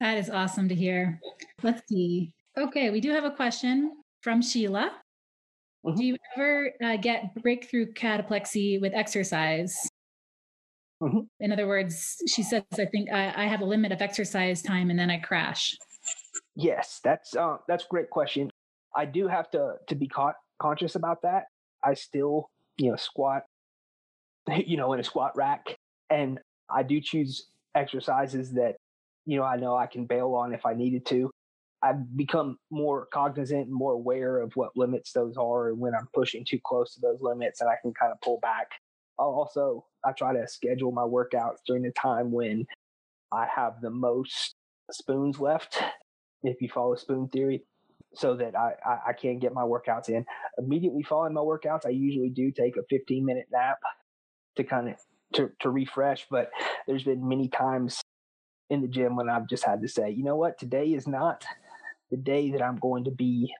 That 0.00 0.16
is 0.16 0.30
awesome 0.30 0.68
to 0.70 0.74
hear. 0.74 1.20
Let's 1.62 1.82
see. 1.88 2.32
Okay. 2.58 2.90
We 2.90 3.00
do 3.00 3.10
have 3.12 3.24
a 3.24 3.30
question 3.30 3.92
from 4.20 4.42
Sheila. 4.42 4.90
Mm-hmm. 5.86 5.96
Do 5.96 6.04
you 6.04 6.16
ever 6.36 6.72
uh, 6.82 6.96
get 6.96 7.34
breakthrough 7.42 7.92
cataplexy 7.92 8.80
with 8.80 8.92
exercise? 8.94 9.88
Mm-hmm. 11.02 11.20
In 11.40 11.52
other 11.52 11.68
words, 11.68 12.16
she 12.26 12.42
says, 12.42 12.64
I 12.72 12.86
think 12.86 13.10
I, 13.12 13.44
I, 13.44 13.46
have 13.46 13.60
a 13.60 13.64
limit 13.64 13.92
of 13.92 14.02
exercise 14.02 14.62
time 14.62 14.90
and 14.90 14.98
then 14.98 15.10
I 15.10 15.18
crash. 15.18 15.76
Yes, 16.56 17.00
that's 17.04 17.36
uh, 17.36 17.58
that's 17.68 17.84
a 17.84 17.86
great 17.88 18.10
question. 18.10 18.50
I 18.96 19.04
do 19.04 19.28
have 19.28 19.48
to 19.52 19.74
to 19.86 19.94
be 19.94 20.08
caught 20.08 20.34
conscious 20.60 20.96
about 20.96 21.22
that. 21.22 21.44
I 21.84 21.94
still, 21.94 22.50
you 22.78 22.90
know, 22.90 22.96
squat, 22.96 23.44
you 24.66 24.76
know, 24.76 24.92
in 24.92 24.98
a 24.98 25.04
squat 25.04 25.36
rack, 25.36 25.76
and 26.10 26.40
I 26.68 26.82
do 26.82 27.00
choose 27.00 27.46
exercises 27.76 28.52
that, 28.54 28.74
you 29.24 29.38
know, 29.38 29.44
I 29.44 29.56
know 29.56 29.76
I 29.76 29.86
can 29.86 30.04
bail 30.04 30.34
on 30.34 30.52
if 30.52 30.66
I 30.66 30.74
needed 30.74 31.06
to. 31.06 31.30
I've 31.82 32.16
become 32.16 32.58
more 32.70 33.06
cognizant 33.06 33.66
and 33.66 33.72
more 33.72 33.92
aware 33.92 34.40
of 34.40 34.52
what 34.56 34.76
limits 34.76 35.12
those 35.12 35.36
are 35.36 35.68
and 35.68 35.78
when 35.78 35.94
I'm 35.94 36.08
pushing 36.12 36.44
too 36.44 36.58
close 36.64 36.94
to 36.94 37.00
those 37.00 37.20
limits, 37.20 37.60
and 37.60 37.70
I 37.70 37.74
can 37.80 37.94
kind 37.94 38.12
of 38.12 38.20
pull 38.20 38.40
back 38.40 38.68
also 39.18 39.84
I 40.04 40.12
try 40.12 40.32
to 40.32 40.46
schedule 40.46 40.92
my 40.92 41.02
workouts 41.02 41.58
during 41.66 41.82
the 41.82 41.90
time 41.90 42.30
when 42.30 42.66
I 43.32 43.46
have 43.54 43.80
the 43.80 43.90
most 43.90 44.54
spoons 44.90 45.38
left, 45.38 45.82
if 46.42 46.62
you 46.62 46.68
follow 46.68 46.94
spoon 46.94 47.28
theory, 47.28 47.64
so 48.14 48.36
that 48.36 48.56
I, 48.56 48.72
I, 48.86 48.98
I 49.08 49.12
can 49.12 49.38
get 49.38 49.52
my 49.52 49.62
workouts 49.62 50.08
in. 50.08 50.24
Immediately 50.56 51.02
following 51.02 51.34
my 51.34 51.40
workouts, 51.40 51.84
I 51.84 51.90
usually 51.90 52.30
do 52.30 52.50
take 52.52 52.76
a 52.76 52.82
15 52.88 53.24
minute 53.24 53.46
nap 53.52 53.78
to 54.56 54.64
kind 54.64 54.88
of 54.88 54.94
to, 55.34 55.50
to 55.60 55.70
refresh. 55.70 56.26
But 56.30 56.50
there's 56.86 57.04
been 57.04 57.28
many 57.28 57.48
times 57.48 58.00
in 58.70 58.80
the 58.80 58.88
gym 58.88 59.16
when 59.16 59.28
I've 59.28 59.48
just 59.48 59.64
had 59.64 59.82
to 59.82 59.88
say, 59.88 60.10
you 60.10 60.24
know 60.24 60.36
what, 60.36 60.58
today 60.58 60.86
is 60.86 61.06
not 61.06 61.44
the 62.10 62.16
day 62.16 62.50
that 62.52 62.62
I'm 62.62 62.76
going 62.76 63.04
to 63.04 63.10
be 63.10 63.52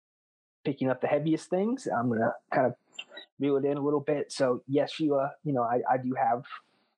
picking 0.65 0.91
up 0.91 1.01
the 1.01 1.07
heaviest 1.07 1.49
things. 1.51 1.87
I'm 1.87 2.09
going 2.09 2.21
to 2.21 2.33
kind 2.53 2.67
of 2.67 2.75
reel 3.39 3.57
it 3.57 3.65
in 3.65 3.77
a 3.77 3.83
little 3.83 4.01
bit. 4.01 4.33
So 4.33 4.63
yes, 4.67 4.99
you 4.99 5.07
Sheila, 5.07 5.33
you 5.45 5.53
know, 5.53 5.63
I, 5.63 5.81
I 5.91 5.97
do 5.99 6.15
have 6.15 6.45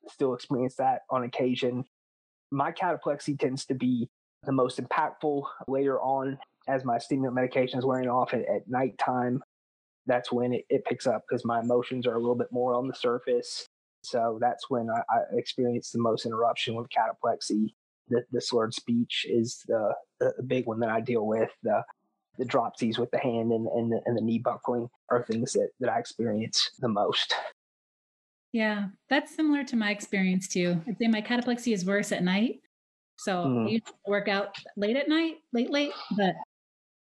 still 0.08 0.34
experience 0.34 0.74
that 0.76 1.02
on 1.10 1.24
occasion. 1.24 1.84
My 2.50 2.72
cataplexy 2.72 3.38
tends 3.38 3.64
to 3.66 3.74
be 3.74 4.08
the 4.44 4.52
most 4.52 4.80
impactful 4.80 5.42
later 5.68 6.00
on 6.00 6.38
as 6.68 6.84
my 6.84 6.98
stimulant 6.98 7.34
medication 7.34 7.78
is 7.78 7.84
wearing 7.84 8.08
off 8.08 8.32
at, 8.32 8.40
at 8.40 8.68
nighttime. 8.68 9.42
That's 10.06 10.32
when 10.32 10.54
it, 10.54 10.64
it 10.68 10.84
picks 10.84 11.06
up 11.06 11.24
because 11.28 11.44
my 11.44 11.60
emotions 11.60 12.06
are 12.06 12.14
a 12.14 12.18
little 12.18 12.34
bit 12.34 12.50
more 12.50 12.74
on 12.74 12.88
the 12.88 12.94
surface. 12.94 13.66
So 14.02 14.38
that's 14.40 14.70
when 14.70 14.88
I, 14.90 15.00
I 15.10 15.20
experience 15.34 15.90
the 15.90 16.00
most 16.00 16.24
interruption 16.24 16.74
with 16.74 16.88
cataplexy. 16.88 17.74
The, 18.10 18.22
the 18.32 18.40
slurred 18.40 18.74
speech 18.74 19.26
is 19.28 19.64
the, 19.66 19.94
the 20.18 20.42
big 20.46 20.66
one 20.66 20.80
that 20.80 20.90
I 20.90 21.00
deal 21.00 21.26
with. 21.26 21.50
The 21.62 21.82
the 22.38 22.46
dropsies 22.46 22.98
with 22.98 23.10
the 23.10 23.18
hand 23.18 23.52
and, 23.52 23.68
and, 23.68 23.92
the, 23.92 24.00
and 24.06 24.16
the 24.16 24.22
knee 24.22 24.38
buckling 24.38 24.88
are 25.10 25.22
things 25.24 25.52
that, 25.52 25.68
that 25.78 25.90
I 25.90 25.98
experience 25.98 26.70
the 26.78 26.88
most. 26.88 27.34
Yeah, 28.52 28.86
that's 29.08 29.36
similar 29.36 29.62
to 29.64 29.76
my 29.76 29.90
experience 29.90 30.48
too. 30.48 30.80
I'd 30.88 30.98
say 30.98 31.06
my 31.06 31.22
cataplexy 31.22 31.72
is 31.72 31.84
worse 31.84 32.12
at 32.12 32.24
night. 32.24 32.60
So 33.16 33.44
mm. 33.44 33.66
I 33.66 33.70
usually 33.70 33.92
work 34.08 34.28
out 34.28 34.56
late 34.76 34.96
at 34.96 35.08
night, 35.08 35.36
late, 35.52 35.70
late. 35.70 35.92
But 36.16 36.34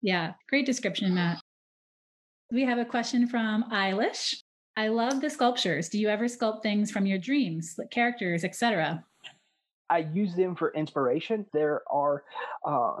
yeah, 0.01 0.33
great 0.49 0.65
description, 0.65 1.13
Matt. 1.13 1.39
We 2.51 2.63
have 2.63 2.79
a 2.79 2.85
question 2.85 3.27
from 3.27 3.69
Eilish. 3.71 4.35
I 4.75 4.87
love 4.89 5.21
the 5.21 5.29
sculptures. 5.29 5.89
Do 5.89 5.99
you 5.99 6.09
ever 6.09 6.25
sculpt 6.25 6.63
things 6.63 6.91
from 6.91 7.05
your 7.05 7.19
dreams, 7.19 7.75
like 7.77 7.91
characters, 7.91 8.43
etc.? 8.43 9.03
I 9.89 9.99
use 9.99 10.35
them 10.35 10.55
for 10.55 10.73
inspiration. 10.73 11.45
There 11.53 11.81
are 11.89 12.23
uh, 12.65 12.97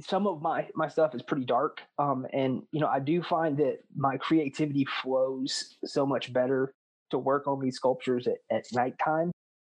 some 0.00 0.26
of 0.26 0.42
my 0.42 0.66
my 0.74 0.88
stuff 0.88 1.14
is 1.14 1.22
pretty 1.22 1.44
dark 1.44 1.80
um 1.98 2.26
and 2.32 2.62
you 2.72 2.80
know 2.80 2.88
i 2.88 2.98
do 2.98 3.22
find 3.22 3.56
that 3.56 3.78
my 3.96 4.16
creativity 4.16 4.86
flows 5.02 5.76
so 5.84 6.04
much 6.04 6.32
better 6.32 6.72
to 7.10 7.18
work 7.18 7.46
on 7.46 7.60
these 7.60 7.76
sculptures 7.76 8.26
at, 8.26 8.36
at 8.50 8.64
nighttime 8.72 9.30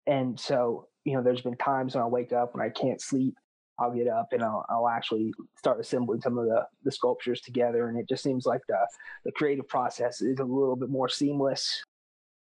and 0.08 0.40
so 0.40 0.88
you 1.04 1.14
know 1.14 1.22
there's 1.22 1.42
been 1.42 1.58
times 1.58 1.96
when 1.96 2.04
i 2.04 2.08
wake 2.08 2.32
up 2.32 2.56
when 2.56 2.66
i 2.66 2.70
can't 2.70 3.02
sleep 3.02 3.36
i'll 3.80 3.92
get 3.92 4.08
up 4.08 4.28
and 4.32 4.44
i'll, 4.44 4.66
I'll 4.70 4.88
actually 4.88 5.34
start 5.58 5.80
assembling 5.80 6.22
some 6.22 6.38
of 6.38 6.46
the 6.46 6.66
the 6.84 6.92
sculptures 6.92 7.42
together 7.42 7.90
and 7.90 7.98
it 7.98 8.08
just 8.08 8.24
seems 8.24 8.46
like 8.46 8.62
the 8.70 8.88
the 9.26 9.32
creative 9.34 9.68
process 9.68 10.22
is 10.22 10.40
a 10.40 10.44
little 10.44 10.76
bit 10.78 10.90
more 10.90 11.10
seamless 11.10 11.84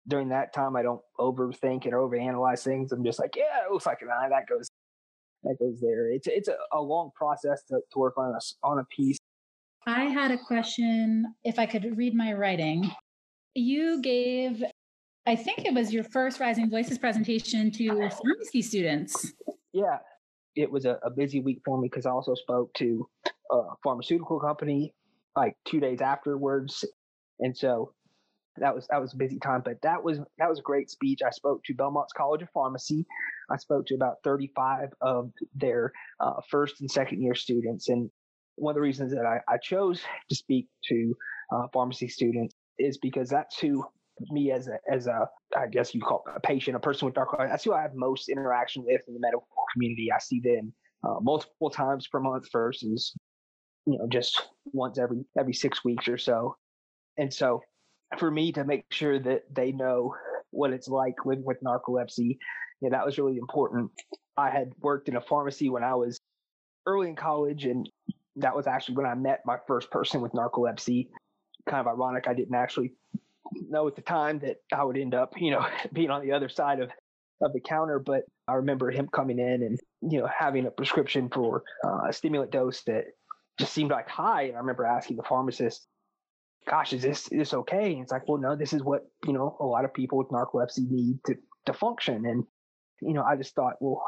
during 0.08 0.28
that 0.28 0.52
time 0.52 0.76
i 0.76 0.82
don't 0.82 1.00
overthink 1.18 1.84
and 1.84 1.94
overanalyze 1.94 2.62
things 2.62 2.92
i'm 2.92 3.04
just 3.04 3.18
like 3.18 3.34
yeah 3.36 3.64
it 3.66 3.72
looks 3.72 3.86
like 3.86 4.02
an 4.02 4.08
eye 4.08 4.28
that 4.28 4.46
goes 4.48 4.68
that 5.44 5.58
goes 5.58 5.80
there. 5.80 6.10
It's 6.10 6.26
it's 6.26 6.48
a, 6.48 6.56
a 6.72 6.80
long 6.80 7.10
process 7.14 7.62
to, 7.68 7.80
to 7.92 7.98
work 7.98 8.18
on 8.18 8.34
a 8.34 8.66
on 8.66 8.78
a 8.78 8.84
piece. 8.84 9.18
I 9.86 10.04
had 10.04 10.30
a 10.30 10.38
question. 10.38 11.26
If 11.44 11.58
I 11.58 11.66
could 11.66 11.96
read 11.96 12.14
my 12.14 12.32
writing, 12.32 12.90
you 13.54 14.00
gave, 14.00 14.64
I 15.26 15.36
think 15.36 15.66
it 15.66 15.74
was 15.74 15.92
your 15.92 16.04
first 16.04 16.40
Rising 16.40 16.70
Voices 16.70 16.98
presentation 16.98 17.70
to 17.72 17.88
pharmacy 18.08 18.62
students. 18.62 19.32
Yeah, 19.72 19.98
it 20.56 20.70
was 20.70 20.86
a, 20.86 20.98
a 21.02 21.10
busy 21.10 21.40
week 21.40 21.60
for 21.64 21.78
me 21.78 21.88
because 21.88 22.06
I 22.06 22.10
also 22.10 22.34
spoke 22.34 22.72
to 22.74 23.06
a 23.50 23.60
pharmaceutical 23.82 24.40
company 24.40 24.94
like 25.36 25.56
two 25.66 25.80
days 25.80 26.00
afterwards, 26.00 26.84
and 27.40 27.54
so 27.56 27.92
that 28.58 28.74
was 28.74 28.86
that 28.88 29.00
was 29.00 29.12
a 29.12 29.16
busy 29.16 29.38
time. 29.38 29.62
But 29.64 29.80
that 29.82 30.02
was 30.02 30.18
that 30.38 30.48
was 30.48 30.58
a 30.58 30.62
great 30.62 30.90
speech. 30.90 31.20
I 31.26 31.30
spoke 31.30 31.62
to 31.64 31.74
Belmont's 31.74 32.12
College 32.12 32.42
of 32.42 32.50
Pharmacy. 32.50 33.06
I 33.50 33.56
spoke 33.56 33.86
to 33.86 33.94
about 33.94 34.16
35 34.24 34.90
of 35.00 35.30
their 35.54 35.92
uh, 36.20 36.40
first 36.48 36.80
and 36.80 36.90
second 36.90 37.22
year 37.22 37.34
students. 37.34 37.88
And 37.88 38.10
one 38.56 38.72
of 38.72 38.74
the 38.76 38.80
reasons 38.80 39.12
that 39.12 39.26
I, 39.26 39.40
I 39.52 39.58
chose 39.58 40.02
to 40.28 40.34
speak 40.34 40.68
to 40.88 41.14
uh, 41.52 41.66
pharmacy 41.72 42.08
students 42.08 42.54
is 42.78 42.98
because 42.98 43.28
that's 43.28 43.58
who 43.58 43.84
me 44.30 44.52
as 44.52 44.68
a, 44.68 44.78
as 44.90 45.08
a, 45.08 45.28
I 45.56 45.66
guess 45.66 45.94
you 45.94 46.00
call 46.00 46.24
a 46.34 46.40
patient, 46.40 46.76
a 46.76 46.80
person 46.80 47.06
with 47.06 47.14
dark 47.14 47.36
that's 47.36 47.64
who 47.64 47.74
I 47.74 47.82
have 47.82 47.94
most 47.94 48.28
interaction 48.28 48.84
with 48.84 49.02
in 49.08 49.14
the 49.14 49.20
medical 49.20 49.48
community. 49.72 50.10
I 50.14 50.20
see 50.20 50.40
them 50.40 50.72
uh, 51.06 51.20
multiple 51.20 51.70
times 51.70 52.06
per 52.06 52.20
month 52.20 52.46
versus 52.52 53.14
you 53.86 53.98
know, 53.98 54.06
just 54.08 54.48
once 54.72 54.98
every 54.98 55.24
every 55.38 55.52
six 55.52 55.84
weeks 55.84 56.08
or 56.08 56.16
so. 56.16 56.56
And 57.18 57.32
so 57.32 57.60
for 58.18 58.30
me 58.30 58.52
to 58.52 58.64
make 58.64 58.86
sure 58.90 59.18
that 59.18 59.42
they 59.52 59.72
know 59.72 60.14
what 60.50 60.72
it's 60.72 60.88
like 60.88 61.14
living 61.24 61.44
with 61.44 61.60
narcolepsy, 61.62 62.38
know, 62.84 62.96
that 62.96 63.04
was 63.04 63.18
really 63.18 63.36
important. 63.36 63.90
I 64.36 64.50
had 64.50 64.72
worked 64.80 65.08
in 65.08 65.16
a 65.16 65.20
pharmacy 65.20 65.68
when 65.68 65.84
I 65.84 65.94
was 65.94 66.20
early 66.86 67.08
in 67.08 67.16
college, 67.16 67.64
and 67.64 67.88
that 68.36 68.54
was 68.54 68.66
actually 68.66 68.96
when 68.96 69.06
I 69.06 69.14
met 69.14 69.40
my 69.44 69.56
first 69.66 69.90
person 69.90 70.20
with 70.20 70.32
narcolepsy. 70.32 71.08
Kind 71.66 71.80
of 71.80 71.86
ironic, 71.86 72.28
I 72.28 72.34
didn't 72.34 72.54
actually 72.54 72.92
know 73.68 73.86
at 73.86 73.96
the 73.96 74.02
time 74.02 74.40
that 74.40 74.56
I 74.72 74.84
would 74.84 74.98
end 74.98 75.14
up, 75.14 75.34
you 75.36 75.50
know, 75.50 75.66
being 75.92 76.10
on 76.10 76.22
the 76.22 76.32
other 76.32 76.48
side 76.48 76.80
of 76.80 76.90
of 77.40 77.52
the 77.52 77.60
counter. 77.60 77.98
But 77.98 78.22
I 78.46 78.54
remember 78.54 78.90
him 78.90 79.08
coming 79.08 79.38
in 79.38 79.62
and 79.62 79.78
you 80.02 80.20
know 80.20 80.28
having 80.38 80.66
a 80.66 80.70
prescription 80.70 81.28
for 81.28 81.62
uh, 81.84 82.08
a 82.08 82.12
stimulant 82.12 82.50
dose 82.50 82.82
that 82.82 83.04
just 83.58 83.72
seemed 83.72 83.90
like 83.90 84.08
high. 84.08 84.42
And 84.44 84.56
I 84.56 84.60
remember 84.60 84.84
asking 84.84 85.16
the 85.16 85.22
pharmacist, 85.22 85.86
"Gosh, 86.68 86.92
is 86.92 87.02
this 87.02 87.22
is 87.28 87.38
this 87.38 87.54
okay?" 87.54 87.92
And 87.92 88.02
it's 88.02 88.12
like, 88.12 88.28
"Well, 88.28 88.40
no, 88.40 88.56
this 88.56 88.72
is 88.72 88.82
what 88.82 89.02
you 89.26 89.32
know 89.32 89.56
a 89.60 89.64
lot 89.66 89.84
of 89.84 89.94
people 89.94 90.18
with 90.18 90.28
narcolepsy 90.28 90.88
need 90.90 91.18
to 91.26 91.36
to 91.66 91.72
function." 91.72 92.26
And 92.26 92.44
you 93.00 93.12
know, 93.12 93.22
I 93.22 93.36
just 93.36 93.54
thought, 93.54 93.74
well, 93.80 94.02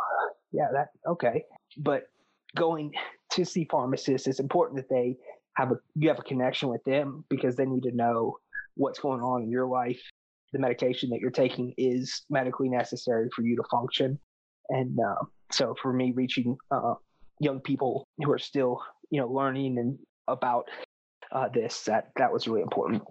yeah, 0.53 0.69
that 0.73 0.89
okay. 1.07 1.45
But 1.79 2.05
going 2.57 2.93
to 3.33 3.45
see 3.45 3.67
pharmacists, 3.71 4.27
it's 4.27 4.41
important 4.41 4.79
that 4.79 4.89
they 4.89 5.17
have 5.57 5.73
a 5.73 5.77
you 5.95 6.09
have 6.09 6.19
a 6.19 6.23
connection 6.23 6.69
with 6.69 6.83
them 6.85 7.25
because 7.29 7.57
they 7.57 7.67
need 7.67 7.83
to 7.83 7.95
know 7.95 8.37
what's 8.75 8.99
going 8.99 9.21
on 9.21 9.43
in 9.43 9.51
your 9.51 9.67
life. 9.67 10.01
The 10.53 10.59
medication 10.59 11.11
that 11.11 11.21
you're 11.21 11.31
taking 11.31 11.75
is 11.77 12.25
medically 12.31 12.69
necessary 12.69 13.29
for 13.35 13.43
you 13.43 13.57
to 13.57 13.63
function. 13.71 14.19
And 14.69 14.99
uh, 14.99 15.25
so 15.53 15.75
for 15.81 15.93
me, 15.93 16.13
reaching 16.15 16.57
uh, 16.71 16.95
young 17.41 17.61
people 17.61 18.07
who 18.19 18.31
are 18.33 18.39
still, 18.39 18.81
you 19.11 19.21
know, 19.21 19.29
learning 19.29 19.79
and 19.79 19.99
about 20.29 20.65
uh, 21.33 21.49
this, 21.49 21.83
that 21.83 22.11
that 22.17 22.33
was 22.33 22.47
really 22.47 22.63
important. 22.63 23.03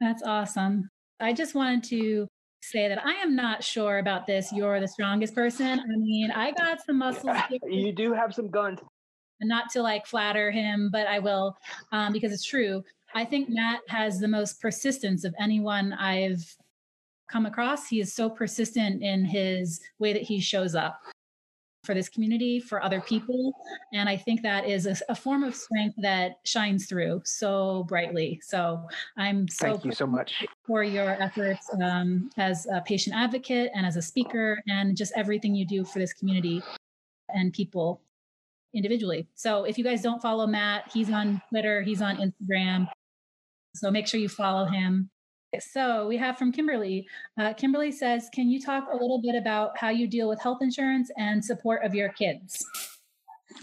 That's 0.00 0.22
awesome. 0.22 0.88
I 1.20 1.32
just 1.32 1.54
wanted 1.54 1.84
to 1.84 2.26
say 2.62 2.88
that 2.88 3.04
I 3.04 3.12
am 3.14 3.34
not 3.36 3.62
sure 3.62 3.98
about 3.98 4.26
this. 4.26 4.52
You're 4.52 4.80
the 4.80 4.88
strongest 4.88 5.34
person. 5.34 5.80
I 5.80 5.96
mean, 5.96 6.30
I 6.30 6.52
got 6.52 6.84
some 6.84 6.98
muscles. 6.98 7.36
you 7.64 7.92
do 7.92 8.12
have 8.12 8.34
some 8.34 8.50
guns. 8.50 8.80
And 9.40 9.48
not 9.48 9.70
to 9.70 9.82
like 9.82 10.06
flatter 10.06 10.50
him, 10.50 10.90
but 10.92 11.06
I 11.06 11.18
will 11.18 11.56
um, 11.92 12.12
because 12.12 12.32
it's 12.32 12.44
true. 12.44 12.82
I 13.14 13.24
think 13.24 13.48
Matt 13.48 13.80
has 13.88 14.18
the 14.18 14.28
most 14.28 14.60
persistence 14.60 15.24
of 15.24 15.34
anyone 15.40 15.94
I've 15.94 16.44
come 17.30 17.46
across. 17.46 17.88
He 17.88 18.00
is 18.00 18.12
so 18.12 18.28
persistent 18.28 19.02
in 19.02 19.24
his 19.24 19.80
way 19.98 20.12
that 20.12 20.22
he 20.22 20.40
shows 20.40 20.74
up 20.74 21.00
for 21.84 21.94
this 21.94 22.08
community, 22.08 22.60
for 22.60 22.82
other 22.82 23.00
people. 23.00 23.52
And 23.92 24.08
I 24.08 24.16
think 24.16 24.42
that 24.42 24.68
is 24.68 24.86
a, 24.86 24.96
a 25.08 25.14
form 25.14 25.42
of 25.42 25.54
strength 25.54 25.94
that 25.98 26.40
shines 26.44 26.86
through 26.86 27.22
so 27.24 27.84
brightly. 27.84 28.40
So 28.42 28.86
I'm 29.16 29.48
so 29.48 29.72
thank 29.72 29.84
you 29.84 29.92
so 29.92 30.06
much 30.06 30.44
for 30.66 30.82
your 30.82 31.10
efforts 31.22 31.68
um, 31.82 32.30
as 32.36 32.66
a 32.66 32.80
patient 32.82 33.16
advocate 33.16 33.70
and 33.74 33.86
as 33.86 33.96
a 33.96 34.02
speaker, 34.02 34.60
and 34.68 34.96
just 34.96 35.12
everything 35.16 35.54
you 35.54 35.66
do 35.66 35.84
for 35.84 35.98
this 35.98 36.12
community 36.12 36.62
and 37.30 37.52
people 37.52 38.02
individually. 38.74 39.26
So 39.34 39.64
if 39.64 39.78
you 39.78 39.84
guys 39.84 40.02
don't 40.02 40.20
follow 40.20 40.46
Matt, 40.46 40.90
he's 40.92 41.10
on 41.10 41.40
Twitter, 41.48 41.82
he's 41.82 42.02
on 42.02 42.16
Instagram. 42.18 42.88
So 43.74 43.90
make 43.90 44.06
sure 44.06 44.20
you 44.20 44.28
follow 44.28 44.66
him. 44.66 45.10
So 45.58 46.06
we 46.06 46.16
have 46.16 46.38
from 46.38 46.52
Kimberly. 46.52 47.08
Uh, 47.38 47.52
Kimberly 47.54 47.90
says, 47.90 48.28
Can 48.32 48.48
you 48.48 48.60
talk 48.60 48.88
a 48.92 48.96
little 48.96 49.20
bit 49.20 49.34
about 49.34 49.76
how 49.76 49.88
you 49.88 50.06
deal 50.06 50.28
with 50.28 50.40
health 50.40 50.58
insurance 50.60 51.10
and 51.16 51.44
support 51.44 51.84
of 51.84 51.94
your 51.94 52.10
kids? 52.10 52.64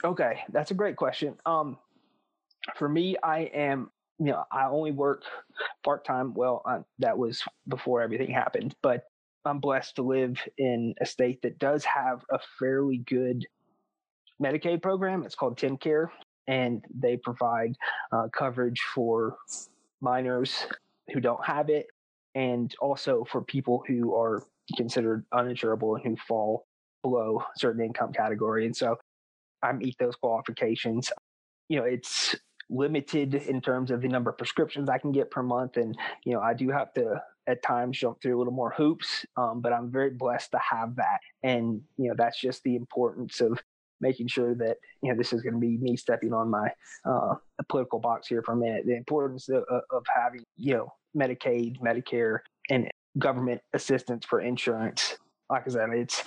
Okay, 0.04 0.42
that's 0.52 0.72
a 0.72 0.74
great 0.74 0.98
question. 0.98 1.36
Um, 1.46 1.78
for 2.76 2.90
me, 2.90 3.16
I 3.24 3.40
am, 3.54 3.90
you 4.20 4.26
know, 4.26 4.44
I 4.52 4.66
only 4.66 4.92
work 4.92 5.24
part 5.84 6.04
time. 6.04 6.34
Well, 6.34 6.62
that 7.00 7.18
was 7.18 7.42
before 7.70 8.02
everything 8.02 8.32
happened, 8.32 8.76
but 8.84 9.04
I'm 9.46 9.60
blessed 9.60 9.96
to 9.96 10.02
live 10.02 10.38
in 10.58 10.94
a 11.00 11.06
state 11.06 11.42
that 11.44 11.58
does 11.58 11.86
have 11.86 12.22
a 12.30 12.40
fairly 12.60 12.98
good 12.98 13.46
Medicaid 14.44 14.82
program. 14.82 15.24
It's 15.24 15.36
called 15.36 15.58
TennCare, 15.58 16.10
and 16.48 16.84
they 16.94 17.16
provide 17.16 17.78
uh, 18.12 18.28
coverage 18.34 18.82
for 18.94 19.38
minors 20.02 20.68
who 21.14 21.20
don't 21.20 21.44
have 21.46 21.70
it, 21.70 21.88
and 22.36 22.74
also 22.80 23.26
for 23.32 23.42
people 23.42 23.84
who 23.88 24.16
are 24.16 24.44
considered 24.76 25.26
uninsurable 25.34 25.96
and 25.96 26.06
who 26.06 26.16
fall 26.28 26.66
below 27.04 27.44
certain 27.56 27.84
income 27.84 28.12
category. 28.12 28.66
And 28.66 28.76
so 28.76 28.98
I 29.64 29.72
meet 29.72 29.96
those 30.00 30.16
qualifications. 30.16 31.12
You 31.70 31.80
know, 31.80 31.86
it's 31.86 32.36
limited 32.70 33.36
in 33.36 33.62
terms 33.62 33.92
of 33.92 34.02
the 34.02 34.10
number 34.10 34.30
of 34.30 34.38
prescriptions 34.38 34.90
I 34.90 34.98
can 34.98 35.12
get 35.12 35.32
per 35.32 35.42
month. 35.42 35.78
And, 35.78 35.98
you 36.26 36.34
know, 36.34 36.42
I 36.42 36.54
do 36.54 36.70
have 36.70 36.94
to 36.94 37.22
at 37.48 37.64
times 37.64 37.98
jump 37.98 38.22
through 38.22 38.36
a 38.36 38.40
little 38.40 38.52
more 38.52 38.74
hoops, 38.76 39.26
um, 39.38 39.62
but 39.62 39.72
I'm 39.72 39.90
very 39.90 40.10
blessed 40.10 40.52
to 40.52 40.60
have 40.60 40.98
that. 40.98 41.20
And, 41.44 41.82
you 41.98 42.10
know, 42.10 42.16
that's 42.18 42.40
just 42.40 42.62
the 42.64 42.76
importance 42.76 43.40
of 43.40 43.58
making 44.02 44.28
sure 44.28 44.56
that 44.56 44.78
you 45.02 45.12
know 45.12 45.18
this 45.18 45.34
is 45.34 45.42
going 45.42 45.54
to 45.54 45.60
be 45.60 45.78
me 45.78 45.96
stepping 45.96 46.34
on 46.34 46.50
my 46.50 46.70
uh, 47.06 47.36
political 47.70 48.00
box 48.00 48.28
here 48.28 48.42
for 48.44 48.54
a 48.54 48.56
minute. 48.56 48.86
The 48.86 48.96
importance 48.96 49.50
of, 49.50 49.64
of 49.92 50.06
having 50.14 50.44
you 50.56 50.74
know 50.76 50.94
Medicaid, 51.16 51.80
Medicare, 51.80 52.40
and 52.70 52.90
government 53.18 53.62
assistance 53.74 54.26
for 54.26 54.42
insurance. 54.42 55.18
Like 55.50 55.64
I 55.68 55.72
said, 55.72 55.90
it's 55.94 56.24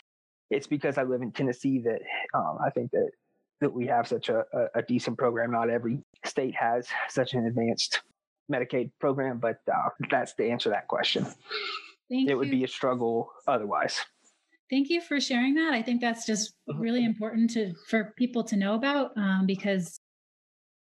it's 0.50 0.66
because 0.66 0.98
I 0.98 1.04
live 1.04 1.22
in 1.22 1.32
Tennessee 1.32 1.80
that 1.80 2.00
um, 2.34 2.58
I 2.64 2.70
think 2.70 2.90
that 2.92 3.10
that 3.60 3.72
we 3.72 3.86
have 3.86 4.08
such 4.08 4.30
a, 4.30 4.44
a, 4.74 4.80
decent 4.82 5.18
program. 5.18 5.50
Not 5.50 5.68
every 5.68 6.02
state 6.24 6.54
has 6.54 6.88
such 7.10 7.34
an 7.34 7.46
advanced 7.46 8.00
Medicaid 8.50 8.90
program, 8.98 9.38
but 9.38 9.58
uh, 9.72 9.90
that's 10.10 10.34
the 10.34 10.50
answer 10.50 10.64
to 10.64 10.70
that 10.70 10.88
question. 10.88 11.24
Thank 12.10 12.28
it 12.28 12.30
you. 12.30 12.38
would 12.38 12.50
be 12.50 12.64
a 12.64 12.68
struggle 12.68 13.30
otherwise. 13.46 14.00
Thank 14.70 14.88
you 14.88 15.00
for 15.00 15.20
sharing 15.20 15.54
that. 15.54 15.74
I 15.74 15.82
think 15.82 16.00
that's 16.00 16.24
just 16.24 16.54
mm-hmm. 16.68 16.80
really 16.80 17.04
important 17.04 17.50
to 17.50 17.74
for 17.88 18.14
people 18.16 18.44
to 18.44 18.56
know 18.56 18.74
about 18.74 19.10
um, 19.16 19.44
because 19.46 19.98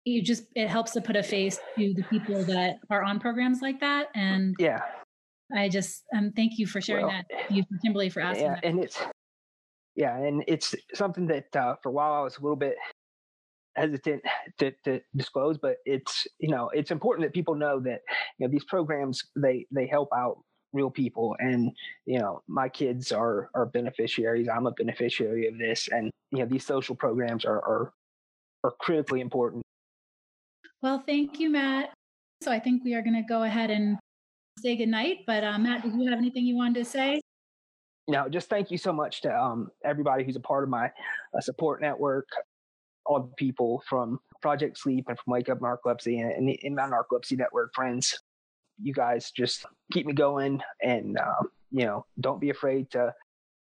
you 0.03 0.21
just 0.21 0.43
it 0.55 0.67
helps 0.67 0.91
to 0.91 1.01
put 1.01 1.15
a 1.15 1.23
face 1.23 1.59
to 1.77 1.93
the 1.93 2.03
people 2.03 2.43
that 2.43 2.77
are 2.89 3.03
on 3.03 3.19
programs 3.19 3.61
like 3.61 3.79
that. 3.79 4.07
And 4.13 4.55
yeah, 4.59 4.81
I 5.55 5.69
just 5.69 6.03
um 6.15 6.31
thank 6.35 6.57
you 6.57 6.67
for 6.67 6.81
sharing 6.81 7.07
well, 7.07 7.21
that. 7.29 7.51
You, 7.51 7.63
Kimberly, 7.83 8.09
for 8.09 8.21
asking. 8.21 8.45
Yeah, 8.45 8.55
that. 8.55 8.65
and 8.65 8.83
it's 8.83 8.99
yeah, 9.95 10.17
and 10.17 10.43
it's 10.47 10.75
something 10.93 11.27
that 11.27 11.55
uh, 11.55 11.75
for 11.81 11.89
a 11.89 11.91
while 11.91 12.13
I 12.13 12.21
was 12.21 12.37
a 12.37 12.41
little 12.41 12.57
bit 12.57 12.75
hesitant 13.75 14.21
to, 14.59 14.71
to 14.83 14.99
disclose, 15.15 15.57
but 15.57 15.75
it's 15.85 16.27
you 16.39 16.49
know 16.49 16.69
it's 16.73 16.91
important 16.91 17.25
that 17.25 17.33
people 17.33 17.55
know 17.55 17.79
that 17.79 18.01
you 18.37 18.47
know 18.47 18.51
these 18.51 18.65
programs 18.65 19.21
they 19.35 19.65
they 19.71 19.87
help 19.87 20.09
out 20.15 20.37
real 20.73 20.89
people 20.89 21.35
and 21.39 21.71
you 22.05 22.19
know 22.19 22.41
my 22.47 22.69
kids 22.69 23.11
are 23.11 23.49
are 23.53 23.65
beneficiaries 23.65 24.47
i'm 24.47 24.67
a 24.67 24.71
beneficiary 24.71 25.47
of 25.47 25.57
this 25.57 25.89
and 25.91 26.11
you 26.31 26.39
know 26.39 26.45
these 26.45 26.65
social 26.65 26.95
programs 26.95 27.45
are 27.45 27.59
are, 27.59 27.93
are 28.63 28.71
critically 28.79 29.21
important. 29.21 29.63
Well 30.81 31.03
thank 31.05 31.39
you 31.39 31.49
matt. 31.49 31.93
So 32.41 32.51
i 32.51 32.59
think 32.59 32.83
we 32.83 32.93
are 32.93 33.01
going 33.01 33.15
to 33.15 33.27
go 33.27 33.43
ahead 33.43 33.69
and 33.69 33.97
say 34.59 34.75
goodnight 34.75 35.19
but 35.27 35.43
uh, 35.43 35.57
matt 35.57 35.83
did 35.83 35.93
you 35.93 36.09
have 36.09 36.17
anything 36.17 36.45
you 36.45 36.55
wanted 36.55 36.75
to 36.75 36.85
say? 36.85 37.21
No 38.07 38.29
just 38.29 38.49
thank 38.49 38.71
you 38.71 38.77
so 38.77 38.93
much 38.93 39.21
to 39.21 39.37
um, 39.37 39.69
everybody 39.83 40.23
who's 40.23 40.35
a 40.35 40.41
part 40.41 40.63
of 40.63 40.69
my 40.69 40.87
uh, 40.87 41.41
support 41.41 41.81
network 41.81 42.27
all 43.05 43.21
the 43.21 43.33
people 43.35 43.83
from 43.89 44.19
project 44.41 44.77
sleep 44.77 45.05
and 45.07 45.17
from 45.17 45.33
wake 45.33 45.49
up 45.49 45.59
narcolepsy 45.59 46.21
and, 46.21 46.31
and, 46.31 46.57
and 46.63 46.75
my 46.75 46.83
narcolepsy 46.83 47.37
network 47.37 47.73
friends 47.73 48.17
you 48.81 48.93
guys 48.93 49.31
just 49.31 49.65
keep 49.91 50.05
me 50.05 50.13
going 50.13 50.61
and, 50.81 51.17
uh, 51.17 51.43
you 51.71 51.85
know, 51.85 52.05
don't 52.19 52.41
be 52.41 52.49
afraid 52.49 52.89
to 52.91 53.13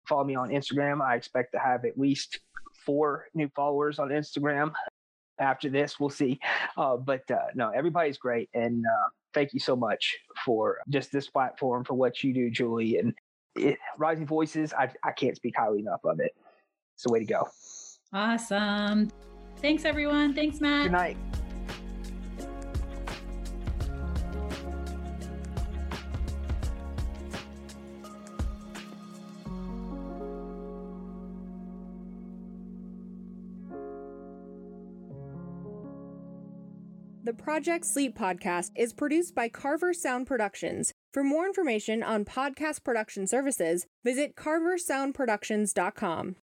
follow 0.08 0.24
me 0.24 0.36
on 0.36 0.50
Instagram. 0.50 1.02
I 1.02 1.16
expect 1.16 1.52
to 1.54 1.60
have 1.60 1.86
at 1.86 1.98
least 1.98 2.40
four 2.86 3.26
new 3.34 3.50
followers 3.56 4.00
on 4.00 4.10
Instagram 4.10 4.72
after 5.40 5.70
this. 5.70 6.00
We'll 6.00 6.10
see. 6.10 6.40
Uh, 6.78 6.98
but 6.98 7.30
uh, 7.32 7.48
no, 7.56 7.70
everybody's 7.70 8.18
great. 8.18 8.50
And 8.54 8.84
uh, 8.86 9.10
thank 9.34 9.54
you 9.54 9.60
so 9.60 9.76
much 9.76 10.18
for 10.44 10.78
just 10.90 11.12
this 11.12 11.28
platform, 11.28 11.84
for 11.84 11.94
what 11.94 12.24
you 12.24 12.34
do, 12.34 12.50
Julie. 12.50 12.98
And 12.98 13.14
it, 13.56 13.78
Rising 13.98 14.26
Voices, 14.26 14.74
I, 14.74 14.90
I 15.04 15.12
can't 15.12 15.36
speak 15.36 15.56
highly 15.58 15.80
enough 15.80 16.02
of 16.04 16.20
it. 16.20 16.36
It's 16.96 17.04
the 17.04 17.12
way 17.12 17.20
to 17.20 17.26
go. 17.26 17.48
Awesome. 18.12 19.10
Thanks, 19.58 19.86
everyone. 19.86 20.34
Thanks, 20.34 20.60
Matt. 20.60 20.84
Good 20.84 20.92
night. 20.94 21.18
Project 37.40 37.86
Sleep 37.86 38.18
podcast 38.18 38.72
is 38.76 38.94
produced 38.94 39.34
by 39.34 39.48
Carver 39.48 39.94
Sound 39.94 40.28
Productions. 40.28 40.94
For 41.14 41.24
more 41.24 41.46
information 41.46 42.04
on 42.04 42.26
podcast 42.26 42.84
production 42.84 43.28
services, 43.28 43.88
visit 44.04 44.36
carversoundproductions.com. 44.36 46.36